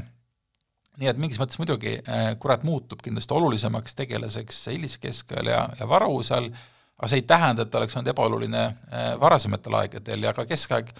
nii 1.00 1.08
et 1.08 1.20
mingis 1.20 1.40
mõttes 1.40 1.60
muidugi 1.60 1.96
äh, 2.00 2.34
kurat 2.40 2.66
muutub 2.68 3.00
kindlasti 3.04 3.34
olulisemaks 3.34 3.96
tegelaseks 3.96 4.66
hiliskeskajal 4.68 5.48
ja, 5.48 5.62
ja 5.80 5.88
varausal, 5.88 6.50
aga 6.98 7.08
see 7.08 7.22
ei 7.22 7.28
tähenda, 7.28 7.64
et 7.64 7.72
ta 7.72 7.80
oleks 7.80 7.96
olnud 7.96 8.12
ebaoluline 8.12 8.64
äh, 8.66 9.08
varasematel 9.20 9.78
aegadel 9.80 10.28
ja 10.28 10.34
ka 10.36 10.44
keskaeg 10.48 10.92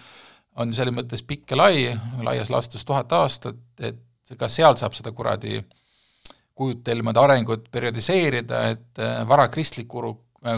on 0.57 0.73
selles 0.73 0.95
mõttes 0.95 1.21
pikk 1.25 1.53
ja 1.53 1.59
lai, 1.61 1.85
laias 2.25 2.49
laastus 2.53 2.85
tuhat 2.85 3.13
aastat, 3.13 3.61
et 3.79 4.01
ka 4.39 4.49
seal 4.49 4.77
saab 4.79 4.97
seda 4.97 5.13
kuradi 5.13 5.59
kujutelmade 6.53 7.19
arengut 7.19 7.71
periodiseerida, 7.71 8.67
et 8.75 9.01
äh, 9.01 9.23
varakristlik 9.27 9.87
kuru, 9.89 10.15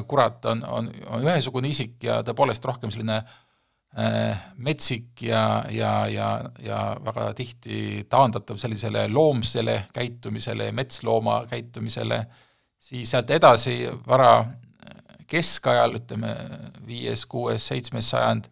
kurat 0.09 0.45
on, 0.49 0.63
on, 0.65 0.87
on 1.13 1.25
ühesugune 1.27 1.69
isik 1.69 2.03
ja 2.03 2.21
tõepoolest 2.25 2.63
rohkem 2.65 2.89
selline 2.89 3.19
äh, 3.19 3.33
Äh, 3.97 4.37
metsik 4.57 5.21
ja, 5.21 5.63
ja, 5.71 6.07
ja, 6.11 6.49
ja 6.59 6.79
väga 6.99 7.29
tihti 7.31 8.01
taandatav 8.11 8.57
sellisele 8.59 9.05
loomsele 9.07 9.85
käitumisele, 9.95 10.67
metslooma 10.75 11.37
käitumisele, 11.47 12.17
siis 12.75 13.13
sealt 13.13 13.31
edasi 13.31 13.77
vara 14.07 14.33
keskajal, 15.31 15.95
ütleme 16.01 16.33
viies, 16.83 17.23
kuues, 17.31 17.69
seitsmes 17.71 18.09
sajand, 18.11 18.49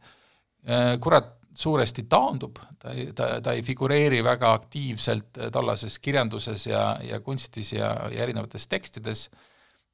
äh, 0.63 0.93
kurat 1.03 1.33
suuresti 1.59 2.07
taandub, 2.07 2.63
ta 2.83 2.91
ei, 2.91 3.07
ta, 3.15 3.29
ta 3.43 3.55
ei 3.55 3.63
figureeri 3.63 4.19
väga 4.25 4.51
aktiivselt 4.57 5.39
tollases 5.55 5.95
kirjanduses 6.03 6.67
ja, 6.67 6.83
ja 7.03 7.21
kunstis 7.23 7.71
ja, 7.77 7.93
ja 8.11 8.25
erinevates 8.25 8.67
tekstides, 8.67 9.29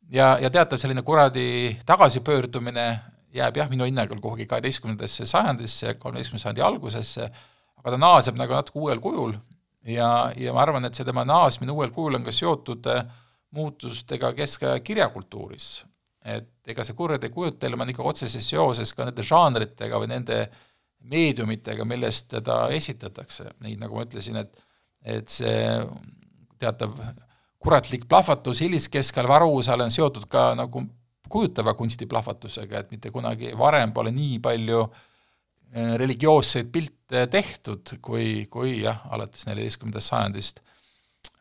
ja, 0.10 0.34
ja 0.42 0.50
teatav 0.50 0.82
selline 0.82 1.06
kuradi 1.06 1.78
tagasipöördumine 1.86 2.88
jääb 3.36 3.62
jah, 3.62 3.70
minu 3.70 3.86
hinnangul 3.86 4.20
kuhugi 4.24 4.50
kaheteistkümnendasse 4.50 5.28
sajandisse, 5.30 5.94
kolmeteistkümnenda 6.02 6.48
sajandi 6.48 6.66
algusesse, 6.66 7.30
aga 7.78 7.94
ta 7.94 8.02
naaseb 8.02 8.40
nagu 8.42 8.58
natuke 8.58 8.82
uuel 8.82 9.02
kujul 9.04 9.38
ja, 9.86 10.32
ja 10.38 10.54
ma 10.56 10.66
arvan, 10.66 10.90
et 10.90 10.98
see 10.98 11.08
tema 11.08 11.24
naasmine 11.28 11.74
uuel 11.76 11.94
kujul 11.96 12.18
on 12.18 12.26
ka 12.26 12.34
seotud 12.36 12.90
äh, 12.90 13.06
muutustega 13.56 14.34
keskaja 14.34 14.80
kirjakultuuris. 14.80 15.86
et 16.26 16.68
ega 16.68 16.84
see 16.84 16.94
kurjade 16.94 17.30
kujutelm 17.32 17.82
on 17.82 17.90
ikka 17.90 18.04
otseses 18.06 18.44
seoses 18.52 18.92
ka 18.94 19.06
nende 19.08 19.24
žanritega 19.24 19.98
või 20.02 20.10
nende 20.12 20.40
meediumitega, 21.10 21.86
millest 21.88 22.30
teda 22.34 22.68
esitatakse, 22.76 23.48
nii 23.64 23.78
nagu 23.80 23.98
ma 23.98 24.08
ütlesin, 24.08 24.42
et 24.44 24.66
et 25.00 25.32
see 25.32 25.60
teatav 26.60 26.98
kuratlik 27.64 28.04
plahvatus 28.10 28.60
hiliskeskel 28.66 29.28
Varusaal 29.28 29.86
on 29.86 29.94
seotud 29.96 30.26
ka 30.32 30.50
nagu 30.60 30.84
kujutava 31.30 31.76
kunsti 31.78 32.08
plahvatusega, 32.10 32.82
et 32.82 32.92
mitte 32.92 33.12
kunagi 33.14 33.54
varem 33.58 33.94
pole 33.96 34.12
nii 34.12 34.40
palju 34.44 34.82
eh, 34.84 35.94
religioosseid 36.02 36.72
pilte 36.74 37.28
tehtud, 37.32 37.96
kui, 38.02 38.48
kui 38.52 38.80
jah, 38.82 39.06
alates 39.14 39.46
neljateistkümnendast 39.48 40.12
sajandist. 40.12 40.64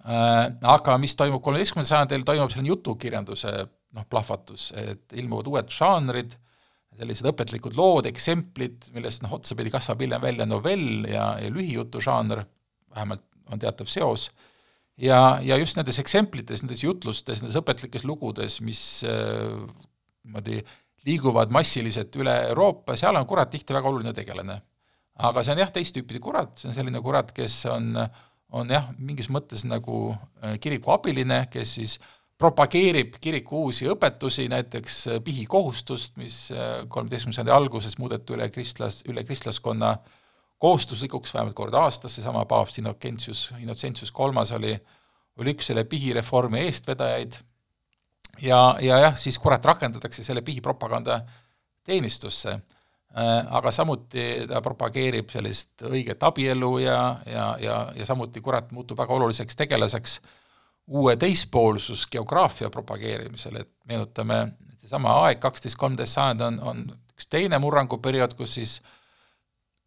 Äh, 0.08 0.44
aga 0.74 0.98
mis 1.00 1.16
toimub 1.18 1.42
kolmeteistkümnendal 1.44 1.90
sajandil, 1.90 2.26
toimub 2.28 2.52
selline 2.52 2.72
jutukirjanduse 2.74 3.54
noh, 3.96 4.04
plahvatus, 4.10 4.70
et 4.78 5.16
ilmuvad 5.18 5.48
uued 5.50 5.72
žanrid, 5.74 6.36
sellised 6.98 7.30
õpetlikud 7.30 7.78
lood, 7.78 8.08
eksemplid, 8.10 8.90
millest 8.94 9.22
noh, 9.24 9.36
otsapidi 9.38 9.72
kasvab 9.74 10.02
hiljem 10.04 10.22
välja 10.24 10.46
novell 10.48 11.06
ja, 11.08 11.30
ja 11.42 11.50
lühijutu 11.52 12.02
žanr, 12.04 12.44
vähemalt 12.94 13.24
on 13.48 13.62
teatav 13.62 13.88
seos 13.88 14.28
ja, 15.00 15.38
ja 15.44 15.56
just 15.56 15.78
nendes 15.78 16.00
eksemplites, 16.02 16.64
nendes 16.64 16.82
jutlustes, 16.84 17.40
nendes 17.40 17.56
õpetlikes 17.60 18.04
lugudes, 18.08 18.58
mis 18.66 18.82
äh, 19.06 19.54
niimoodi 20.26 20.60
äh, 20.60 20.76
liiguvad 21.08 21.52
massiliselt 21.54 22.16
üle 22.18 22.34
Euroopa, 22.50 22.96
seal 22.98 23.16
on 23.16 23.26
kurat 23.28 23.50
tihti 23.52 23.76
väga 23.76 23.90
oluline 23.90 24.14
tegelane. 24.16 24.60
aga 25.18 25.42
see 25.42 25.50
on 25.50 25.58
jah, 25.58 25.70
teist 25.74 25.96
tüüpi 25.96 26.20
kurat, 26.22 26.52
see 26.58 26.68
on 26.70 26.76
selline 26.76 27.00
kurat, 27.02 27.32
kes 27.34 27.64
on, 27.72 27.96
on 28.54 28.68
jah, 28.70 28.84
mingis 29.02 29.26
mõttes 29.34 29.64
nagu 29.66 30.12
äh, 30.14 30.58
kiriku 30.62 30.94
abiline, 30.94 31.46
kes 31.50 31.74
siis 31.80 31.96
propageerib 32.38 33.16
kiriku 33.20 33.64
uusi 33.66 33.88
õpetusi, 33.90 34.48
näiteks 34.52 35.00
äh, 35.08 35.20
pihikohustust, 35.24 36.16
mis 36.16 36.46
kolmeteistkümnenda 36.88 37.40
sajandi 37.42 37.56
alguses 37.56 37.98
muudeti 37.98 38.36
üle 38.36 38.48
kristlas, 38.54 39.02
üle 39.10 39.24
kristlaskonna 39.26 39.90
äh, 39.96 40.16
kohustuslikuks 40.58 41.34
vähemalt 41.34 41.54
kord 41.54 41.74
aastas, 41.74 42.14
seesama 42.14 42.44
paavst 42.44 42.78
Innocentius, 42.78 43.52
Innocentius 43.58 44.12
kolmas 44.12 44.52
oli, 44.52 44.74
oli 45.38 45.54
üks 45.54 45.70
selle 45.70 45.84
pihireformi 45.84 46.64
eestvedajaid. 46.66 47.38
Ja, 48.42 48.76
ja 48.80 48.98
jah, 48.98 49.16
siis 49.18 49.38
kurat 49.38 49.64
rakendatakse 49.64 50.22
selle 50.22 50.42
pihipropaganda 50.46 51.20
teenistusse. 51.84 52.58
Äh,, 53.18 53.46
aga 53.56 53.70
samuti 53.72 54.24
ta 54.50 54.60
propageerib 54.62 55.30
sellist 55.32 55.82
õiget 55.88 56.22
abielu 56.26 56.74
ja, 56.82 56.98
ja, 57.26 57.46
ja, 57.62 57.78
ja 57.96 58.06
samuti 58.06 58.42
kurat 58.44 58.68
muutub 58.72 58.98
väga 58.98 59.14
oluliseks 59.14 59.56
tegelaseks 59.56 60.18
uue 60.88 61.16
teispoolsus 61.20 62.06
geograafia 62.10 62.70
propageerimisel, 62.72 63.60
et 63.60 63.70
meenutame, 63.88 64.38
seesama 64.80 65.18
aeg, 65.24 65.40
kaksteist, 65.42 65.76
kolmteist 65.76 66.16
sajand 66.16 66.40
on, 66.46 66.60
on 66.60 66.84
üks 67.12 67.28
teine 67.28 67.58
murranguperiood, 67.60 68.36
kus 68.38 68.54
siis 68.56 68.78
äh, 68.78 68.94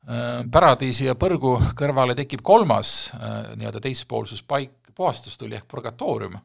Äh, 0.09 0.39
paradiisi 0.49 1.05
ja 1.05 1.13
põrgu 1.13 1.59
kõrvale 1.77 2.15
tekib 2.17 2.41
kolmas 2.41 3.11
äh, 3.13 3.51
nii-öelda 3.53 3.83
teispoolsuspaik, 3.85 4.89
puhastustuli 4.97 5.53
ehk 5.59 5.67
purgatoorium. 5.69 6.39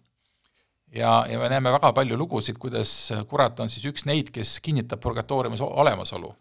ja, 0.92 1.24
ja 1.24 1.38
me 1.40 1.48
näeme 1.48 1.72
väga 1.72 1.92
palju 1.96 2.18
lugusid, 2.20 2.58
kuidas 2.60 3.12
kurat 3.28 3.60
on 3.60 3.72
siis 3.72 3.86
üks 3.88 4.04
neid, 4.04 4.28
kes 4.30 4.58
kinnitab 4.60 5.00
purgatooriumis 5.00 5.64
olemasolu. 5.64 6.34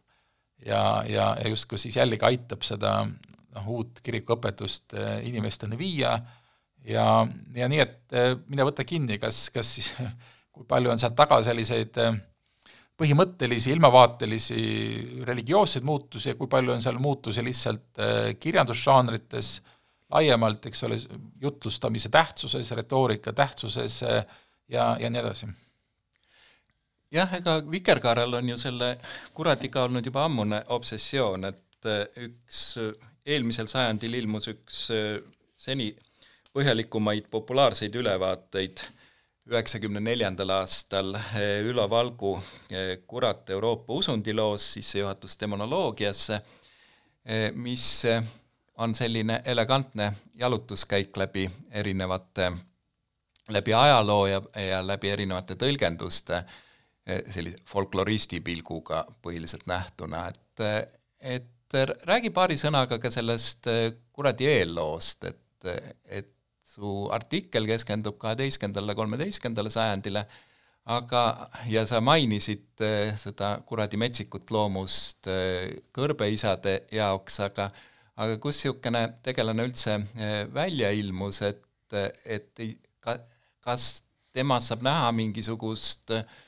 ja, 0.65 1.04
ja, 1.08 1.38
ja 1.39 1.47
justkui 1.49 1.80
siis 1.80 1.95
jällegi 1.95 2.25
aitab 2.28 2.67
seda 2.67 3.06
noh, 3.08 3.67
uut 3.67 4.04
kirikuõpetust 4.04 4.99
äh, 4.99 5.23
inimesteni 5.23 5.80
viia 5.80 6.19
ja, 6.88 7.06
ja 7.56 7.67
nii, 7.71 7.82
et 7.82 8.15
mine 8.48 8.67
võta 8.67 8.86
kinni, 8.88 9.19
kas, 9.21 9.48
kas 9.54 9.76
siis, 9.78 9.91
kui 10.56 10.67
palju 10.67 10.93
on 10.93 11.02
seal 11.02 11.15
taga 11.17 11.41
selliseid 11.43 12.00
äh, 12.04 12.15
põhimõttelisi, 13.00 13.74
ilmavaatelisi 13.76 14.60
religioosseid 15.28 15.86
muutusi 15.88 16.32
ja 16.32 16.38
kui 16.39 16.50
palju 16.52 16.76
on 16.76 16.84
seal 16.84 17.00
muutusi 17.02 17.43
lihtsalt 17.43 18.00
äh, 18.00 18.32
kirjandusžanrites, 18.39 19.58
laiemalt, 20.15 20.69
eks 20.69 20.84
ole, 20.88 21.00
jutlustamise 21.41 22.12
tähtsuses, 22.13 22.71
retoorika 22.78 23.34
tähtsuses 23.36 24.02
äh, 24.08 24.24
ja, 24.71 24.93
ja 25.00 25.12
nii 25.12 25.24
edasi. 25.24 25.52
jah, 27.12 27.36
ega 27.36 27.60
Vikerkaarel 27.71 28.39
on 28.39 28.50
ju 28.54 28.58
selle 28.60 28.95
kuradiga 29.34 29.84
olnud 29.89 30.06
juba 30.06 30.26
ammune 30.30 30.63
obsessioon, 30.78 31.52
et 31.52 31.91
äh, 31.91 32.08
üks 32.30 32.78
eelmisel 33.26 33.67
sajandil 33.67 34.21
ilmus 34.21 34.48
üks 34.54 34.88
seni 35.58 35.89
põhjalikumaid 36.56 37.28
populaarseid 37.32 37.96
ülevaateid. 37.96 38.78
üheksakümne 39.46 40.00
neljandal 40.02 40.50
aastal 40.50 41.15
eh, 41.15 41.62
Ülo 41.70 41.84
Valgu 41.89 42.32
eh, 42.72 42.98
Kurat 43.08 43.50
Euroopa 43.50 43.94
usundiloos 43.94 44.74
sissejuhatus 44.74 45.38
demonoloogiasse, 45.39 46.39
eh, 47.26 47.52
mis 47.54 48.06
on 48.78 48.96
selline 48.96 49.41
elegantne 49.46 50.13
jalutuskäik 50.36 51.18
läbi 51.18 51.50
erinevate, 51.72 52.52
läbi 53.50 53.74
ajaloo 53.74 54.26
ja, 54.28 54.41
ja 54.70 54.82
läbi 54.88 55.10
erinevate 55.10 55.56
tõlgenduste, 55.56 56.44
sellise 57.06 57.58
folkloristi 57.70 58.39
pilguga 58.41 59.06
põhiliselt 59.22 59.68
nähtuna, 59.70 60.28
et, 60.28 60.63
et 61.20 61.78
räägi 62.04 62.32
paari 62.34 62.58
sõnaga 62.58 62.98
ka 63.00 63.12
sellest 63.13 63.70
kuradi 64.12 64.50
eelloost, 64.50 65.24
et, 65.30 65.70
et 66.06 66.35
su 66.76 67.08
artikkel 67.16 67.68
keskendub 67.70 68.18
kaheteistkümnendale, 68.22 68.96
kolmeteistkümnendale 68.98 69.72
sajandile, 69.74 70.26
aga, 70.92 71.22
ja 71.72 71.86
sa 71.90 72.02
mainisid 72.04 72.84
äh, 72.86 73.16
seda 73.20 73.56
kuradi 73.66 73.98
metsikut 73.98 74.52
loomust 74.54 75.30
äh, 75.32 75.78
kõrbeisade 75.96 76.82
jaoks, 76.94 77.40
aga 77.48 77.72
aga 78.16 78.38
kus 78.40 78.62
niisugune 78.62 79.02
tegelane 79.24 79.66
üldse 79.68 79.98
äh, 79.98 80.42
välja 80.54 80.92
ilmus, 80.96 81.42
et, 81.44 81.64
et 82.24 82.66
ka, 83.04 83.18
kas 83.66 84.04
temas 84.36 84.70
saab 84.70 84.84
näha 84.86 85.10
mingisugust 85.16 86.14
äh, 86.16 86.24
Eh, 86.24 86.44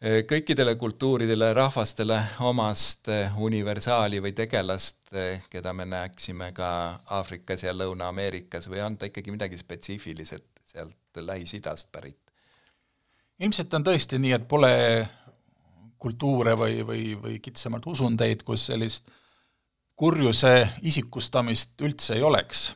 kõikidele 0.00 0.76
kultuuridele, 0.80 1.52
rahvastele 1.52 2.16
omast 2.48 3.08
eh, 3.12 3.34
universaali 3.36 4.22
või 4.24 4.32
tegelast, 4.32 5.12
eh, 5.12 5.42
keda 5.52 5.74
me 5.76 5.84
näeksime 5.84 6.52
ka 6.56 6.70
Aafrikas 7.18 7.66
ja 7.66 7.74
Lõuna-Ameerikas 7.76 8.70
või 8.72 8.80
on 8.80 8.96
ta 8.96 9.10
ikkagi 9.10 9.30
midagi 9.30 9.60
spetsiifiliselt 9.60 10.64
sealt 10.64 10.96
Lähis-Idast 11.16 11.92
pärit? 11.92 12.18
ilmselt 13.40 13.74
on 13.74 13.84
tõesti 13.84 14.18
nii, 14.20 14.32
et 14.36 14.48
pole 14.48 14.72
kultuure 16.00 16.56
või, 16.56 16.80
või, 16.84 17.14
või 17.20 17.38
kitsamalt 17.40 17.86
usundeid, 17.86 18.42
kus 18.44 18.66
sellist 18.68 19.08
kurjuse 19.96 20.68
isikustamist 20.82 21.80
üldse 21.80 22.16
ei 22.16 22.22
oleks. 22.22 22.72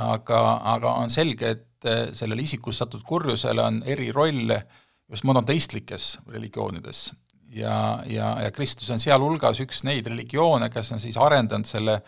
aga, 0.00 0.60
aga 0.76 0.92
on 1.00 1.10
selge, 1.10 1.50
et 1.50 2.16
sellel 2.16 2.38
isikustatud 2.38 3.02
kurjusel 3.02 3.58
on 3.58 3.82
eri 3.86 4.10
rolle 4.12 4.66
just 5.10 5.24
monoteistlikes 5.24 6.18
religioonides. 6.28 7.12
ja, 7.50 8.02
ja, 8.06 8.42
ja 8.42 8.50
kristlus 8.50 8.90
on 8.90 9.00
sealhulgas 9.00 9.60
üks 9.60 9.84
neid 9.84 10.06
religioone, 10.06 10.70
kes 10.70 10.92
on 10.92 11.00
siis 11.00 11.16
arendanud 11.16 11.66
selle 11.66 12.00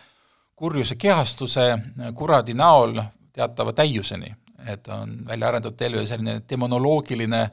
kurjuse 0.59 0.97
kehastuse 0.99 1.71
kuradi 2.15 2.55
näol 2.55 2.99
teatava 3.33 3.73
täiuseni. 3.73 4.35
et 4.67 4.89
on 4.89 5.25
välja 5.27 5.49
arendatud 5.49 5.79
terve 5.79 6.07
selline 6.07 6.41
demonoloogiline 6.51 7.49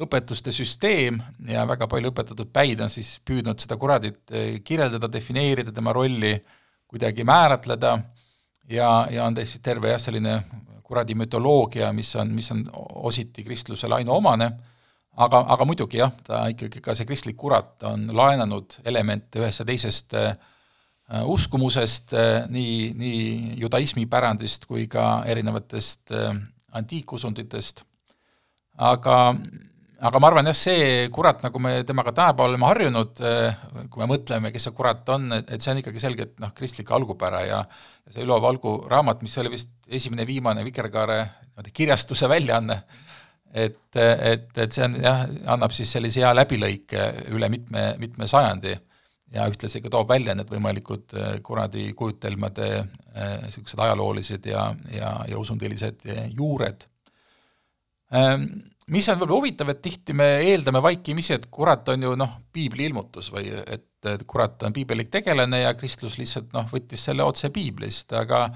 õpetuste 0.00 0.52
süsteem 0.54 1.18
ja 1.48 1.66
väga 1.66 1.86
palju 1.90 2.10
õpetatud 2.10 2.50
päid 2.52 2.80
on 2.80 2.90
siis 2.90 3.18
püüdnud 3.26 3.58
seda 3.60 3.76
kuradit 3.76 4.30
eh, 4.30 4.60
kirjeldada, 4.64 5.10
defineerida, 5.12 5.72
tema 5.72 5.92
rolli 5.92 6.34
kuidagi 6.86 7.24
määratleda 7.24 7.98
ja, 8.70 9.06
ja 9.10 9.26
on 9.26 9.34
tõesti 9.34 9.60
terve 9.62 9.90
jah, 9.90 10.00
selline 10.00 10.38
kuradi 10.84 11.14
mütoloogia, 11.18 11.92
mis 11.92 12.14
on, 12.16 12.30
mis 12.34 12.50
on 12.54 12.64
ositi 13.10 13.42
kristlusele 13.42 13.98
ainuomane 13.98 14.50
aga, 15.16 15.44
aga 15.54 15.66
muidugi 15.68 16.00
jah, 16.00 16.12
ta 16.26 16.44
ikkagi, 16.52 16.82
ka 16.84 16.94
see 16.96 17.06
kristlik 17.08 17.38
kurat 17.40 17.84
on 17.88 18.08
laenanud 18.14 18.78
elemente 18.86 19.42
ühest 19.42 19.62
ja 19.62 19.68
teisest 19.68 20.16
äh, 20.18 20.34
uskumusest 21.30 22.16
äh,, 22.18 22.48
nii, 22.50 22.92
nii 22.98 23.60
judaismi 23.62 24.06
pärandist 24.10 24.66
kui 24.70 24.88
ka 24.90 25.22
erinevatest 25.30 26.14
äh, 26.14 26.32
antiikusunditest. 26.74 27.84
aga, 28.82 29.16
aga 30.02 30.20
ma 30.20 30.28
arvan 30.30 30.50
jah, 30.50 30.56
see 30.58 31.08
kurat, 31.14 31.44
nagu 31.46 31.60
me 31.62 31.76
temaga 31.86 32.12
tänapäeval 32.12 32.54
oleme 32.56 32.66
harjunud 32.66 33.20
kui 33.90 34.02
me 34.02 34.08
mõtleme, 34.10 34.50
kes 34.50 34.66
see 34.66 34.74
kurat 34.74 35.08
on, 35.14 35.30
et, 35.36 35.52
et 35.54 35.62
see 35.62 35.70
on 35.70 35.82
ikkagi 35.82 36.02
selgelt 36.02 36.40
noh, 36.42 36.50
kristlik 36.56 36.90
algupära 36.90 37.44
ja 37.46 37.60
ja 38.04 38.12
see 38.12 38.24
Ülo 38.24 38.36
Valgu 38.42 38.74
raamat, 38.90 39.22
mis 39.24 39.36
oli 39.40 39.54
vist 39.54 39.70
esimene 39.88 40.26
viimane 40.28 40.64
Vikerkaare 40.66 41.18
niimoodi 41.22 41.72
kirjastuse 41.72 42.28
väljaanne, 42.28 42.80
et, 43.54 43.78
et, 43.94 44.48
et 44.58 44.74
see 44.74 44.84
on 44.88 44.98
jah, 44.98 45.22
annab 45.54 45.74
siis 45.74 45.92
sellise 45.94 46.24
hea 46.24 46.32
läbilõike 46.34 47.06
üle 47.36 47.48
mitme, 47.52 47.92
mitme 48.02 48.26
sajandi 48.30 48.74
ja 49.34 49.46
ühtlasi 49.50 49.82
ka 49.82 49.92
toob 49.92 50.10
välja 50.10 50.34
need 50.36 50.50
võimalikud 50.50 51.14
äh, 51.18 51.32
kuradi 51.44 51.88
kujutelmade 51.96 52.68
niisugused 53.44 53.78
äh, 53.78 53.86
ajaloolised 53.86 54.46
ja, 54.50 54.68
ja, 54.94 55.16
ja 55.30 55.40
usundilised 55.40 56.06
äh, 56.10 56.28
juured. 56.34 56.86
Ähm, 58.14 58.46
mis 58.94 59.08
on 59.08 59.18
võib-olla 59.18 59.40
huvitav, 59.40 59.72
et 59.72 59.82
tihti 59.82 60.14
me 60.16 60.28
eeldame 60.44 60.82
vaikimisi, 60.84 61.34
et 61.38 61.48
kurat 61.50 61.88
on 61.94 62.06
ju 62.06 62.14
noh, 62.20 62.38
piibli 62.52 62.88
ilmutus 62.90 63.30
või 63.34 63.48
et 63.50 64.26
kurat 64.28 64.66
on 64.66 64.74
piibellik 64.76 65.08
tegelane 65.10 65.62
ja 65.62 65.72
kristlus 65.78 66.18
lihtsalt 66.20 66.52
noh, 66.54 66.66
võttis 66.70 67.06
selle 67.08 67.24
otse 67.24 67.48
piiblist, 67.54 68.12
aga 68.18 68.46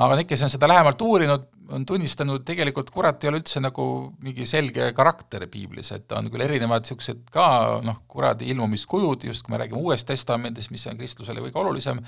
aga 0.00 0.16
need, 0.16 0.28
kes 0.30 0.44
on 0.46 0.52
seda 0.52 0.68
lähemalt 0.70 1.02
uurinud, 1.04 1.48
on 1.70 1.84
tunnistanud, 1.86 2.42
tegelikult 2.46 2.90
kurat 2.90 3.22
ei 3.22 3.30
ole 3.30 3.40
üldse 3.42 3.60
nagu 3.62 3.84
mingi 4.24 4.46
selge 4.48 4.90
karakter 4.96 5.44
piiblis, 5.50 5.92
et 5.94 6.12
on 6.16 6.30
küll 6.32 6.44
erinevad 6.46 6.86
niisugused 6.86 7.28
ka 7.34 7.46
noh, 7.84 8.00
kuradi 8.10 8.48
ilmumiskujud, 8.54 9.28
just 9.28 9.46
kui 9.46 9.54
me 9.54 9.60
räägime 9.62 9.82
Uuest 9.82 10.08
Testamendist, 10.08 10.72
mis 10.74 10.86
on 10.90 10.98
kristlusele 10.98 11.44
kõige 11.44 11.62
olulisem, 11.62 12.00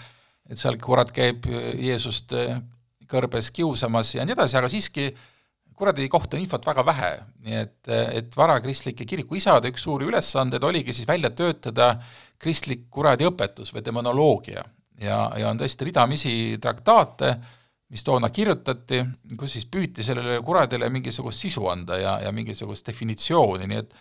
et 0.51 0.59
seal 0.59 0.81
kurat 0.83 1.13
käib 1.15 1.47
Jeesust 1.47 2.35
kõrbes 3.13 3.53
kiusamas 3.55 4.17
ja 4.17 4.27
nii 4.27 4.35
edasi, 4.35 4.59
aga 4.59 4.71
siiski 4.73 5.11
kuradi 5.77 6.09
kohta 6.11 6.37
on 6.37 6.45
infot 6.45 6.67
väga 6.67 6.85
vähe, 6.87 7.13
nii 7.47 7.57
et, 7.59 7.81
et 8.19 8.37
varakristlike 8.37 9.07
kirikuisade 9.09 9.73
üks 9.73 9.85
suuri 9.87 10.07
ülesandeid 10.09 10.65
oligi 10.65 10.95
siis 10.97 11.09
välja 11.09 11.33
töötada 11.35 11.95
kristlik 12.43 12.89
kuradi 12.91 13.27
õpetus 13.29 13.73
või 13.75 13.85
demonoloogia. 13.85 14.63
Ja, 15.03 15.25
ja 15.39 15.49
on 15.51 15.59
tõesti 15.59 15.89
ridamisi 15.89 16.33
traktaate, 16.63 17.33
mis 17.93 18.05
toona 18.05 18.31
kirjutati, 18.33 19.03
kus 19.39 19.59
siis 19.59 19.67
püüti 19.69 20.05
sellele 20.05 20.39
kuradile 20.45 20.89
mingisugust 20.93 21.45
sisu 21.45 21.67
anda 21.69 21.99
ja, 22.01 22.15
ja 22.25 22.33
mingisugust 22.33 22.87
definitsiooni, 22.89 23.69
nii 23.69 23.83
et 23.83 23.93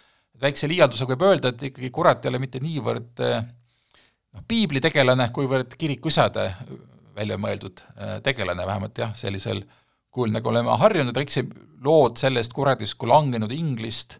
väikse 0.42 0.70
liialdusega 0.72 1.14
võib 1.14 1.28
öelda, 1.28 1.52
et 1.52 1.66
ikkagi 1.70 1.90
kurat 1.94 2.24
ei 2.24 2.32
ole 2.32 2.40
mitte 2.42 2.62
niivõrd 2.64 3.20
noh, 3.26 4.46
piiblitegelane, 4.48 5.28
kuivõrd 5.36 5.76
kirikuisade 5.78 6.48
välja 7.16 7.38
mõeldud 7.42 7.84
äh, 7.84 8.18
tegelane, 8.24 8.66
vähemalt 8.68 8.98
jah, 8.98 9.14
sellisel 9.18 9.64
kujul, 10.12 10.32
nagu 10.36 10.52
oleme 10.52 10.76
harjunud, 10.80 11.16
kõik 11.16 11.34
see 11.34 11.48
lood 11.84 12.20
sellest 12.20 12.54
kuradist 12.56 12.98
kui 13.00 13.10
langenud 13.12 13.52
inglist, 13.56 14.20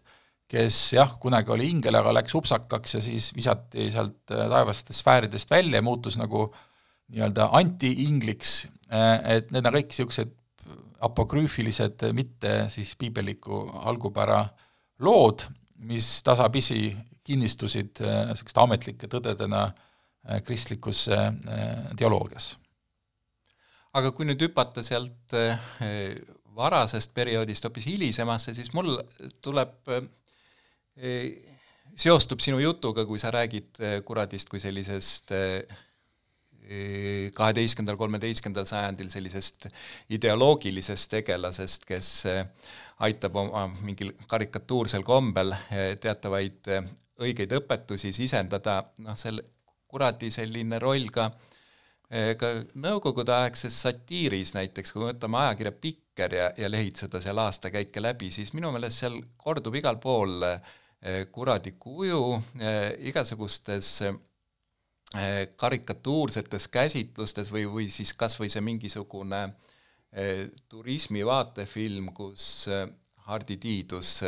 kes 0.52 0.78
jah, 0.98 1.16
kunagi 1.20 1.52
oli 1.54 1.70
ingel, 1.72 1.96
aga 1.96 2.12
läks 2.18 2.34
upsakaks 2.36 2.98
ja 2.98 3.02
siis 3.04 3.30
visati 3.36 3.88
sealt 3.94 4.34
äh, 4.34 4.44
taevastest 4.52 5.00
sfääridest 5.00 5.52
välja 5.52 5.80
ja 5.80 5.86
muutus 5.86 6.18
nagu 6.20 6.50
nii-öelda 7.12 7.50
anti-ingliks 7.58 8.62
Äh, 8.92 9.36
et 9.38 9.52
need 9.54 9.64
on 9.64 9.76
kõik 9.78 9.92
niisugused 9.92 10.32
apokrüüfilised, 11.02 12.04
mitte 12.14 12.66
siis 12.70 12.92
piibelliku 13.00 13.64
algupära 13.88 14.44
lood, 15.02 15.46
mis 15.88 16.08
tasapisi 16.26 16.92
kinnistusid 17.24 18.02
äh, 18.04 18.26
niisuguste 18.28 18.60
ametlike 18.62 19.08
tõdedena 19.10 19.64
äh, 19.70 20.42
kristlikus 20.44 21.06
teoloogias. 21.98 22.56
aga 23.92 24.12
kui 24.16 24.24
nüüd 24.24 24.40
hüpata 24.40 24.80
sealt 24.84 25.34
varasest 26.56 27.12
perioodist 27.14 27.64
hoopis 27.64 27.86
hilisemasse, 27.90 28.54
siis 28.56 28.70
mul 28.72 28.94
tuleb, 29.44 29.74
seostub 31.96 32.40
sinu 32.40 32.60
jutuga, 32.60 33.04
kui 33.08 33.20
sa 33.20 33.32
räägid 33.32 33.80
kuradist 34.08 34.48
kui 34.48 34.60
sellisest 34.64 35.34
kaheteistkümnendal, 37.34 37.98
kolmeteistkümnendal 38.00 38.66
sajandil 38.68 39.10
sellisest 39.12 39.68
ideoloogilisest 40.12 41.10
tegelasest, 41.10 41.86
kes 41.88 42.10
eh, 42.30 42.42
aitab 43.06 43.36
oma 43.40 43.66
mingil 43.82 44.12
karikatuursel 44.30 45.04
kombel 45.06 45.54
eh, 45.54 45.94
teatavaid 46.02 46.70
eh, 46.72 46.90
õigeid 47.22 47.54
õpetusi 47.58 48.12
sisendada, 48.16 48.80
noh, 49.04 49.16
selle 49.18 49.44
kuradi 49.92 50.30
selline 50.32 50.78
roll 50.82 51.10
ka 51.12 51.30
ka 52.12 52.48
nõukogudeaegses 52.76 53.72
satiiris 53.86 54.50
näiteks, 54.52 54.90
kui 54.92 55.00
me 55.00 55.06
võtame 55.14 55.38
ajakirja 55.40 55.70
Pikker 55.72 56.34
ja, 56.36 56.50
ja 56.60 56.68
lehitseda 56.68 57.22
seal 57.24 57.40
aastakäike 57.40 58.02
läbi, 58.04 58.28
siis 58.28 58.50
minu 58.52 58.68
meelest 58.74 59.00
seal 59.00 59.16
kordub 59.40 59.78
igal 59.80 59.96
pool 59.96 60.44
kuradi 61.32 61.72
kuju, 61.80 62.20
igasugustes 63.08 63.94
karikatuursetes 65.56 66.68
käsitlustes 66.72 67.50
või, 67.52 67.66
või 67.68 67.88
siis 67.92 68.14
kas 68.16 68.38
või 68.40 68.48
see 68.52 68.62
mingisugune 68.64 69.42
eh, 70.12 70.46
turismi 70.72 71.24
vaatefilm, 71.26 72.12
kus 72.16 72.68
eh, 72.72 72.86
Hardi 73.28 73.58
Tiidus 73.60 74.22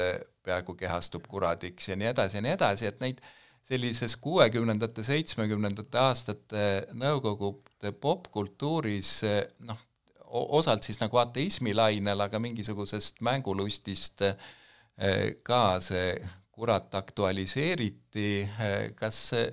peaaegu 0.45 0.77
kehastub 0.79 1.25
kuradiks 1.29 1.89
ja 1.89 1.97
nii 1.97 2.11
edasi 2.13 2.39
ja 2.39 2.43
nii 2.45 2.53
edasi, 2.55 2.87
et 2.87 3.01
neid 3.01 3.23
sellises 3.65 4.15
kuuekümnendate, 4.21 5.03
seitsmekümnendate 5.03 5.99
aastate 5.99 6.67
Nõukogude 7.01 7.91
popkultuuris 8.01 9.17
noh, 9.65 9.81
osalt 10.29 10.85
siis 10.85 11.01
nagu 11.01 11.19
ateismi 11.19 11.75
lainel, 11.75 12.21
aga 12.21 12.39
mingisugusest 12.39 13.25
mängulustist 13.25 14.23
ka 15.43 15.63
see 15.83 16.13
kurat 16.55 16.95
aktualiseeriti, 16.95 18.29
kas 18.95 19.23
see 19.33 19.49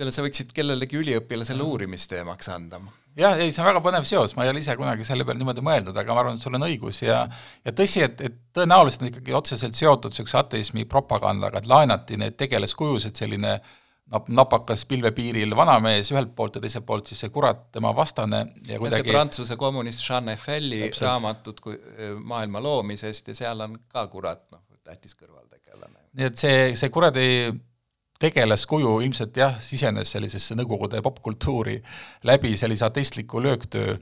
selle 0.00 0.14
sa 0.14 0.24
võiksid 0.24 0.54
kellelegi 0.56 0.98
üliõpilasele 1.00 1.66
uurimisteemaks 1.66 2.50
anda 2.54 2.80
jah, 3.18 3.36
ei, 3.40 3.50
see 3.52 3.62
on 3.62 3.68
väga 3.70 3.82
põnev 3.84 4.06
seos, 4.08 4.34
ma 4.36 4.46
ei 4.46 4.52
ole 4.52 4.62
ise 4.62 4.76
kunagi 4.78 5.04
selle 5.06 5.26
peale 5.26 5.40
niimoodi 5.40 5.64
mõelnud, 5.66 5.96
aga 5.98 6.14
ma 6.14 6.22
arvan, 6.22 6.38
et 6.38 6.44
sul 6.44 6.56
on 6.56 6.66
õigus 6.66 7.02
ja 7.02 7.20
ja 7.66 7.74
tõsi, 7.76 8.04
et, 8.06 8.22
et 8.26 8.38
tõenäoliselt 8.56 9.04
on 9.04 9.10
ikkagi 9.10 9.36
otseselt 9.36 9.78
seotud 9.78 10.14
niisuguse 10.14 10.40
ateismi 10.40 10.86
propagandaga, 10.90 11.60
et 11.60 11.70
laenati 11.70 12.18
neid 12.20 12.38
tegelaskujusid, 12.40 13.16
selline 13.18 13.56
nap-, 14.14 14.30
napakas 14.40 14.86
pilvepiiril 14.90 15.56
vanamees 15.58 16.12
ühelt 16.14 16.34
poolt 16.38 16.58
ja 16.58 16.64
teiselt 16.64 16.86
poolt 16.86 17.10
siis 17.10 17.24
see 17.24 17.34
kurat, 17.34 17.66
tema 17.74 17.92
vastane 17.96 18.44
ja 18.68 18.78
kuidagi 18.78 19.02
ja 19.02 19.08
see 19.08 19.14
Prantsuse 19.16 19.58
kommunist 19.60 20.04
Jean 20.06 20.30
Effeli 20.32 20.84
raamatud 21.00 21.62
kui 21.64 21.78
maailma 22.22 22.62
loomisest 22.62 23.32
ja 23.32 23.40
seal 23.44 23.66
on 23.66 23.80
ka 23.90 24.06
kurat, 24.12 24.46
noh, 24.54 24.62
tähtis 24.86 25.18
kõrvaltegelane. 25.18 25.98
nii 26.18 26.30
et 26.30 26.40
see, 26.40 26.62
see 26.78 26.94
kuradi 26.94 27.26
tegelaskuju 28.20 29.00
ilmselt 29.06 29.36
jah, 29.36 29.58
sisenes 29.62 30.12
sellisesse 30.14 30.56
Nõukogude 30.58 31.02
popkultuuri 31.02 31.78
läbi 32.28 32.56
sellise 32.60 32.84
ateistliku 32.86 33.42
lööktöö, 33.42 33.96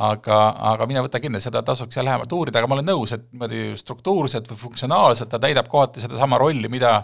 aga, 0.00 0.38
aga 0.72 0.86
mine 0.90 1.02
võta 1.06 1.20
kinni, 1.22 1.40
seda 1.42 1.62
tasuks 1.66 1.98
jah 1.98 2.06
lähemalt 2.06 2.32
uurida, 2.32 2.58
aga 2.60 2.70
ma 2.70 2.78
olen 2.78 2.90
nõus, 2.90 3.12
et 3.14 3.28
niimoodi 3.30 3.76
struktuurselt 3.78 4.48
või 4.50 4.64
funktsionaalselt 4.64 5.30
ta 5.30 5.42
täidab 5.42 5.68
kohati 5.70 6.02
sedasama 6.02 6.38
rolli, 6.40 6.70
mida 6.72 6.98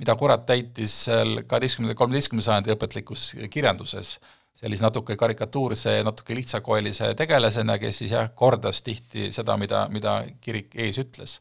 mida 0.00 0.16
kurat 0.16 0.46
täitis 0.48 0.94
seal 1.06 1.42
kaheteistkümnenda, 1.48 1.96
kolmeteistkümnenda 1.98 2.46
sajandi 2.46 2.74
õpetlikus 2.74 3.24
kirjanduses, 3.52 4.14
sellise 4.60 4.84
natuke 4.84 5.16
karikatuurse, 5.20 5.98
natuke 6.06 6.36
lihtsakoelise 6.36 7.12
tegelasena, 7.18 7.76
kes 7.80 8.02
siis 8.02 8.14
jah, 8.16 8.30
kordas 8.36 8.82
tihti 8.86 9.28
seda, 9.34 9.56
mida, 9.60 9.86
mida 9.92 10.20
kirik 10.44 10.76
ees 10.80 11.00
ütles 11.02 11.38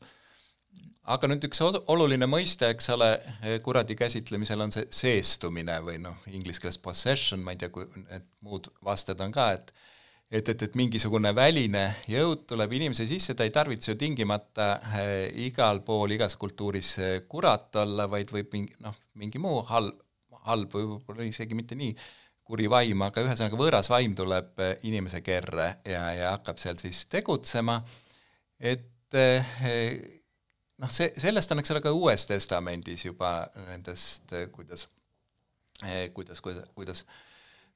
aga 1.10 1.30
nüüd 1.30 1.46
üks 1.48 1.62
oluline 1.64 2.28
mõiste, 2.30 2.70
eks 2.74 2.92
ole, 2.94 3.10
kuradi 3.66 3.98
käsitlemisel 3.98 4.62
on 4.66 4.74
see 4.76 4.86
seestumine 4.94 5.80
või 5.86 5.98
noh, 6.04 6.20
inglise 6.30 6.62
keeles 6.62 6.78
possession, 6.82 7.42
ma 7.44 7.56
ei 7.56 7.62
tea, 7.62 7.72
kui 7.74 7.88
need 8.04 8.28
muud 8.46 8.70
vasted 8.86 9.22
on 9.26 9.34
ka, 9.36 9.52
et 9.58 9.74
et, 10.30 10.46
et, 10.46 10.62
et 10.62 10.76
mingisugune 10.78 11.32
väline 11.34 11.84
jõud 12.06 12.44
tuleb 12.52 12.76
inimese 12.78 13.08
sisse, 13.10 13.34
ta 13.34 13.48
ei 13.48 13.54
tarvitse 13.54 13.96
ju 13.96 13.98
tingimata 13.98 14.68
äh, 14.78 15.14
igal 15.48 15.82
pool, 15.86 16.14
igas 16.14 16.36
kultuuris 16.38 16.92
äh, 17.02 17.16
kurat 17.26 17.74
olla, 17.82 18.06
vaid 18.12 18.30
võib 18.36 18.54
mingi 18.54 18.78
noh, 18.86 18.94
mingi 19.18 19.42
muu 19.42 19.64
halb, 19.72 19.98
halb 20.46 20.76
või 20.78 20.86
võib-olla 20.92 21.26
isegi 21.26 21.58
mitte 21.58 21.78
nii 21.80 21.96
kuri 22.50 22.70
vaim, 22.70 23.02
aga 23.06 23.26
ühesõnaga 23.26 23.58
võõras 23.58 23.90
vaim 23.90 24.14
tuleb 24.18 24.62
inimese 24.86 25.24
kerre 25.26 25.68
ja, 25.86 26.06
ja 26.14 26.32
hakkab 26.38 26.62
seal 26.62 26.78
siis 26.82 27.04
tegutsema, 27.10 27.80
et 28.62 29.18
noh, 30.80 30.92
see, 30.94 31.10
sellest 31.20 31.52
on, 31.54 31.62
eks 31.62 31.74
ole, 31.74 31.82
ka 31.84 31.94
Uues 31.96 32.26
Testamendis 32.30 33.06
juba 33.08 33.34
nendest, 33.68 34.32
eh, 34.36 34.48
kuidas, 34.54 34.88
eh, 35.84 36.08
kuidas, 36.16 36.42
kuidas, 36.46 36.70
kuidas 36.76 37.04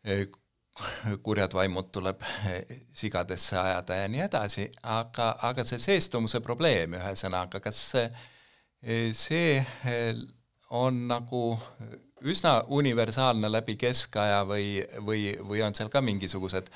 eh, 0.04 0.26
kurjad 1.26 1.54
vaimud 1.54 1.91
tuleb 1.93 2.24
sigadesse 2.97 3.58
ajada 3.62 3.99
ja 3.99 4.08
nii 4.10 4.24
edasi, 4.26 4.70
aga, 4.89 5.36
aga 5.45 5.66
see 5.68 5.78
seestumuse 5.84 6.41
probleem, 6.41 6.95
ühesõnaga, 6.97 7.62
kas 7.62 7.82
see 9.14 9.51
on 10.74 10.97
nagu 11.12 11.43
üsna 12.26 12.56
universaalne 12.74 13.51
läbi 13.51 13.78
keskaja 13.78 14.41
või, 14.49 14.82
või, 15.06 15.28
või 15.45 15.62
on 15.62 15.78
seal 15.78 15.93
ka 15.93 16.01
mingisugused 16.01 16.74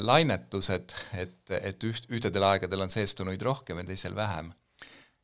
lainetused, 0.00 0.96
et, 1.20 1.36
et 1.52 1.84
üht, 1.84 2.08
ühtedel 2.08 2.48
aegadel 2.48 2.86
on 2.86 2.90
seestunuid 2.90 3.44
rohkem 3.44 3.78
ja 3.82 3.90
teisel 3.92 4.16
vähem 4.16 4.48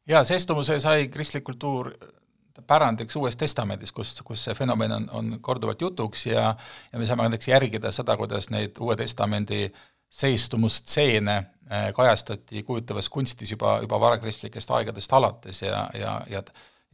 jaa, 0.09 0.24
seestumuse 0.24 0.78
sai 0.80 1.09
kristlik 1.09 1.44
kultuur 1.44 1.92
pärandiks 2.66 3.16
Uues 3.16 3.36
Testamendis, 3.36 3.92
kus, 3.92 4.14
kus 4.24 4.44
see 4.46 4.55
fenomen 4.55 4.92
on, 4.92 5.09
on 5.12 5.32
korduvalt 5.42 5.80
jutuks 5.80 6.26
ja 6.26 6.55
ja 6.92 6.98
me 6.98 7.07
saame 7.07 7.26
näiteks 7.26 7.48
järgida 7.48 7.92
seda, 7.92 8.16
kuidas 8.16 8.50
neid 8.55 8.78
Uue 8.80 8.96
Testamendi 8.96 9.66
seestumusstseene 10.14 11.36
äh, 11.36 11.88
kajastati 11.94 12.62
kujutavas 12.62 13.09
kunstis 13.09 13.50
juba, 13.50 13.78
juba 13.82 13.98
varakristlikest 14.00 14.70
aegadest 14.70 15.12
alates 15.12 15.62
ja, 15.62 15.88
ja, 15.98 16.20
ja 16.30 16.42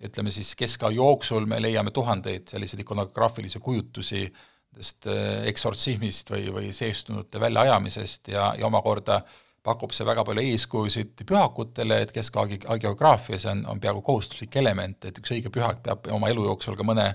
ütleme 0.00 0.32
siis 0.32 0.54
keskaja 0.56 0.96
jooksul 0.96 1.44
me 1.46 1.60
leiame 1.60 1.90
tuhandeid 1.90 2.48
selliseid 2.48 2.80
ikonograafilisi 2.86 3.60
kujutusi 3.60 4.22
nendest 4.24 5.06
äh, 5.10 5.44
eksortsismist 5.50 6.30
või, 6.32 6.48
või 6.54 6.72
seestunute 6.72 7.40
väljaajamisest 7.40 8.32
ja, 8.32 8.54
ja 8.58 8.66
omakorda 8.66 9.20
pakub 9.62 9.92
see 9.92 10.06
väga 10.08 10.24
palju 10.24 10.44
eeskujusid 10.52 11.24
pühakutele, 11.28 12.00
et 12.04 12.14
keskhagiograafias 12.16 13.44
on, 13.52 13.66
on 13.68 13.80
peaaegu 13.80 14.02
kohustuslik 14.06 14.56
element, 14.56 15.04
et 15.04 15.20
üks 15.20 15.34
õige 15.36 15.52
pühak 15.52 15.82
peab 15.84 16.08
oma 16.14 16.30
elu 16.32 16.46
jooksul 16.48 16.78
ka 16.78 16.86
mõne 16.86 17.12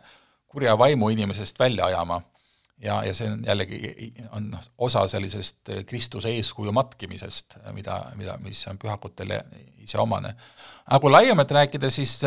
kurja 0.51 0.77
vaimu 0.79 1.09
inimesest 1.09 1.59
välja 1.59 1.89
ajama. 1.89 2.21
ja, 2.81 2.99
ja 3.07 3.13
see 3.15 3.29
on 3.31 3.43
jällegi, 3.47 4.11
on 4.35 4.49
noh, 4.51 4.63
osa 4.77 5.05
sellisest 5.07 5.71
Kristuse 5.87 6.29
eeskuju 6.35 6.73
matkimisest, 6.75 7.55
mida, 7.73 8.01
mida, 8.19 8.35
mis 8.43 8.65
on 8.67 8.77
pühakutele 8.77 9.39
iseomane. 9.83 10.35
aga 10.85 10.99
kui 11.01 11.11
laiemalt 11.11 11.51
rääkida, 11.51 11.89
siis 11.89 12.19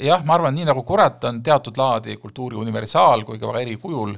jah, 0.00 0.24
ma 0.24 0.36
arvan, 0.38 0.54
nii 0.54 0.68
nagu 0.70 0.84
kurat 0.86 1.24
on 1.24 1.42
teatud 1.42 1.76
laadi 1.80 2.16
kultuuri 2.16 2.56
universaal 2.56 3.24
kui 3.24 3.38
ka 3.38 3.48
väga 3.48 3.64
eri 3.66 3.76
kujul, 3.76 4.14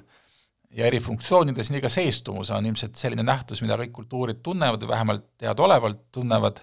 ja 0.77 0.87
eri 0.87 1.01
funktsioonides, 1.01 1.71
nii 1.73 1.83
ka 1.85 1.91
seestumus 1.93 2.51
on 2.55 2.67
ilmselt 2.69 2.99
selline 3.01 3.25
nähtus, 3.27 3.63
mida 3.65 3.79
kõik 3.81 3.95
kultuurid 3.97 4.43
tunnevad 4.45 4.83
või 4.85 4.93
vähemalt 4.93 5.27
teadaolevalt 5.41 6.03
tunnevad, 6.13 6.61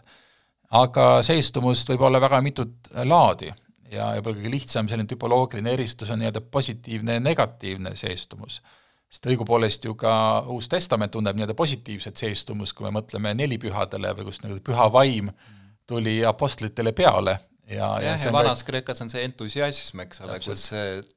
aga 0.78 1.07
seestumust 1.26 1.89
võib 1.89 2.05
olla 2.09 2.22
väga 2.22 2.41
mitut 2.45 2.93
laadi 3.09 3.49
ja 3.93 4.11
võib-olla 4.18 4.39
kõige 4.39 4.53
lihtsam 4.53 4.89
selline 4.89 5.09
tüpoloogiline 5.09 5.74
eristus 5.74 6.11
on 6.14 6.22
nii-öelda 6.22 6.41
positiivne 6.53 7.20
ja 7.20 7.24
negatiivne 7.24 7.95
seestumus. 7.97 8.61
sest 9.14 9.28
õigupoolest 9.30 9.86
ju 9.86 9.95
ka 9.95 10.14
Uus 10.49 10.70
Testament 10.70 11.11
tunneb 11.14 11.38
nii-öelda 11.38 11.57
positiivset 11.57 12.18
seestumust, 12.18 12.74
kui 12.78 12.88
me 12.88 12.99
mõtleme 12.99 13.34
nelipühadele 13.38 14.14
või 14.18 14.30
kus 14.30 14.41
nii-öelda 14.43 14.66
püha 14.66 14.88
vaim 14.93 15.30
tuli 15.89 16.22
apostlitele 16.26 16.93
peale 16.93 17.38
ja, 17.68 17.99
ja, 18.01 18.14
ja, 18.14 18.18
ja 18.26 18.32
vanas 18.34 18.64
Kreekas 18.64 19.01
on 19.01 19.09
see 19.09 19.26
entusiasm, 19.26 20.05
eks 20.05 20.22
ole, 20.26 20.39
kus 20.41 20.70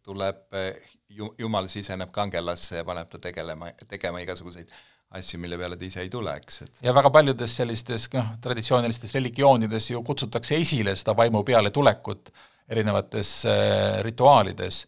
tuleb 0.04 0.44
ju-, 0.52 0.95
jumal 1.16 1.68
siseneb 1.72 2.12
kangelasse 2.14 2.80
ja 2.80 2.84
paneb 2.84 3.08
ta 3.10 3.20
tegelema, 3.22 3.72
tegema 3.88 4.20
igasuguseid 4.24 4.70
asju, 5.16 5.40
mille 5.40 5.58
peale 5.58 5.78
ta 5.78 5.86
ise 5.86 6.02
ei 6.02 6.10
tule, 6.12 6.34
eks, 6.40 6.60
et 6.64 6.84
ja 6.86 6.94
väga 6.96 7.12
paljudes 7.14 7.56
sellistes 7.60 8.08
noh, 8.14 8.34
traditsioonilistes 8.42 9.14
religioonides 9.16 9.90
ju 9.92 10.02
kutsutakse 10.06 10.58
esile 10.58 10.96
seda 10.98 11.14
vaimu 11.16 11.44
pealetulekut 11.46 12.32
erinevates 12.68 13.32
äh, 13.46 14.00
rituaalides. 14.06 14.86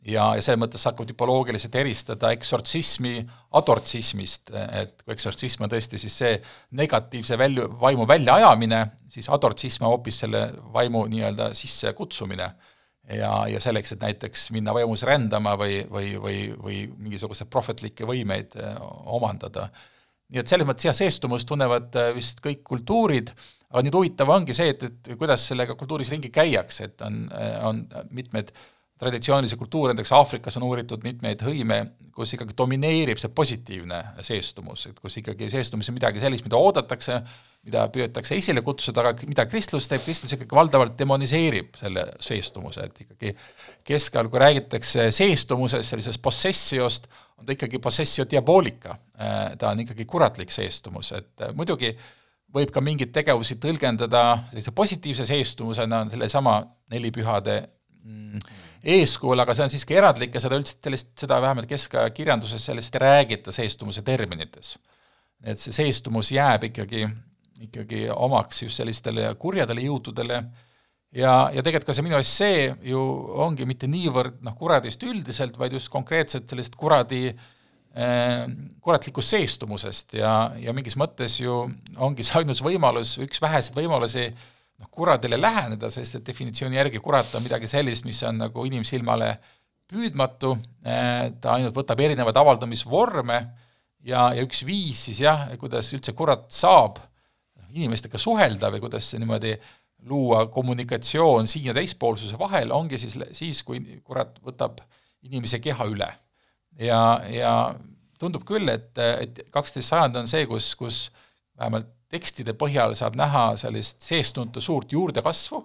Ja, 0.00 0.30
ja 0.32 0.40
selles 0.40 0.62
mõttes 0.62 0.86
hakkab 0.88 1.04
tüpoloogiliselt 1.10 1.74
eristada 1.76 2.30
eksortsismi 2.32 3.18
adortsismist, 3.60 4.48
et 4.48 5.02
kui 5.04 5.12
eksortsism 5.12 5.66
on 5.66 5.70
tõesti 5.70 6.00
siis 6.00 6.16
see 6.22 6.38
negatiivse 6.80 7.36
välju, 7.38 7.66
vaimu 7.82 8.06
väljaajamine, 8.08 8.78
siis 9.12 9.28
adortsism 9.28 9.84
on 9.84 9.92
hoopis 9.92 10.22
selle 10.24 10.46
vaimu 10.72 11.04
nii-öelda 11.12 11.50
sissekutsumine 11.58 12.48
ja, 13.16 13.30
ja 13.50 13.60
selleks, 13.62 13.94
et 13.94 14.02
näiteks 14.04 14.48
minna 14.54 14.74
vaimus 14.76 15.04
rändama 15.06 15.54
või, 15.58 15.80
või, 15.90 16.10
või, 16.20 16.40
või 16.60 16.80
mingisuguseid 16.96 17.50
prohvetlikke 17.52 18.08
võimeid 18.08 18.56
äh, 18.60 18.76
omandada. 19.10 19.68
nii 20.30 20.42
et 20.42 20.50
selles 20.50 20.68
mõttes 20.68 20.86
jah, 20.86 20.96
seestumust 20.96 21.48
tunnevad 21.48 21.96
äh, 21.98 22.12
vist 22.16 22.42
kõik 22.44 22.62
kultuurid, 22.66 23.32
aga 23.70 23.84
nüüd 23.86 23.96
huvitav 23.98 24.30
ongi 24.34 24.56
see, 24.56 24.74
et, 24.74 24.82
et 24.88 25.14
kuidas 25.18 25.46
sellega 25.52 25.76
kultuuris 25.78 26.10
ringi 26.14 26.30
käiakse, 26.34 26.90
et 26.90 27.06
on, 27.06 27.24
äh, 27.34 27.56
on 27.66 27.84
mitmed 28.10 28.52
traditsioonilisi 29.00 29.56
kultuure, 29.56 29.94
näiteks 29.94 30.12
Aafrikas 30.12 30.58
on 30.60 30.66
uuritud 30.68 31.04
mitmeid 31.06 31.40
hõime, 31.44 31.78
kus 32.12 32.34
ikkagi 32.36 32.56
domineerib 32.56 33.20
see 33.20 33.32
positiivne 33.32 34.00
seestumus, 34.26 34.90
et 34.90 34.98
kus 35.00 35.16
ikkagi 35.22 35.48
seestumis 35.52 35.88
on 35.88 35.96
midagi 35.96 36.20
sellist, 36.20 36.44
mida 36.44 36.60
oodatakse, 36.60 37.22
mida 37.66 37.82
püüetakse 37.92 38.38
esile 38.40 38.62
kutsuda, 38.64 39.02
aga 39.04 39.26
mida 39.28 39.44
kristlus 39.48 39.88
teeb, 39.90 40.02
kristlus 40.04 40.32
ikkagi 40.36 40.56
valdavalt 40.56 40.94
demoniseerib 40.98 41.76
selle 41.80 42.06
seestumuse, 42.24 42.86
et 42.88 43.02
ikkagi 43.04 43.34
keskajal, 43.86 44.30
kui 44.32 44.40
räägitakse 44.40 45.10
seestumusest, 45.12 45.90
sellisest 45.92 46.22
possessiost, 46.24 47.10
on 47.40 47.48
ta 47.48 47.56
ikkagi 47.56 47.80
possessio 47.82 48.24
diabolika, 48.30 48.96
ta 49.60 49.74
on 49.74 49.84
ikkagi 49.84 50.08
kuratlik 50.08 50.52
seestumus, 50.54 51.12
et 51.18 51.46
muidugi 51.56 51.92
võib 52.54 52.72
ka 52.74 52.82
mingeid 52.82 53.12
tegevusi 53.14 53.60
tõlgendada 53.62 54.24
sellise 54.50 54.72
positiivse 54.74 55.28
seestumusena, 55.28 56.02
sellesama 56.10 56.56
nelipühade 56.90 57.60
mm, 57.60 58.40
eeskujul, 58.96 59.44
aga 59.44 59.54
see 59.54 59.66
on 59.66 59.72
siiski 59.72 60.00
erandlik 60.00 60.34
ja 60.34 60.42
seda 60.42 60.58
üldse, 60.58 60.78
sellist, 60.82 61.12
seda 61.20 61.38
vähemalt 61.44 61.68
keskaja 61.70 62.10
kirjanduses 62.16 62.64
sellest 62.70 62.96
ei 62.96 63.04
räägita 63.04 63.52
seestumuse 63.54 64.02
terminites. 64.02 64.78
et 65.44 65.56
see 65.58 65.72
seestumus 65.72 66.32
jääb 66.34 66.66
ikkagi 66.68 67.06
ikkagi 67.60 68.06
omaks 68.14 68.64
just 68.64 68.80
sellistele 68.80 69.28
kurjadele 69.40 69.84
jõududele 69.84 70.40
ja, 71.12 71.32
ja 71.52 71.62
tegelikult 71.62 71.90
ka 71.90 71.96
see 71.96 72.06
minu 72.06 72.18
essee 72.20 72.68
ju 72.86 73.00
ongi 73.44 73.66
mitte 73.68 73.88
niivõrd 73.90 74.40
noh, 74.46 74.56
kuradist 74.58 75.02
üldiselt, 75.06 75.58
vaid 75.60 75.74
just 75.76 75.90
konkreetselt 75.92 76.50
sellest 76.50 76.76
kuradi 76.78 77.26
äh, 77.30 78.46
kuratlikust 78.82 79.36
seestumusest. 79.36 80.16
Ja, 80.20 80.34
ja 80.60 80.74
mingis 80.76 80.96
mõttes 81.00 81.40
ju 81.42 81.64
ongi 81.98 82.26
see 82.26 82.40
ainus 82.40 82.62
võimalus, 82.64 83.16
üks 83.22 83.42
väheseid 83.42 83.76
võimalusi 83.78 84.28
noh, 84.30 84.90
kuradile 84.90 85.40
läheneda, 85.40 85.90
sest 85.92 86.20
et 86.20 86.26
definitsiooni 86.26 86.78
järgi 86.78 87.02
kurat 87.02 87.34
on 87.36 87.44
midagi 87.44 87.68
sellist, 87.70 88.06
mis 88.08 88.22
on 88.26 88.40
nagu 88.46 88.64
inimsilmale 88.68 89.34
püüdmatu, 89.90 90.54
ta 90.84 91.56
ainult 91.56 91.74
võtab 91.74 91.98
erinevaid 91.98 92.36
avaldamisvorme 92.38 93.38
ja, 94.06 94.28
ja 94.36 94.44
üks 94.44 94.62
viis 94.62 95.00
siis 95.08 95.18
jah, 95.24 95.48
kuidas 95.58 95.90
üldse 95.96 96.14
kurat 96.14 96.46
saab 96.54 97.00
inimestega 97.72 98.18
suhelda 98.18 98.70
või 98.74 98.82
kuidas 98.84 99.12
niimoodi 99.18 99.54
luua 100.08 100.46
kommunikatsioon 100.46 101.46
siin- 101.46 101.70
ja 101.70 101.74
teispoolsuse 101.76 102.38
vahel, 102.38 102.72
ongi 102.72 102.98
siis, 102.98 103.18
siis 103.36 103.62
kui 103.62 103.80
kurat 104.04 104.38
võtab 104.44 104.80
inimese 105.22 105.60
keha 105.60 105.84
üle. 105.84 106.08
ja, 106.78 107.20
ja 107.28 107.74
tundub 108.18 108.44
küll, 108.48 108.68
et, 108.68 108.96
et 108.98 109.42
kaksteist 109.50 109.88
sajand 109.88 110.16
on 110.20 110.28
see, 110.28 110.46
kus, 110.48 110.74
kus 110.78 111.10
vähemalt 111.58 111.88
tekstide 112.10 112.54
põhjal 112.58 112.94
saab 112.98 113.16
näha 113.18 113.52
sellist 113.60 114.02
seestunute 114.02 114.62
suurt 114.64 114.92
juurdekasvu, 114.92 115.60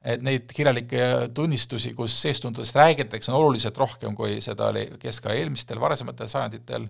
et 0.00 0.22
neid 0.24 0.50
kirjalikke 0.50 1.30
tunnistusi, 1.36 1.92
kus 1.94 2.16
seestunutest 2.22 2.76
räägitakse, 2.76 3.30
on 3.32 3.38
oluliselt 3.38 3.78
rohkem, 3.78 4.16
kui 4.16 4.40
seda 4.44 4.70
oli 4.72 4.86
keskaja 5.00 5.42
eelmistel 5.42 5.80
varasematel 5.80 6.30
sajanditel 6.30 6.88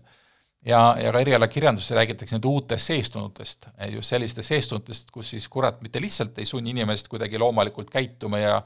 ja, 0.67 0.81
ja 1.01 1.13
ka 1.13 1.23
erialakirjanduses 1.23 1.97
räägitakse 1.97 2.37
nüüd 2.37 2.49
uutest 2.51 2.93
seestunutest, 2.93 3.69
just 3.95 4.13
sellistest 4.13 4.53
seestunutest, 4.53 5.11
kus 5.15 5.33
siis 5.35 5.49
kurat 5.49 5.81
mitte 5.85 6.03
lihtsalt 6.03 6.39
ei 6.39 6.49
sunni 6.49 6.75
inimest 6.75 7.09
kuidagi 7.09 7.39
loomalikult 7.41 7.91
käituma 7.91 8.43
ja 8.43 8.61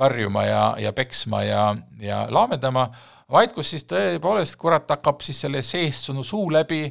karjuma 0.00 0.44
ja, 0.46 0.62
ja 0.80 0.92
peksma 0.96 1.42
ja, 1.44 1.64
ja 2.00 2.22
laamendama, 2.32 2.88
vaid 3.30 3.52
kus 3.56 3.74
siis 3.74 3.84
tõepoolest 3.90 4.56
kurat 4.60 4.88
hakkab 4.90 5.20
siis 5.24 5.42
selle 5.44 5.62
seestunu 5.66 6.24
suu 6.24 6.48
läbi 6.52 6.86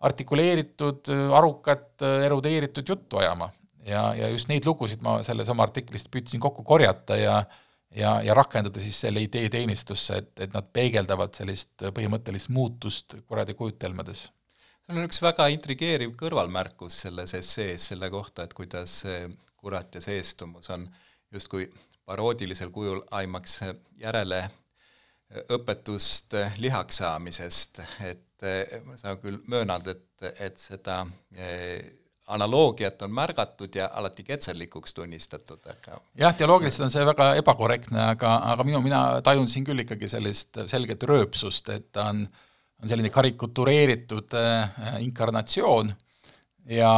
artikuleeritud, 0.00 1.10
arukat, 1.34 2.02
erudeeritud 2.24 2.88
juttu 2.88 3.18
ajama. 3.18 3.50
ja, 3.86 4.14
ja 4.14 4.28
just 4.28 4.48
neid 4.48 4.66
lugusid 4.66 5.02
ma 5.02 5.22
selles 5.26 5.48
oma 5.48 5.64
artiklist 5.66 6.10
püüdsin 6.12 6.40
kokku 6.40 6.62
korjata 6.64 7.16
ja 7.16 7.38
ja, 7.96 8.18
ja 8.22 8.34
rakendada 8.34 8.80
siis 8.80 9.00
selle 9.00 9.22
idee 9.24 9.48
teenistusse, 9.52 10.22
et, 10.22 10.32
et 10.40 10.54
nad 10.54 10.66
peegeldavad 10.72 11.34
sellist 11.36 11.86
põhimõttelist 11.94 12.52
muutust 12.54 13.18
kuradi 13.26 13.54
kujutelmades. 13.58 14.28
seal 14.84 15.00
on 15.00 15.08
üks 15.08 15.22
väga 15.22 15.48
intrigeeriv 15.54 16.14
kõrvalmärkus 16.20 17.02
selles 17.06 17.34
essees 17.34 17.90
selle 17.92 18.10
kohta, 18.10 18.44
et 18.44 18.54
kuidas 18.54 19.02
kurat 19.58 19.94
ja 19.94 20.00
seestumus 20.00 20.70
on 20.70 20.88
justkui 21.32 21.68
paroodilisel 22.08 22.70
kujul 22.70 23.02
aimaks 23.10 23.60
järele 24.00 24.46
õpetust 25.52 26.36
lihaks 26.56 27.02
saamisest, 27.02 27.82
et 28.00 28.46
sa 28.96 29.16
küll 29.20 29.42
möönad, 29.50 29.90
et, 29.92 30.30
et 30.40 30.56
seda 30.56 31.02
analoogiat 32.28 33.02
on 33.02 33.12
märgatud 33.12 33.74
ja 33.74 33.90
alati 33.94 34.22
ketserlikuks 34.22 34.94
tunnistatud, 34.94 35.64
aga 35.70 36.00
jah, 36.18 36.34
teoloogiliselt 36.36 36.84
on 36.84 36.92
see 36.92 37.06
väga 37.08 37.30
ebakorrektne, 37.40 38.02
aga, 38.12 38.34
aga 38.52 38.66
minu, 38.68 38.82
mina 38.84 39.00
tajun 39.24 39.48
siin 39.48 39.64
küll 39.64 39.84
ikkagi 39.84 40.10
sellist 40.12 40.60
selget 40.68 41.06
rööpsust, 41.08 41.70
et 41.72 41.88
ta 41.92 42.10
on, 42.12 42.26
on 42.82 42.92
selline 42.92 43.10
karikatureeritud 43.14 44.36
äh, 44.36 44.84
inkarnatsioon. 45.06 45.94
Ja, 46.68 46.92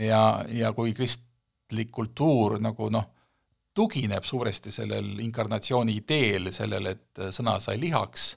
ja, 0.00 0.22
ja 0.48 0.72
kui 0.72 0.94
kristlik 0.96 1.90
kultuur 1.92 2.56
nagu 2.62 2.88
noh, 2.88 3.10
tugineb 3.76 4.24
suuresti 4.24 4.72
sellel 4.72 5.18
inkarnatsiooni 5.20 5.98
ideel, 6.00 6.48
sellele, 6.56 6.96
et 6.96 7.24
sõna 7.36 7.58
sai 7.60 7.76
lihaks, 7.80 8.30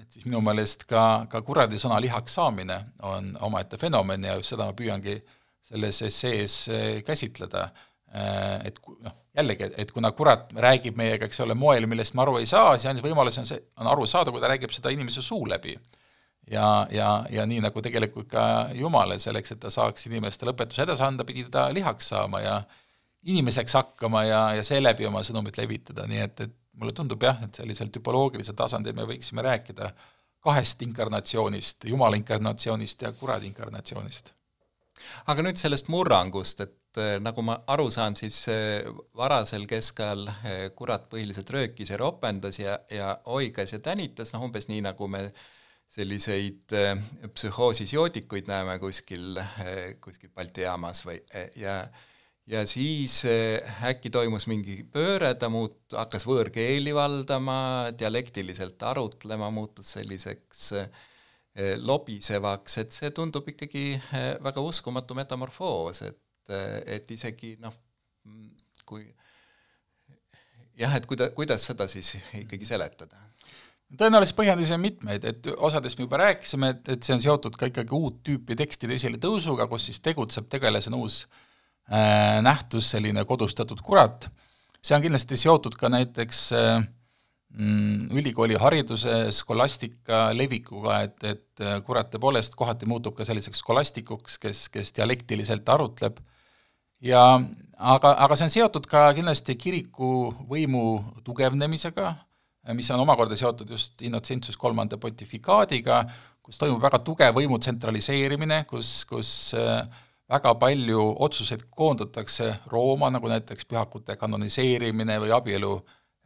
et 0.00 0.08
siis 0.08 0.24
minu 0.24 0.40
meelest 0.42 0.88
ka, 0.88 1.26
ka 1.30 1.44
kuradi 1.44 1.76
sõna 1.78 2.00
lihaks 2.02 2.40
saamine 2.40 2.80
on 3.04 3.34
omaette 3.44 3.76
fenomen 3.78 4.24
ja 4.24 4.40
just 4.40 4.54
seda 4.54 4.64
ma 4.66 4.74
püüangi 4.74 5.18
äh, 5.20 5.40
selles 5.64 6.00
essees 6.04 6.56
eh, 6.68 7.02
käsitleda, 7.06 7.64
eh, 8.12 8.68
et 8.68 8.80
noh, 8.84 9.16
jällegi, 9.36 9.70
et 9.80 9.92
kuna 9.94 10.12
kurat 10.16 10.52
räägib 10.66 10.98
meiega, 11.00 11.28
eks 11.28 11.40
ole, 11.44 11.56
moel, 11.58 11.88
millest 11.90 12.14
me 12.14 12.24
aru 12.24 12.38
ei 12.40 12.48
saa, 12.48 12.74
siis 12.76 12.90
ainus 12.90 13.04
võimalus 13.04 13.40
on 13.40 13.48
see, 13.48 13.60
on 13.80 13.88
aru 13.90 14.06
saada, 14.10 14.32
kui 14.34 14.42
ta 14.42 14.50
räägib 14.52 14.74
seda 14.74 14.92
inimese 14.94 15.24
suu 15.24 15.46
läbi. 15.50 15.78
ja, 16.50 16.86
ja, 16.92 17.24
ja 17.32 17.46
nii, 17.48 17.62
nagu 17.64 17.80
tegelikult 17.80 18.28
ka 18.28 18.44
Jumal, 18.76 19.16
selleks, 19.18 19.54
et 19.54 19.62
ta 19.62 19.70
saaks 19.72 20.06
inimestele 20.10 20.52
õpetuse 20.52 20.84
edasi 20.84 21.06
anda, 21.06 21.24
pidi 21.24 21.46
ta 21.50 21.70
lihaks 21.72 22.12
saama 22.12 22.42
ja 22.44 22.58
inimeseks 23.24 23.72
hakkama 23.74 24.26
ja, 24.28 24.42
ja 24.58 24.64
seeläbi 24.64 25.08
oma 25.08 25.24
sõnumit 25.24 25.56
levitada, 25.56 26.04
nii 26.06 26.20
et, 26.20 26.44
et 26.44 26.52
mulle 26.76 26.92
tundub 26.92 27.22
jah, 27.24 27.40
et 27.46 27.56
sellisel 27.56 27.88
tüpoloogilisel 27.94 28.56
tasandil 28.58 28.92
me 28.92 29.08
võiksime 29.08 29.40
rääkida 29.46 29.94
kahest 30.44 30.82
inkarnatsioonist, 30.84 31.88
Jumala 31.88 32.20
inkarnatsioonist 32.20 33.08
ja 33.08 33.14
kuradi 33.16 33.48
inkarnatsioonist 33.48 34.34
aga 35.30 35.44
nüüd 35.46 35.58
sellest 35.60 35.90
murrangust, 35.92 36.62
et 36.64 37.00
äh, 37.00 37.16
nagu 37.22 37.44
ma 37.46 37.58
aru 37.74 37.90
saan, 37.94 38.16
siis 38.18 38.42
äh, 38.52 38.86
varasel 39.16 39.66
keskajal 39.70 40.26
kurat 40.78 41.08
põhiliselt 41.12 41.50
röökis 41.54 41.92
ja 41.92 42.00
ropendas 42.00 42.60
ja, 42.60 42.78
ja 42.90 43.12
oigas 43.32 43.74
ja 43.74 43.80
tänitas, 43.84 44.34
noh 44.34 44.46
umbes 44.48 44.68
nii, 44.70 44.82
nagu 44.86 45.08
me 45.10 45.28
selliseid 45.94 46.72
psühhoosis 47.36 47.92
joodikuid 47.94 48.48
näeme 48.50 48.78
kuskil, 48.82 49.36
kuskil 50.02 50.32
Balti 50.34 50.64
jaamas 50.64 51.04
või, 51.06 51.20
ja 51.60 51.84
ja 52.50 52.64
siis 52.68 53.20
äkki 53.88 54.10
toimus 54.12 54.48
mingi 54.50 54.82
pööre, 54.92 55.30
ta 55.38 55.48
muut-, 55.52 55.94
hakkas 55.94 56.26
võõrkeeli 56.28 56.92
valdama, 56.96 57.92
dialektiliselt 57.96 58.82
arutlema, 58.84 59.52
muutus 59.54 59.94
selliseks 59.94 60.66
äh, 60.80 60.88
Eh, 60.88 61.12
lobisevaks, 61.78 62.78
et 62.82 62.94
see 62.94 63.10
tundub 63.14 63.46
ikkagi 63.52 63.84
eh, 63.94 64.30
väga 64.42 64.62
uskumatu 64.64 65.14
metamorfoos, 65.14 66.02
et, 66.02 66.50
eh, 66.50 66.80
et 66.96 67.10
isegi 67.14 67.54
noh, 67.62 67.74
kui 68.84 69.04
jah, 70.78 70.96
et 70.98 71.06
kuida-, 71.06 71.30
kuidas 71.36 71.66
seda 71.70 71.86
siis 71.90 72.16
ikkagi 72.42 72.66
seletada? 72.66 73.20
tõenäoliselt 73.94 74.34
põhjendusi 74.34 74.74
on 74.74 74.80
mitmeid, 74.82 75.24
et 75.28 75.46
osadest 75.54 76.00
me 76.00 76.08
juba 76.08 76.18
rääkisime, 76.18 76.72
et, 76.74 76.88
et 76.96 77.06
see 77.06 77.14
on 77.14 77.20
seotud 77.22 77.54
ka 77.60 77.68
ikkagi 77.70 77.94
uut 77.94 78.16
tüüpi 78.26 78.56
tekstide 78.58 78.96
esiletõusuga, 78.96 79.68
kus 79.70 79.86
siis 79.86 80.00
tegutseb 80.02 80.48
tegelasena 80.50 80.98
uus 80.98 81.20
äh, 81.86 82.40
nähtus, 82.42 82.88
selline 82.90 83.22
kodustatud 83.28 83.84
kurat, 83.86 84.26
see 84.82 84.96
on 84.96 85.04
kindlasti 85.04 85.38
seotud 85.38 85.76
ka 85.78 85.92
näiteks 85.94 86.40
äh, 86.58 86.88
ülikooli 87.54 88.56
hariduse 88.58 89.30
skolastika 89.32 90.32
levikuga, 90.34 91.00
et, 91.06 91.18
et 91.22 91.62
äh, 91.62 91.78
kurat 91.86 92.10
tõepoolest 92.10 92.56
kohati 92.58 92.88
muutub 92.90 93.14
ka 93.14 93.26
selliseks 93.26 93.62
skolastikuks, 93.62 94.38
kes, 94.42 94.68
kes 94.74 94.94
dialektiliselt 94.96 95.68
arutleb. 95.68 96.18
Ja 97.04 97.22
aga, 97.78 98.14
aga 98.24 98.36
see 98.36 98.48
on 98.48 98.54
seotud 98.54 98.88
ka 98.90 99.06
kindlasti 99.14 99.54
kiriku 99.60 100.32
võimu 100.50 100.84
tugevnemisega, 101.24 102.14
mis 102.74 102.90
on 102.90 103.02
omakorda 103.04 103.36
seotud 103.36 103.70
just 103.70 104.02
Innocentius 104.02 104.56
kolmanda 104.56 104.96
pontifikaadiga, 104.98 106.02
kus 106.42 106.58
toimub 106.58 106.82
väga 106.82 107.00
tugev 107.04 107.36
võimu 107.36 107.60
tsentraliseerimine, 107.60 108.64
kus, 108.68 109.04
kus 109.08 109.28
äh, 109.58 109.84
väga 110.30 110.54
palju 110.58 111.10
otsuseid 111.22 111.68
koondatakse 111.70 112.50
Rooma, 112.72 113.12
nagu 113.14 113.30
näiteks 113.30 113.68
pühakute 113.68 114.16
kanoniseerimine 114.18 115.20
või 115.22 115.34
abielu 115.36 115.76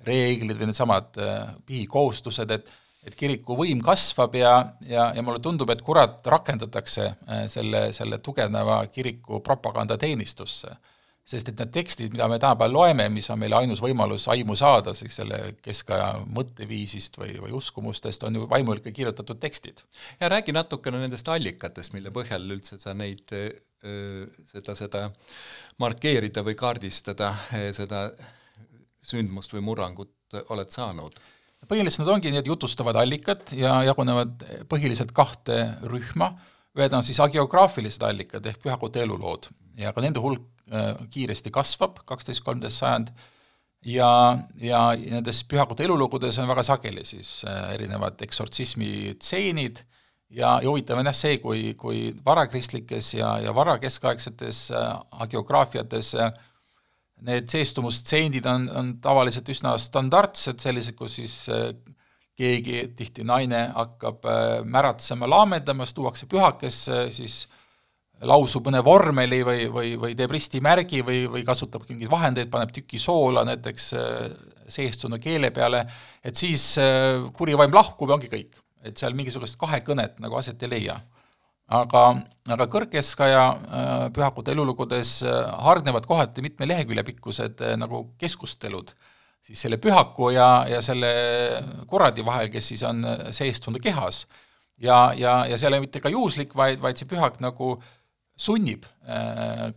reeglid 0.07 0.59
või 0.59 0.71
needsamad 0.71 1.19
äh, 1.23 1.57
pihikohustused, 1.67 2.55
et 2.55 2.71
et 3.09 3.15
kiriku 3.17 3.55
võim 3.57 3.81
kasvab 3.85 4.35
ja, 4.37 4.53
ja, 4.85 5.09
ja 5.17 5.23
mulle 5.25 5.41
tundub, 5.41 5.71
et 5.73 5.83
kurat 5.87 6.27
rakendatakse 6.29 7.07
äh, 7.09 7.43
selle, 7.49 7.89
selle 7.97 8.19
tugevneva 8.25 8.83
kiriku 8.93 9.41
propagandateenistusse. 9.45 10.77
sest 11.29 11.49
et 11.51 11.59
need 11.61 11.71
tekstid, 11.73 12.09
mida 12.13 12.25
me 12.29 12.39
tänapäeval 12.41 12.73
loeme, 12.73 13.09
mis 13.13 13.27
on 13.31 13.39
meile 13.39 13.57
ainus 13.59 13.83
võimalus 13.85 14.25
aimu 14.33 14.55
saada 14.57 14.95
siis 14.97 15.19
selle 15.21 15.39
keskaja 15.63 16.23
mõtteviisist 16.25 17.19
või, 17.21 17.35
või 17.43 17.53
uskumustest, 17.59 18.25
on 18.25 18.35
ju 18.35 18.47
vaimulikke 18.49 18.93
kirjutatud 18.97 19.41
tekstid. 19.41 19.83
ja 20.21 20.29
räägi 20.29 20.53
natukene 20.57 21.03
nendest 21.03 21.29
allikatest, 21.29 21.93
mille 21.93 22.11
põhjal 22.11 22.49
üldse 22.49 22.81
sa 22.81 22.95
neid, 22.97 23.29
seda, 24.53 24.75
seda 24.75 25.05
markeerida 25.79 26.43
või 26.43 26.57
kaardistada, 26.57 27.35
seda 27.77 28.09
sündmust 29.09 29.55
või 29.57 29.65
murrangut 29.71 30.41
oled 30.53 30.71
saanud? 30.75 31.19
põhiliselt 31.69 32.05
nad 32.05 32.13
ongi 32.15 32.31
need 32.31 32.47
jutustavad 32.47 32.97
allikad 33.01 33.51
ja 33.57 33.81
jagunevad 33.89 34.45
põhiliselt 34.71 35.11
kahte 35.17 35.57
rühma, 35.91 36.29
ühed 36.79 36.95
on 36.95 37.03
siis 37.03 37.19
agiograafilised 37.25 38.05
allikad 38.07 38.47
ehk 38.47 38.61
pühakute 38.63 39.03
elulood 39.03 39.49
ja 39.81 39.91
ka 39.93 40.05
nende 40.05 40.23
hulk 40.23 40.45
äh, 40.71 40.93
kiiresti 41.11 41.51
kasvab, 41.51 41.99
kaksteist, 42.07 42.45
kolmteist 42.47 42.79
sajand, 42.79 43.11
ja, 43.87 44.39
ja 44.63 44.83
nendes 44.99 45.43
pühakute 45.49 45.87
elulugudes 45.87 46.39
on 46.39 46.51
väga 46.51 46.65
sageli 46.67 47.05
siis 47.07 47.41
äh, 47.47 47.73
erinevad 47.75 48.21
eksortsismi 48.25 49.17
tseenid 49.19 49.83
ja, 50.29 50.59
ja 50.63 50.69
huvitav 50.69 51.01
on 51.01 51.09
jah 51.09 51.17
see, 51.17 51.39
kui, 51.43 51.73
kui 51.79 52.09
varakristlikes 52.25 53.15
ja, 53.19 53.37
ja 53.43 53.55
varakeskaegsetes 53.55 54.69
äh, 54.75 54.91
agiograafiates 55.25 56.15
äh, 56.19 56.33
need 57.27 57.49
seestumustseenid 57.51 58.47
on, 58.47 58.67
on 58.75 58.91
tavaliselt 59.03 59.49
üsna 59.51 59.75
standardsed, 59.81 60.61
sellised, 60.63 60.97
kus 60.99 61.19
siis 61.19 61.37
äh, 61.53 61.71
keegi, 62.39 62.85
tihti 62.99 63.27
naine, 63.27 63.69
hakkab 63.75 64.29
äh, 64.29 64.43
märatsema, 64.65 65.29
laamendamas, 65.31 65.95
tuuakse 65.97 66.29
pühakesse, 66.31 67.09
siis 67.15 67.41
lausub 68.29 68.67
mõne 68.67 68.81
vormeli 68.83 69.41
või, 69.47 69.67
või, 69.71 69.93
või 69.99 70.15
teeb 70.19 70.33
ristimärgi 70.35 71.05
või, 71.07 71.25
või 71.31 71.45
kasutab 71.47 71.85
mingeid 71.89 72.11
vahendeid, 72.11 72.51
paneb 72.51 72.73
tüki 72.75 72.99
soola 73.03 73.45
näiteks 73.47 73.91
äh, 73.99 74.25
seestunud 74.69 75.23
keele 75.23 75.51
peale, 75.55 75.85
et 76.23 76.37
siis 76.37 76.75
kuri 77.33 77.55
vaim 77.57 77.73
lahkub 77.73 78.11
ja 78.11 78.19
ongi 78.19 78.29
kõik. 78.29 78.59
et 78.85 78.99
seal 78.99 79.15
mingisugust 79.17 79.57
kahekõnet 79.59 80.21
nagu 80.23 80.37
aset 80.39 80.63
ei 80.63 80.69
leia 80.71 80.95
aga, 81.69 82.03
aga 82.49 82.67
kõrgkeskaja 82.73 83.45
äh, 83.45 84.03
pühakute 84.17 84.53
elulugudes 84.55 85.19
äh, 85.27 85.37
hargnevad 85.67 86.09
kohati 86.09 86.45
mitme 86.45 86.69
lehekülje 86.69 87.05
pikkused 87.11 87.63
äh, 87.65 87.77
nagu 87.81 88.07
keskustelud 88.21 88.95
siis 89.45 89.61
selle 89.65 89.79
pühaku 89.81 90.33
ja, 90.35 90.67
ja 90.69 90.81
selle 90.85 91.11
kuradi 91.89 92.25
vahel, 92.27 92.51
kes 92.53 92.73
siis 92.73 92.83
on 92.85 93.05
seestunud 93.33 93.81
kehas. 93.81 94.27
ja, 94.77 95.13
ja, 95.17 95.45
ja 95.49 95.57
see 95.57 95.69
ei 95.69 95.71
ole 95.73 95.81
mitte 95.85 96.03
ka 96.05 96.11
juhuslik, 96.13 96.53
vaid, 96.57 96.81
vaid 96.83 97.01
see 97.01 97.09
pühak 97.09 97.39
nagu 97.41 97.77
sunnib 98.39 98.85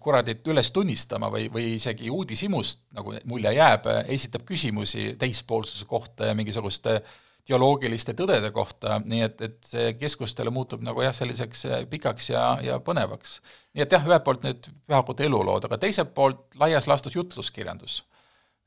kuradit 0.03 0.45
üles 0.51 0.69
tunnistama 0.75 1.31
või, 1.33 1.47
või 1.53 1.69
isegi 1.77 2.11
uudishimust, 2.13 2.81
nagu 2.93 3.15
mulje 3.25 3.53
jääb, 3.55 3.87
esitab 4.11 4.43
küsimusi 4.45 5.15
teispoolsuse 5.21 5.87
kohta 5.89 6.27
ja 6.29 6.35
mingisuguste 6.37 6.97
äh, 6.99 7.15
teoloogiliste 7.47 8.13
tõdede 8.17 8.51
kohta, 8.53 8.99
nii 9.05 9.23
et, 9.25 9.41
et 9.47 9.57
see 9.65 9.93
keskustelu 9.99 10.53
muutub 10.53 10.83
nagu 10.85 11.01
jah, 11.03 11.15
selliseks 11.15 11.65
äh, 11.67 11.83
pikaks 11.89 12.29
ja, 12.31 12.45
ja 12.65 12.77
põnevaks. 12.83 13.39
nii 13.75 13.85
et 13.85 13.95
jah, 13.95 14.05
ühelt 14.07 14.25
poolt 14.25 14.45
need 14.45 14.69
pühakute 14.89 15.25
elulood, 15.27 15.65
aga 15.67 15.79
teiselt 15.81 16.13
poolt 16.17 16.59
laias 16.61 16.87
laastus 16.91 17.17
jutluskirjandus. 17.17 18.03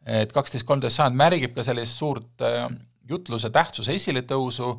et 0.05 0.33
kaksteist, 0.33 0.67
kolmteist 0.69 0.99
sajand 0.99 1.17
märgib 1.17 1.55
ka 1.57 1.65
sellist 1.65 1.97
suurt 1.97 2.45
äh, 2.45 2.67
jutluse 3.09 3.51
tähtsuse 3.55 3.95
esiletõusu, 3.95 4.75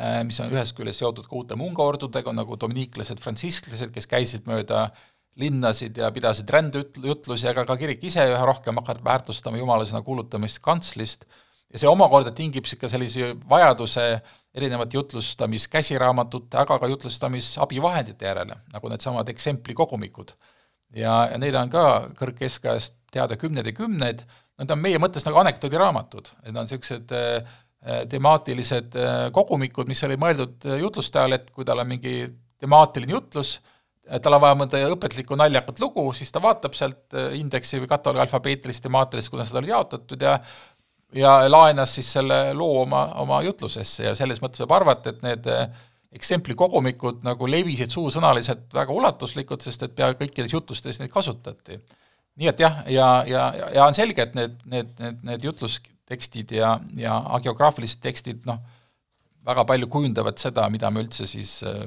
äh, 0.00 0.20
mis 0.26 0.40
on 0.40 0.52
ühest 0.52 0.76
küljest 0.76 1.04
seotud 1.04 1.28
ka 1.28 1.36
uute 1.36 1.56
mungaordudega, 1.56 2.32
nagu 2.36 2.58
dominiiklased, 2.60 3.22
frantsisklased, 3.22 3.92
kes 3.94 4.10
käisid 4.10 4.48
mööda 4.50 4.90
linnasid 5.40 5.98
ja 6.00 6.08
pidasid 6.12 6.48
rändejutlusi, 6.50 7.48
aga 7.50 7.66
ka 7.68 7.76
kirik 7.76 8.04
ise 8.08 8.24
üha 8.24 8.44
rohkem 8.48 8.78
hakkab 8.80 9.02
väärtustama 9.04 9.60
jumalasõna 9.60 10.00
kuulutamist 10.04 10.62
kantslist 10.64 11.26
ja 11.72 11.80
see 11.82 11.90
omakorda 11.90 12.32
tingib 12.34 12.66
ka 12.80 12.88
sellise 12.90 13.34
vajaduse 13.48 14.06
erinevate 14.56 14.96
jutlustamiskäsiraamatute, 14.96 16.56
aga 16.58 16.78
ka 16.80 16.88
jutlustamisabivahendite 16.92 18.28
järele, 18.28 18.56
nagu 18.72 18.92
needsamad 18.92 19.28
eksemplikogumikud. 19.28 20.32
ja, 20.96 21.28
ja 21.32 21.38
neid 21.38 21.54
on 21.58 21.70
ka 21.70 21.84
kõrgkeskajast 22.16 22.94
teada 23.12 23.36
kümneid 23.36 23.66
ja 23.66 23.76
kümneid, 23.76 24.24
nad 24.56 24.72
on 24.72 24.80
meie 24.80 25.00
mõttes 25.02 25.26
nagu 25.26 25.40
anekdoodiraamatud, 25.42 26.30
nad 26.46 26.56
on 26.56 26.68
niisugused 26.68 27.12
äh, 27.16 27.56
temaatilised 28.10 28.96
äh, 28.96 29.14
kogumikud, 29.36 29.88
mis 29.90 30.02
oli 30.06 30.18
mõeldud 30.20 30.68
äh, 30.68 30.78
jutlustajale, 30.80 31.40
et 31.40 31.50
kui 31.52 31.66
tal 31.68 31.82
on 31.82 31.90
mingi 31.90 32.22
temaatiline 32.62 33.12
jutlus, 33.12 33.58
tal 34.22 34.38
on 34.38 34.40
vaja 34.40 34.56
mõnda 34.56 34.80
õpetlikku 34.94 35.36
naljakat 35.36 35.82
lugu, 35.82 36.06
siis 36.16 36.30
ta 36.32 36.40
vaatab 36.40 36.76
sealt 36.78 37.16
indeksi 37.34 37.82
või 37.82 37.90
katalogi 37.90 38.22
alfabeetilist, 38.22 38.84
temaatilist, 38.84 39.32
kuidas 39.32 39.50
nad 39.50 39.60
oli 39.60 39.72
jaotatud 39.72 40.22
ja 40.22 40.36
ja 41.16 41.50
laenas 41.50 41.94
siis 41.96 42.08
selle 42.18 42.38
loo 42.54 42.82
oma, 42.82 43.06
oma 43.22 43.40
jutlusesse 43.46 44.08
ja 44.08 44.14
selles 44.18 44.40
mõttes 44.42 44.62
võib 44.62 44.74
arvata, 44.76 45.12
et 45.12 45.22
need 45.24 45.48
eh, 45.50 45.84
eksemplikogumikud 46.16 47.24
nagu 47.26 47.48
levisid 47.50 47.92
suusõnaliselt 47.92 48.72
väga 48.74 48.94
ulatuslikult, 48.94 49.64
sest 49.64 49.86
et 49.86 49.94
pea 49.96 50.12
kõikides 50.16 50.54
jutlustes 50.54 51.00
neid 51.00 51.12
kasutati. 51.12 51.80
nii 52.36 52.48
et 52.52 52.60
jah, 52.60 52.80
ja, 52.92 53.10
ja, 53.26 53.42
ja, 53.56 53.68
ja 53.74 53.84
on 53.86 53.94
selge, 53.96 54.22
et 54.22 54.34
need, 54.36 54.56
need, 54.64 54.94
need, 55.00 55.22
need 55.24 55.44
jutlustekstid 55.44 56.52
ja, 56.58 56.76
ja 56.96 57.18
agiograafilised 57.38 58.02
tekstid 58.04 58.44
noh, 58.48 58.60
väga 59.46 59.64
palju 59.64 59.88
kujundavad 59.88 60.38
seda, 60.38 60.68
mida 60.70 60.90
me 60.90 61.04
üldse 61.04 61.28
siis 61.28 61.60
eh, 61.62 61.86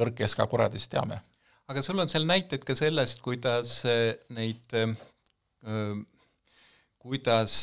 kõrgkeska 0.00 0.46
kuradist 0.48 0.90
teame. 0.92 1.20
aga 1.68 1.82
sul 1.86 2.00
on 2.02 2.08
seal 2.08 2.24
näiteid 2.26 2.64
ka 2.66 2.74
sellest, 2.74 3.20
kuidas 3.22 3.84
eh, 3.84 4.16
neid 4.34 4.74
öö, 4.74 6.00
kuidas 7.00 7.54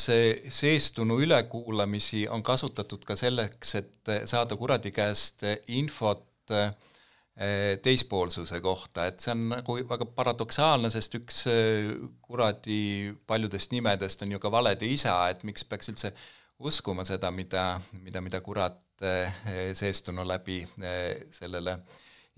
seestunu 0.48 1.20
ülekuulamisi 1.22 2.26
on 2.28 2.42
kasutatud 2.42 3.04
ka 3.06 3.16
selleks, 3.16 3.74
et 3.78 4.10
saada 4.26 4.56
kuradi 4.58 4.90
käest 4.90 5.44
infot 5.70 6.50
eh, 6.54 6.72
teispoolsuse 7.82 8.58
kohta, 8.60 9.06
et 9.06 9.22
see 9.22 9.30
on 9.36 9.44
nagu 9.52 9.76
väga 9.92 10.08
paradoksaalne, 10.16 10.90
sest 10.90 11.14
üks 11.20 11.44
eh, 11.52 11.92
kuradi 12.22 12.80
paljudest 13.30 13.76
nimedest 13.76 14.26
on 14.26 14.34
ju 14.34 14.42
ka 14.42 14.50
valede 14.50 14.90
isa, 14.90 15.14
et 15.30 15.46
miks 15.46 15.64
peaks 15.70 15.94
üldse 15.94 16.12
uskuma 16.58 17.06
seda, 17.06 17.30
mida, 17.30 17.68
mida, 18.02 18.24
mida 18.24 18.42
kurat 18.42 19.06
eh, 19.06 19.70
seestunu 19.78 20.26
läbi 20.26 20.64
sellele 21.38 21.78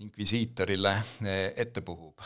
inkvisiitorile 0.01 0.95
ette 1.65 1.81
puhub 1.85 2.21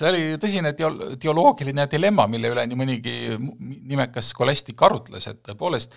see 0.00 0.08
oli 0.08 0.40
tõsine 0.40 0.72
teo-, 0.76 1.14
teoloogiline 1.20 1.86
dilemma, 1.92 2.26
mille 2.30 2.50
üle 2.54 2.64
nii 2.68 2.78
mõnigi 2.78 3.14
nimekas 3.60 4.32
skolastik 4.34 4.80
arutles, 4.86 5.28
et 5.30 5.42
tõepoolest, 5.50 5.96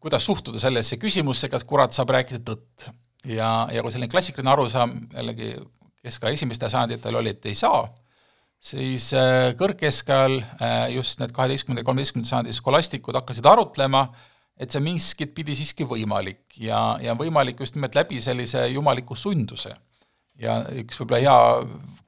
kuidas 0.00 0.24
suhtuda 0.26 0.60
sellesse 0.62 0.98
küsimusse, 1.00 1.50
kas 1.52 1.66
kurat 1.68 1.94
saab 1.96 2.12
rääkida 2.16 2.42
tõtt. 2.46 2.88
ja, 3.28 3.68
ja 3.72 3.82
kui 3.84 3.92
selline 3.92 4.10
klassikaline 4.10 4.52
arusaam 4.52 4.94
jällegi 5.12 5.52
keskaja 6.00 6.38
esimestel 6.38 6.70
sajanditel 6.72 7.18
oli, 7.20 7.34
et 7.34 7.46
ei 7.50 7.58
saa, 7.58 7.82
siis 8.60 9.10
äh, 9.16 9.52
kõrgkeskajal 9.60 10.38
äh, 10.40 10.86
just 10.94 11.20
need 11.20 11.34
kaheteistkümnenda 11.36 11.84
ja 11.84 11.88
kolmeteistkümnenda 11.88 12.30
sajandi 12.30 12.56
skolastikud 12.56 13.18
hakkasid 13.20 13.46
arutlema, 13.46 14.06
et 14.60 14.72
see 14.72 14.82
miskit 14.84 15.34
pidi 15.36 15.56
siiski 15.56 15.86
võimalik 15.88 16.58
ja, 16.60 16.98
ja 17.00 17.14
võimalik 17.16 17.60
just 17.60 17.76
nimelt 17.76 17.96
läbi 17.96 18.20
sellise 18.24 18.66
jumaliku 18.72 19.16
sunduse 19.16 19.76
ja 20.40 20.60
üks 20.82 21.00
võib-olla 21.00 21.20
hea 21.22 21.40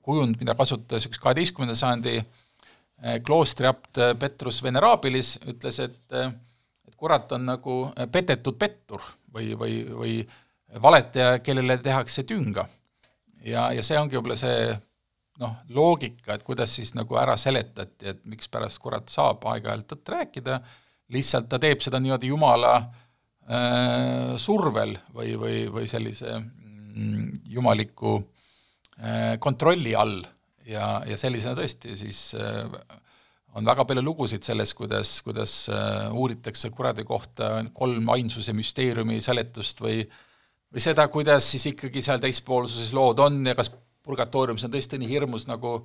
kujund, 0.03 0.39
mida 0.41 0.57
kasutas 0.59 1.07
üks 1.09 1.21
kaheteistkümnenda 1.23 1.77
sajandi 1.79 2.17
eh, 2.19 3.19
kloostriapt 3.27 4.01
eh, 4.03 4.15
Petrus 4.19 4.63
Venerabilis, 4.65 5.37
ütles, 5.49 5.81
et 5.85 6.17
eh, 6.19 6.33
et 6.89 6.97
kurat 6.99 7.31
on 7.37 7.45
nagu 7.47 7.77
petetud 8.13 8.57
pettur 8.59 9.03
või, 9.33 9.53
või, 9.59 9.83
või 9.87 10.17
valetaja, 10.83 11.39
kellele 11.45 11.79
tehakse 11.79 12.25
tünga. 12.27 12.67
ja, 13.45 13.71
ja 13.73 13.83
see 13.83 13.99
ongi 13.99 14.17
võib-olla 14.17 14.39
see 14.39 14.73
noh, 15.43 15.55
loogika, 15.75 16.35
et 16.35 16.45
kuidas 16.47 16.75
siis 16.77 16.93
nagu 16.95 17.17
ära 17.21 17.37
seletati, 17.41 18.09
et 18.13 18.25
mikspärast 18.29 18.81
kurat 18.83 19.09
saab 19.13 19.45
aeg-ajalt 19.51 19.89
tõtt 19.93 20.13
rääkida, 20.15 20.59
lihtsalt 21.13 21.49
ta 21.51 21.59
teeb 21.63 21.83
seda 21.85 22.01
niimoodi 22.01 22.31
Jumala 22.31 22.75
äh, 22.79 24.35
survel 24.41 24.97
või, 25.15 25.35
või, 25.39 25.57
või 25.73 25.89
sellise 25.91 26.39
jumaliku 27.49 28.17
äh, 28.99 29.39
kontrolli 29.39 29.95
all. 29.97 30.23
Ja, 30.67 31.01
ja 31.07 31.17
sellisena 31.19 31.57
tõesti 31.59 31.97
siis 31.99 32.19
äh, 32.39 32.69
on 33.59 33.67
väga 33.67 33.85
palju 33.89 34.05
lugusid 34.05 34.45
sellest, 34.47 34.77
kuidas, 34.79 35.17
kuidas 35.27 35.57
äh, 35.73 36.13
uuritakse 36.15 36.71
kuradi 36.71 37.05
kohta 37.05 37.57
kolm 37.75 38.13
ainsuse 38.15 38.55
müsteeriumi 38.57 39.21
seletust 39.25 39.83
või 39.83 40.05
või 40.73 40.81
seda, 40.81 41.05
kuidas 41.13 41.51
siis 41.53 41.67
ikkagi 41.69 42.01
seal 42.01 42.23
teispoolsuses 42.23 42.95
lood 42.97 43.19
on 43.21 43.43
ja 43.45 43.53
kas 43.59 43.69
purgatooriumis 44.07 44.65
on 44.65 44.73
tõesti 44.73 45.01
nii 45.03 45.11
hirmus, 45.11 45.45
nagu 45.51 45.83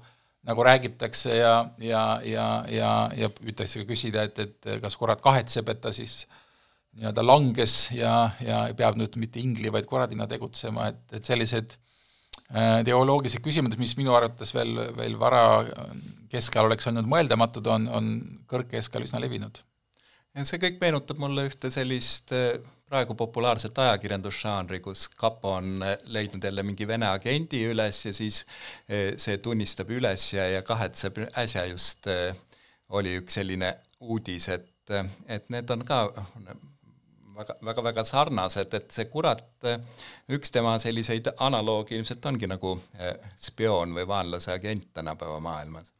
nagu 0.47 0.63
räägitakse 0.63 1.33
ja, 1.35 1.55
ja, 1.83 2.03
ja, 2.23 2.45
ja, 2.71 2.91
ja 3.17 3.27
püütakse 3.33 3.81
küsida, 3.89 4.23
et, 4.29 4.37
et 4.39 4.69
kas 4.79 4.95
kurat 4.95 5.19
kahetseb, 5.19 5.67
et 5.73 5.81
ta 5.83 5.91
siis 5.91 6.21
äh, 6.23 6.37
nii-öelda 6.97 7.25
langes 7.25 7.75
ja, 7.93 8.31
ja 8.41 8.63
peab 8.77 8.97
nüüd 8.97 9.17
mitte 9.21 9.41
ingli, 9.41 9.69
vaid 9.73 9.85
kuradina 9.89 10.27
tegutsema, 10.29 10.89
et, 10.91 11.03
et 11.19 11.27
sellised 11.27 11.75
äh, 11.77 12.79
teoloogilised 12.87 13.43
küsimused, 13.45 13.79
mis 13.81 13.93
minu 13.99 14.15
arvates 14.17 14.53
veel, 14.55 14.73
veel 14.97 15.17
vara 15.21 15.43
keskajal 16.31 16.69
oleks 16.69 16.87
olnud 16.89 17.09
mõeldamatud, 17.09 17.67
on, 17.71 17.89
on 17.99 18.09
kõrgkeskajal 18.49 19.07
üsna 19.07 19.21
levinud. 19.23 19.61
see 20.43 20.59
kõik 20.61 20.81
meenutab 20.81 21.21
mulle 21.21 21.47
ühte 21.49 21.71
sellist 21.73 22.33
äh, 22.35 22.57
praegu 22.87 23.15
populaarset 23.19 23.77
ajakirjandusžanri, 23.83 24.79
kus 24.79 25.07
kapo 25.09 25.55
on 25.59 25.83
äh, 25.83 25.97
leidnud 26.05 26.43
jälle 26.43 26.63
mingi 26.63 26.87
Vene 26.87 27.09
agendi 27.09 27.63
üles 27.71 28.05
ja 28.05 28.13
siis 28.13 28.43
äh, 28.89 29.13
see 29.17 29.37
tunnistab 29.37 29.91
üles 29.91 30.31
ja, 30.33 30.47
ja 30.49 30.61
kahetseb, 30.61 31.21
äsja 31.37 31.65
just 31.69 32.09
oli 32.89 33.17
üks 33.19 33.37
selline 33.37 33.75
uudis, 33.99 34.47
et, 34.49 34.69
et 35.27 35.49
need 35.51 35.69
on 35.73 35.83
ka 35.85 36.05
väga, 37.37 37.57
väga-väga 37.69 38.03
sarnased, 38.07 38.73
et 38.77 38.93
see 38.93 39.07
kurat, 39.11 39.43
üks 40.33 40.53
tema 40.53 40.75
selliseid 40.81 41.29
analoogi 41.43 41.97
ilmselt 41.97 42.25
ongi 42.29 42.49
nagu 42.49 42.77
eh, 42.97 43.15
spioon 43.41 43.95
või 43.97 44.07
vaenlase 44.09 44.53
agent 44.55 44.89
tänapäeva 44.97 45.39
maailmas. 45.43 45.93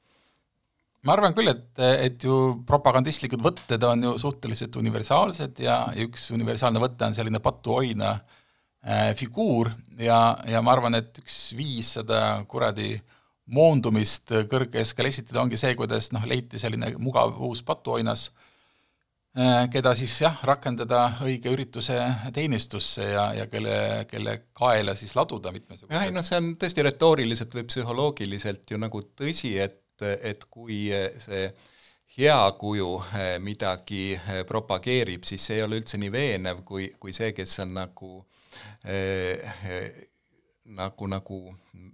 ma 1.07 1.13
arvan 1.13 1.35
küll, 1.37 1.51
et, 1.51 1.67
et 1.79 2.23
ju 2.23 2.63
propagandistlikud 2.67 3.43
võtted 3.43 3.83
on 3.87 4.03
ju 4.03 4.15
suhteliselt 4.19 4.75
universaalsed 4.75 5.61
ja 5.63 5.85
üks 6.03 6.31
universaalne 6.35 6.81
võte 6.83 7.07
on 7.07 7.15
selline 7.15 7.39
patuoina 7.39 8.15
äh, 8.17 9.13
figuur 9.15 9.71
ja, 9.99 10.37
ja 10.47 10.61
ma 10.61 10.73
arvan, 10.75 10.99
et 10.99 11.21
üks 11.23 11.53
viis 11.57 11.93
seda 11.99 12.41
kuradi 12.49 12.97
moondumist 13.47 14.33
kõrgkeskel 14.51 15.07
esitada 15.07 15.39
ongi 15.39 15.57
see, 15.57 15.71
kuidas 15.79 16.11
noh, 16.11 16.25
leiti 16.27 16.59
selline 16.59 16.97
mugav 16.99 17.37
uus 17.47 17.63
patuoinas 17.63 18.27
Äh, 18.27 18.55
keda 19.71 19.91
siis 19.93 20.15
jah, 20.23 20.39
rakendada 20.49 21.03
õige 21.21 21.51
ürituse 21.53 21.97
teenistusse 22.33 23.03
ja, 23.11 23.27
ja 23.37 23.45
kelle, 23.51 24.05
kelle 24.09 24.33
kaela 24.57 24.95
siis 24.97 25.13
laduda 25.17 25.51
mitmesugused. 25.53 25.93
jah, 25.93 26.07
ei 26.07 26.13
noh, 26.15 26.25
see 26.25 26.39
on 26.41 26.51
tõesti 26.57 26.85
retooriliselt 26.87 27.53
või 27.53 27.67
psühholoogiliselt 27.69 28.73
ju 28.73 28.79
nagu 28.81 29.01
tõsi, 29.19 29.53
et, 29.61 29.83
et 30.01 30.47
kui 30.49 30.87
see 31.21 31.51
hea 32.17 32.51
kuju 32.57 32.91
äh, 32.97 33.37
midagi 33.39 34.15
äh, 34.17 34.41
propageerib, 34.49 35.25
siis 35.27 35.43
see 35.45 35.59
ei 35.59 35.65
ole 35.67 35.77
üldse 35.81 35.99
nii 36.01 36.11
veenev 36.11 36.63
kui, 36.65 36.89
kui 36.99 37.13
see, 37.13 37.29
kes 37.37 37.59
on 37.61 37.75
nagu 37.77 38.13
eh, 38.83 39.43
nagu, 40.77 41.09
nagu 41.13 41.41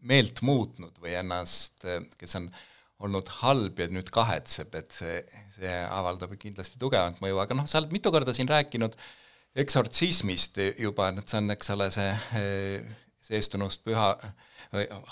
meelt 0.07 0.39
muutnud 0.41 0.95
või 1.03 1.17
ennast, 1.19 1.83
kes 2.17 2.39
on 2.39 2.47
äh, 2.47 2.69
olnud 3.03 3.29
halb 3.41 3.79
ja 3.83 3.89
nüüd 3.91 4.09
kahetseb, 4.13 4.75
et 4.79 4.95
see, 4.95 5.19
see 5.57 5.73
avaldab 5.91 6.35
kindlasti 6.39 6.79
tugevat 6.81 7.19
mõju, 7.23 7.39
aga 7.43 7.57
noh, 7.57 7.67
sa 7.69 7.81
oled 7.81 7.93
mitu 7.95 8.11
korda 8.13 8.35
siin 8.35 8.49
rääkinud 8.51 8.95
eksortsismist 9.63 10.59
juba, 10.81 11.11
et 11.11 11.29
see 11.29 11.41
on, 11.41 11.51
eks 11.53 11.73
ole, 11.75 11.89
see 11.93 12.13
seestunust 13.23 13.83
püha, 13.85 14.13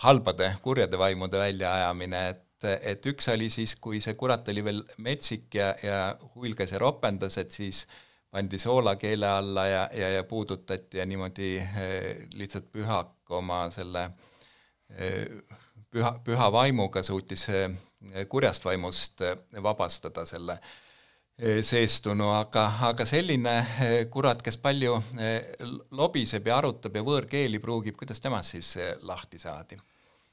halbade, 0.05 0.47
kurjade 0.63 0.99
vaimude 0.99 1.41
väljaajamine, 1.41 2.23
et 2.29 2.47
et 2.61 3.05
üks 3.09 3.25
oli 3.33 3.47
siis, 3.49 3.71
kui 3.81 3.97
see 4.05 4.13
kurat 4.13 4.45
oli 4.51 4.61
veel 4.61 4.83
metsik 5.01 5.55
ja, 5.57 5.71
ja 5.81 5.95
huilgas 6.35 6.69
ja 6.69 6.77
ropendas, 6.81 7.39
et 7.41 7.49
siis 7.49 7.87
pandi 8.31 8.59
soola 8.61 8.93
keele 9.01 9.25
alla 9.25 9.63
ja, 9.65 9.79
ja, 9.97 10.11
ja 10.17 10.23
puudutati 10.29 11.01
ja 11.01 11.07
niimoodi 11.09 11.55
lihtsalt 12.37 12.69
pühak 12.69 13.33
oma 13.33 13.63
selle 13.73 14.05
püha, 15.91 16.13
püha 16.25 16.47
vaimuga 16.53 17.03
suutis 17.05 17.47
eh, 17.51 17.67
kurjast 18.29 18.65
vaimust 18.65 19.23
eh, 19.25 19.35
vabastada 19.63 20.25
selle 20.29 20.57
eh, 20.57 21.61
seestunu, 21.65 22.31
aga, 22.37 22.67
aga 22.91 23.07
selline 23.07 23.55
kurat, 24.13 24.43
kes 24.45 24.59
palju 24.61 24.97
lobiseb 25.97 26.47
ja 26.47 26.59
arutab 26.61 26.95
ja 26.97 27.05
võõrkeeli 27.07 27.61
pruugib, 27.63 27.97
kuidas 27.99 28.23
temast 28.23 28.57
siis 28.57 28.75
lahti 29.07 29.41
saadi? 29.41 29.79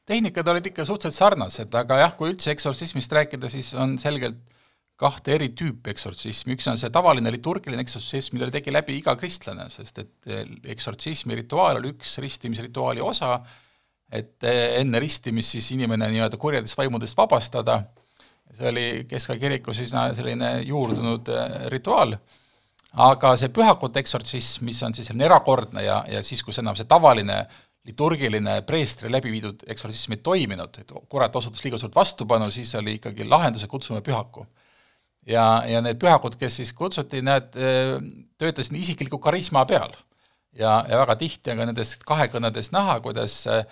tehnikad 0.09 0.47
olid 0.49 0.65
ikka 0.71 0.87
suhteliselt 0.89 1.19
sarnased, 1.19 1.75
aga 1.77 1.99
jah, 2.01 2.15
kui 2.17 2.31
üldse 2.33 2.49
eksortsismist 2.55 3.13
rääkida, 3.13 3.51
siis 3.53 3.75
on 3.77 3.99
selgelt 4.01 4.39
kahte 4.99 5.35
eri 5.35 5.51
tüüpi 5.53 5.93
eksortsismi, 5.93 6.55
üks 6.57 6.65
on 6.73 6.79
see 6.81 6.89
tavaline 6.91 7.29
liturgiline 7.31 7.85
eksortsism, 7.85 8.39
mille 8.39 8.49
tegi 8.51 8.73
läbi 8.73 8.97
iga 8.97 9.13
kristlane, 9.21 9.69
sest 9.69 10.01
et 10.01 10.31
eksortsismi 10.73 11.37
rituaal 11.43 11.83
oli 11.83 11.93
üks 11.93 12.17
ristimisrituaali 12.25 13.05
osa, 13.05 13.35
et 14.13 14.45
eh, 14.49 14.79
enne 14.81 15.01
ristimist 15.03 15.55
siis 15.57 15.71
inimene 15.77 16.09
nii-öelda 16.13 16.41
kurjadest 16.41 16.79
vaimudest 16.79 17.17
vabastada, 17.17 17.83
see 18.57 18.69
oli 18.71 18.85
Keskaja 19.09 19.41
kirikus 19.43 19.83
üsna 19.85 20.09
selline 20.17 20.59
juurdunud 20.67 21.29
eh, 21.33 21.57
rituaal, 21.73 22.15
aga 23.05 23.35
see 23.37 23.53
pühakute 23.53 24.01
eksortsism, 24.01 24.65
mis 24.69 24.81
on 24.87 24.97
siis 24.97 25.11
selline 25.11 25.29
erakordne 25.29 25.85
ja, 25.85 26.03
ja 26.09 26.23
siis, 26.25 26.43
kus 26.45 26.61
enam 26.63 26.77
see 26.79 26.89
tavaline 26.89 27.43
liturgiline 27.89 28.59
preestri 28.69 29.11
läbi 29.13 29.31
viidud 29.33 29.63
eksortsism 29.71 30.17
ei 30.17 30.23
toiminud, 30.25 30.81
et 30.81 30.93
kurat 31.09 31.37
osutus 31.37 31.63
liiga 31.65 31.81
suurt 31.81 31.97
vastupanu, 31.97 32.51
siis 32.53 32.75
oli 32.81 32.97
ikkagi 32.99 33.29
lahenduse 33.29 33.69
kutsume 33.69 34.01
pühaku. 34.05 34.47
ja, 35.29 35.63
ja 35.69 35.85
need 35.85 36.01
pühakud, 36.01 36.37
kes 36.41 36.63
siis 36.63 36.73
kutsuti, 36.73 37.21
need 37.21 37.61
eh, 37.61 37.99
töötasid 38.41 38.81
isikliku 38.81 39.21
karisma 39.21 39.67
peal. 39.69 39.93
ja, 40.57 40.81
ja 40.89 41.03
väga 41.05 41.17
tihti 41.21 41.53
on 41.53 41.61
ka 41.61 41.69
nendes 41.69 41.93
kahekõnedes 42.09 42.73
näha, 42.73 42.97
kuidas 43.05 43.43
Äh, 43.47 43.67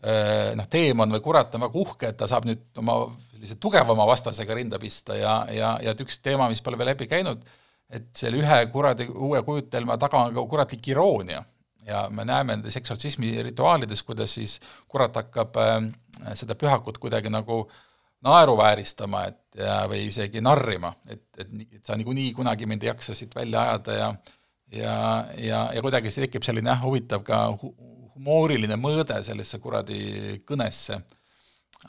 noh, 0.00 0.68
teemon 0.70 1.12
või 1.12 1.20
kurat 1.20 1.54
on 1.54 1.66
väga 1.66 1.76
uhke, 1.76 2.08
et 2.08 2.16
ta 2.16 2.28
saab 2.30 2.46
nüüd 2.48 2.62
oma 2.80 2.94
sellise 3.40 3.56
tugevama 3.60 4.06
vastasega 4.06 4.54
rinda 4.54 4.78
pista 4.78 5.16
ja, 5.16 5.34
ja, 5.52 5.74
ja 5.82 5.94
et 5.94 6.00
üks 6.04 6.20
teema, 6.20 6.48
mis 6.48 6.60
pole 6.64 6.78
veel 6.78 6.92
läbi 6.92 7.08
käinud, 7.08 7.42
et 7.90 8.10
selle 8.16 8.40
ühe 8.40 8.58
kuradi 8.72 9.08
uue 9.10 9.40
kujutelma 9.46 9.96
taga 10.00 10.26
on 10.26 10.34
ka 10.36 10.44
kuratlik 10.48 10.88
iroonia. 10.92 11.44
ja 11.86 12.08
me 12.12 12.24
näeme 12.24 12.54
nendes 12.54 12.76
eksortsismi 12.76 13.42
rituaalides, 13.42 14.02
kuidas 14.02 14.34
siis 14.36 14.58
kurat 14.88 15.14
hakkab 15.16 15.56
äh, 15.56 15.78
seda 16.36 16.54
pühakut 16.54 16.98
kuidagi 16.98 17.32
nagu 17.32 17.64
naeruvääristama, 18.20 19.24
et 19.24 19.56
ja, 19.56 19.86
või 19.88 20.04
isegi 20.10 20.42
narrima, 20.44 20.92
et, 21.08 21.24
et, 21.38 21.48
et 21.72 21.86
sa 21.86 21.96
niikuinii 21.96 22.34
kunagi 22.36 22.68
mind 22.68 22.84
ei 22.84 22.92
jaksa 22.92 23.16
siit 23.16 23.34
välja 23.34 23.62
ajada 23.62 23.96
ja 23.96 24.10
ja, 24.70 25.26
ja, 25.38 25.60
ja 25.74 25.82
kuidagi 25.82 26.12
see 26.12 26.26
tekib 26.26 26.44
selline 26.46 26.70
jah, 26.70 26.84
huvitav 26.84 27.24
ka 27.26 27.46
hu 27.56 27.72
humooriline 28.16 28.76
mõõde 28.80 29.22
sellesse 29.26 29.58
kuradi 29.62 30.40
kõnesse. 30.46 31.00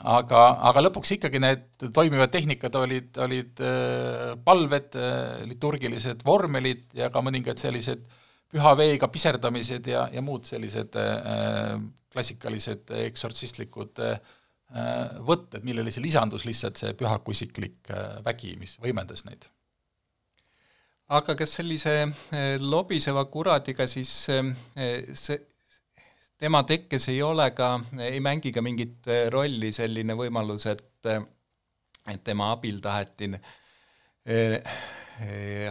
aga, 0.08 0.42
aga 0.70 0.82
lõpuks 0.86 1.16
ikkagi 1.18 1.40
need 1.42 1.88
toimivad 1.92 2.30
tehnikad 2.32 2.74
olid, 2.80 3.16
olid 3.20 3.60
äh, 3.60 4.34
palved, 4.44 4.96
äh, 4.96 5.42
liturgilised 5.50 6.24
vormelid 6.24 6.86
ja 6.96 7.10
ka 7.12 7.20
mõningad 7.20 7.60
sellised 7.60 8.06
püha 8.52 8.72
veega 8.76 9.08
piserdamised 9.08 9.86
ja, 9.88 10.06
ja 10.12 10.22
muud 10.24 10.48
sellised 10.48 10.96
äh, 10.96 11.76
klassikalised 12.12 12.92
eksortsistlikud 13.06 14.00
äh, 14.04 14.16
võtted, 15.26 15.64
millele 15.64 15.92
siis 15.92 16.04
lisandus 16.04 16.46
lihtsalt 16.48 16.80
see 16.80 16.94
pühakusiklik 16.96 17.90
äh, 17.92 18.20
vägi, 18.24 18.54
mis 18.60 18.78
võimendas 18.80 19.26
neid. 19.28 19.48
aga 21.12 21.34
kas 21.36 21.58
sellise 21.58 21.96
äh, 22.02 22.56
lobiseva 22.60 23.24
kuradiga 23.24 23.86
siis 23.88 24.12
äh, 24.32 24.52
see, 25.14 25.40
tema 26.42 26.62
tekkes 26.66 27.08
ei 27.12 27.20
ole 27.22 27.50
ka, 27.54 27.76
ei 28.02 28.20
mängi 28.24 28.50
ka 28.54 28.62
mingit 28.64 29.06
rolli 29.30 29.72
selline 29.74 30.16
võimalus, 30.18 30.66
et 30.70 30.88
et 32.10 32.22
tema 32.24 32.50
abil 32.56 32.80
taheti 32.82 33.28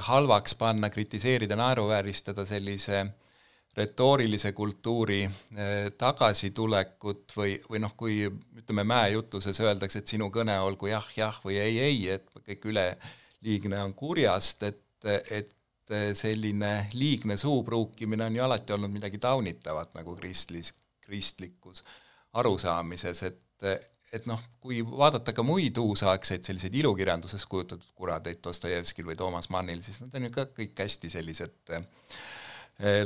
halvaks 0.08 0.56
panna, 0.56 0.90
kritiseerida, 0.90 1.58
naeruvääristada 1.60 2.46
sellise 2.48 3.04
retoorilise 3.78 4.52
kultuuri 4.52 5.22
tagasitulekut 5.98 7.36
või, 7.38 7.56
või 7.70 7.80
noh, 7.84 7.96
kui 7.98 8.18
ütleme, 8.28 8.84
mäejutuses 8.88 9.60
öeldakse, 9.64 10.02
et 10.02 10.12
sinu 10.12 10.28
kõne 10.32 10.58
olgu 10.60 10.92
jah, 10.92 11.08
jah 11.16 11.40
või 11.46 11.60
ei, 11.60 11.80
ei, 11.80 12.02
et 12.18 12.28
kõik 12.36 12.68
üleliigne 12.72 13.80
on 13.84 13.96
kurjast, 13.96 14.68
et, 14.68 14.84
et 15.32 15.56
selline 16.18 16.88
liigne 16.94 17.38
suupruukimine 17.38 18.26
on 18.26 18.36
ju 18.36 18.44
alati 18.44 18.74
olnud 18.74 18.92
midagi 18.92 19.20
taunitavat 19.22 19.94
nagu 19.98 20.16
kristlis, 20.16 20.74
kristlikus 21.02 21.84
arusaamises, 22.34 23.24
et 23.24 23.42
et 24.12 24.26
noh, 24.28 24.40
kui 24.60 24.82
vaadata 24.84 25.32
ka 25.32 25.44
muid 25.46 25.78
uusaegseid 25.80 26.44
selliseid 26.44 26.74
ilukirjanduses 26.82 27.46
kujutatud 27.48 27.94
kuradeid 27.96 28.42
Dostojevskil 28.44 29.08
või 29.08 29.16
Toomas 29.16 29.48
Mannil, 29.54 29.84
siis 29.86 30.02
nad 30.02 30.16
on 30.18 30.28
ju 30.28 30.34
ka 30.36 30.48
kõik 30.58 30.82
hästi 30.84 31.12
sellised 31.14 31.72
eh, 31.78 31.86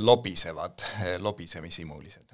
lobisevad, 0.01 0.81
eh, 1.03 1.13
lobisemishimulised 1.21 2.33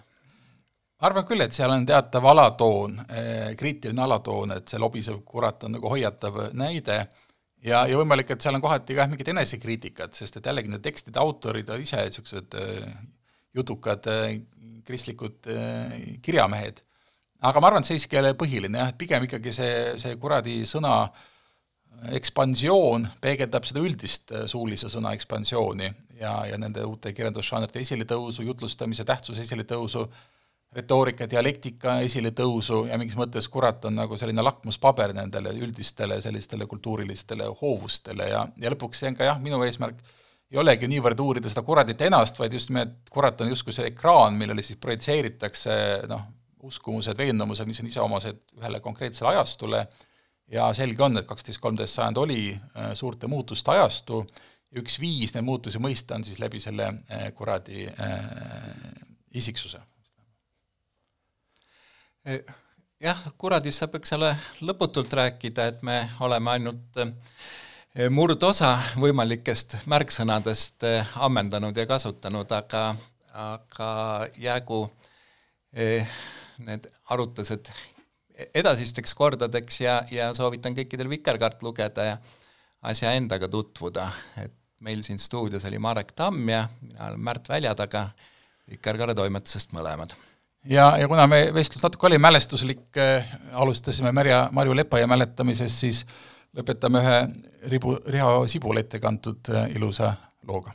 arvan 1.02 1.26
küll, 1.26 1.42
et 1.42 1.56
seal 1.56 1.72
on 1.74 1.86
teatav 1.86 2.26
alatoon, 2.32 3.00
eh, 3.10 3.52
kriitiline 3.58 4.04
alatoon, 4.06 4.56
et 4.58 4.72
see 4.72 4.80
lobisev 4.80 5.22
kurat 5.26 5.64
on 5.66 5.76
nagu 5.78 5.90
hoiatav 5.90 6.42
näide 6.58 7.02
ja, 7.66 7.86
ja 7.90 7.98
võimalik, 8.00 8.34
et 8.34 8.44
seal 8.44 8.58
on 8.58 8.64
kohati 8.64 8.98
ka 8.98 9.08
mingit 9.12 9.34
enesekriitikat, 9.34 10.16
sest 10.18 10.40
et 10.40 10.52
jällegi 10.52 10.72
need 10.72 10.84
tekstide 10.86 11.22
autorid 11.22 11.70
on 11.70 11.84
ise 11.84 12.04
niisugused 12.06 12.56
jutukad 13.58 14.08
kristlikud 14.88 15.50
kirjamehed. 16.24 16.80
Aga 17.42 17.62
ma 17.62 17.72
arvan, 17.72 17.82
et 17.82 17.90
see 17.90 17.98
siiski 17.98 18.18
ei 18.18 18.22
ole 18.22 18.36
põhiline 18.38 18.78
jah, 18.78 18.92
et 18.94 18.98
pigem 19.02 19.26
ikkagi 19.26 19.54
see, 19.56 19.76
see 20.02 20.18
kuradi 20.22 20.62
sõna 20.70 20.96
ekspansioon 22.10 23.08
peegeldab 23.22 23.66
seda 23.68 23.82
üldist 23.84 24.32
äh, 24.34 24.46
suulise 24.50 24.90
sõna 24.90 25.14
ekspansiooni 25.18 25.90
ja, 26.20 26.34
ja 26.50 26.58
nende 26.62 26.84
uute 26.88 27.14
kirjandusžanrite 27.14 27.82
esiletõusu, 27.84 28.46
jutlustamise 28.48 29.06
tähtsuse 29.08 29.44
esiletõusu, 29.46 30.06
retoorika, 30.72 31.28
dialektika 31.30 31.98
esiletõusu 32.06 32.86
ja 32.88 32.98
mingis 33.00 33.18
mõttes 33.20 33.50
kurat 33.52 33.84
on 33.90 33.98
nagu 34.00 34.18
selline 34.18 34.44
lakmuspaber 34.46 35.14
nendele 35.18 35.52
üldistele 35.60 36.22
sellistele 36.24 36.68
kultuurilistele 36.72 37.50
hoovustele 37.62 38.30
ja, 38.30 38.46
ja 38.58 38.72
lõpuks 38.72 39.04
see 39.04 39.12
on 39.12 39.18
ka 39.20 39.28
jah, 39.28 39.42
minu 39.44 39.60
eesmärk 39.66 40.00
ei 40.52 40.60
olegi 40.60 40.88
niivõrd 40.92 41.20
uurida 41.24 41.50
seda 41.52 41.64
kuradit 41.64 42.02
ennast, 42.04 42.40
vaid 42.40 42.54
just 42.56 42.72
nimelt 42.72 43.10
kurat 43.12 43.40
on 43.42 43.52
justkui 43.52 43.76
see 43.76 43.88
ekraan, 43.92 44.36
millele 44.40 44.64
siis 44.66 44.80
projitseeritakse 44.84 45.76
noh, 46.12 46.26
uskumused, 46.68 47.18
veendumused, 47.18 47.68
mis 47.68 47.80
on 47.82 47.88
iseomased 47.90 48.42
ühele 48.60 48.82
konkreetsele 48.84 49.32
ajastule 49.32 49.86
ja 50.52 50.68
selge 50.76 51.04
on, 51.04 51.20
et 51.22 51.28
kaksteist, 51.28 51.62
kolmteist 51.64 51.96
sajand 51.98 52.20
oli 52.20 52.42
äh, 52.54 52.92
suurte 53.00 53.28
muutuste 53.32 53.72
ajastu 53.72 54.26
ja 54.72 54.84
üks 54.84 55.00
viis 55.02 55.36
neid 55.36 55.48
muutusi 55.48 55.80
mõista 55.84 56.20
on 56.20 56.28
siis 56.28 56.40
läbi 56.44 56.60
selle 56.64 56.90
äh, 56.92 57.30
kuradi 57.36 57.88
äh, 57.88 58.20
isiksuse. 59.36 59.80
Jah, 63.02 63.22
kuradist 63.38 63.82
saab, 63.82 63.96
eks 64.00 64.14
ole, 64.18 64.32
lõputult 64.66 65.14
rääkida, 65.18 65.68
et 65.72 65.82
me 65.86 65.98
oleme 66.22 66.52
ainult 66.56 67.00
murdosa 68.14 68.76
võimalikest 69.02 69.82
märksõnadest 69.92 70.86
ammendanud 71.20 71.78
ja 71.78 71.88
kasutanud, 71.90 72.52
aga, 72.56 72.84
aga 73.34 73.90
jäägu 74.40 74.84
eh, 75.74 76.08
need 76.62 76.88
arutlused 77.12 77.72
edasisteks 78.56 79.14
kordadeks 79.18 79.82
ja, 79.82 80.02
ja 80.12 80.32
soovitan 80.38 80.76
kõikidel 80.78 81.10
Vikerkaart 81.12 81.64
lugeda 81.66 82.06
ja 82.06 82.18
asja 82.88 83.12
endaga 83.18 83.50
tutvuda, 83.52 84.08
et 84.42 84.56
meil 84.82 85.04
siin 85.06 85.20
stuudios 85.22 85.66
oli 85.70 85.78
Marek 85.82 86.16
Tamm 86.18 86.50
ja 86.50 86.66
mina 86.82 87.12
olen 87.12 87.22
Märt 87.22 87.50
Väljataga 87.50 88.08
Vikerkaare 88.70 89.14
toimetusest 89.18 89.76
mõlemad. 89.76 90.16
Ja, 90.66 90.98
ja 90.98 91.08
kuna 91.08 91.28
me 91.28 91.46
vestlus 91.54 91.84
natuke 91.84 92.08
oli 92.08 92.18
mälestuslik 92.18 92.98
äh,, 92.98 93.26
alustasime 93.52 94.12
Märja, 94.12 94.50
Marju 94.52 94.76
Lepaja 94.76 95.08
mäletamisest, 95.08 95.86
siis 95.86 96.06
lõpetame 96.58 97.02
ühe 97.02 97.18
ribu, 97.72 97.98
Riho 98.08 98.48
Sibula 98.48 98.84
ette 98.84 99.00
kantud 99.00 99.50
äh, 99.54 99.70
ilusa 99.76 100.14
looga 100.48 100.74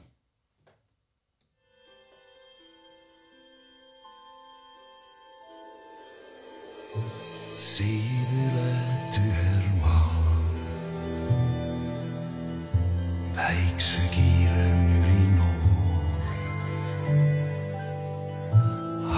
siin 7.56 8.28
üle 8.36 8.72
tühel 9.14 9.64
maal. 9.80 10.26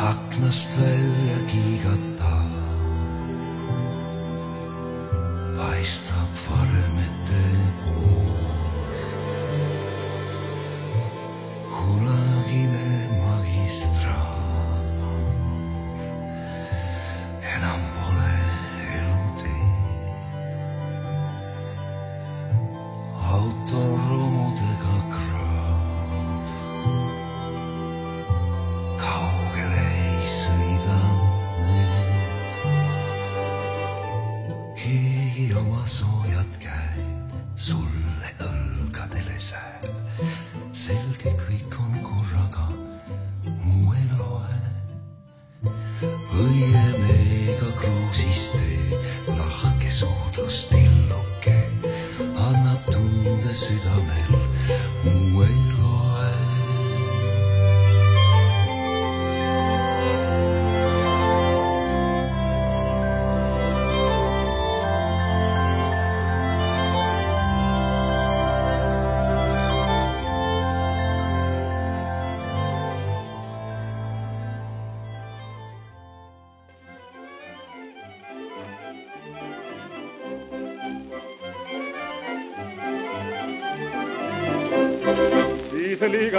Aknast 0.08 0.78
välja 0.78 1.38
kiigata. 1.48 2.32
paistab 5.56 6.17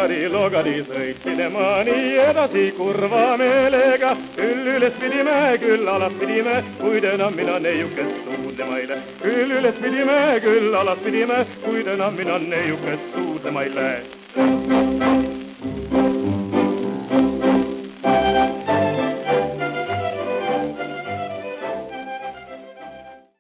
sõitsin 0.10 1.40
ema 1.40 1.84
nii 1.84 2.18
edasi 2.24 2.72
kurva 2.78 3.38
meelega. 3.38 4.16
küll 4.36 4.68
üles 4.76 4.94
pidime, 5.00 5.58
küll 5.62 5.88
alas 5.88 6.14
pidime, 6.20 6.64
kuid 6.80 7.04
enam 7.04 7.36
mina 7.36 7.60
neiukest 7.60 8.24
suudlema 8.26 8.78
ei 8.78 8.88
lähe. 8.88 9.02
küll 9.22 9.52
üles 9.60 9.76
pidime, 9.82 10.40
küll 10.42 10.76
alas 10.76 11.00
pidime, 11.04 11.46
kuid 11.66 11.88
enam 11.88 12.16
mina 12.16 12.40
neiukest 12.40 13.14
suudlema 13.14 13.64
ei 13.64 13.76
lähe. 13.76 15.39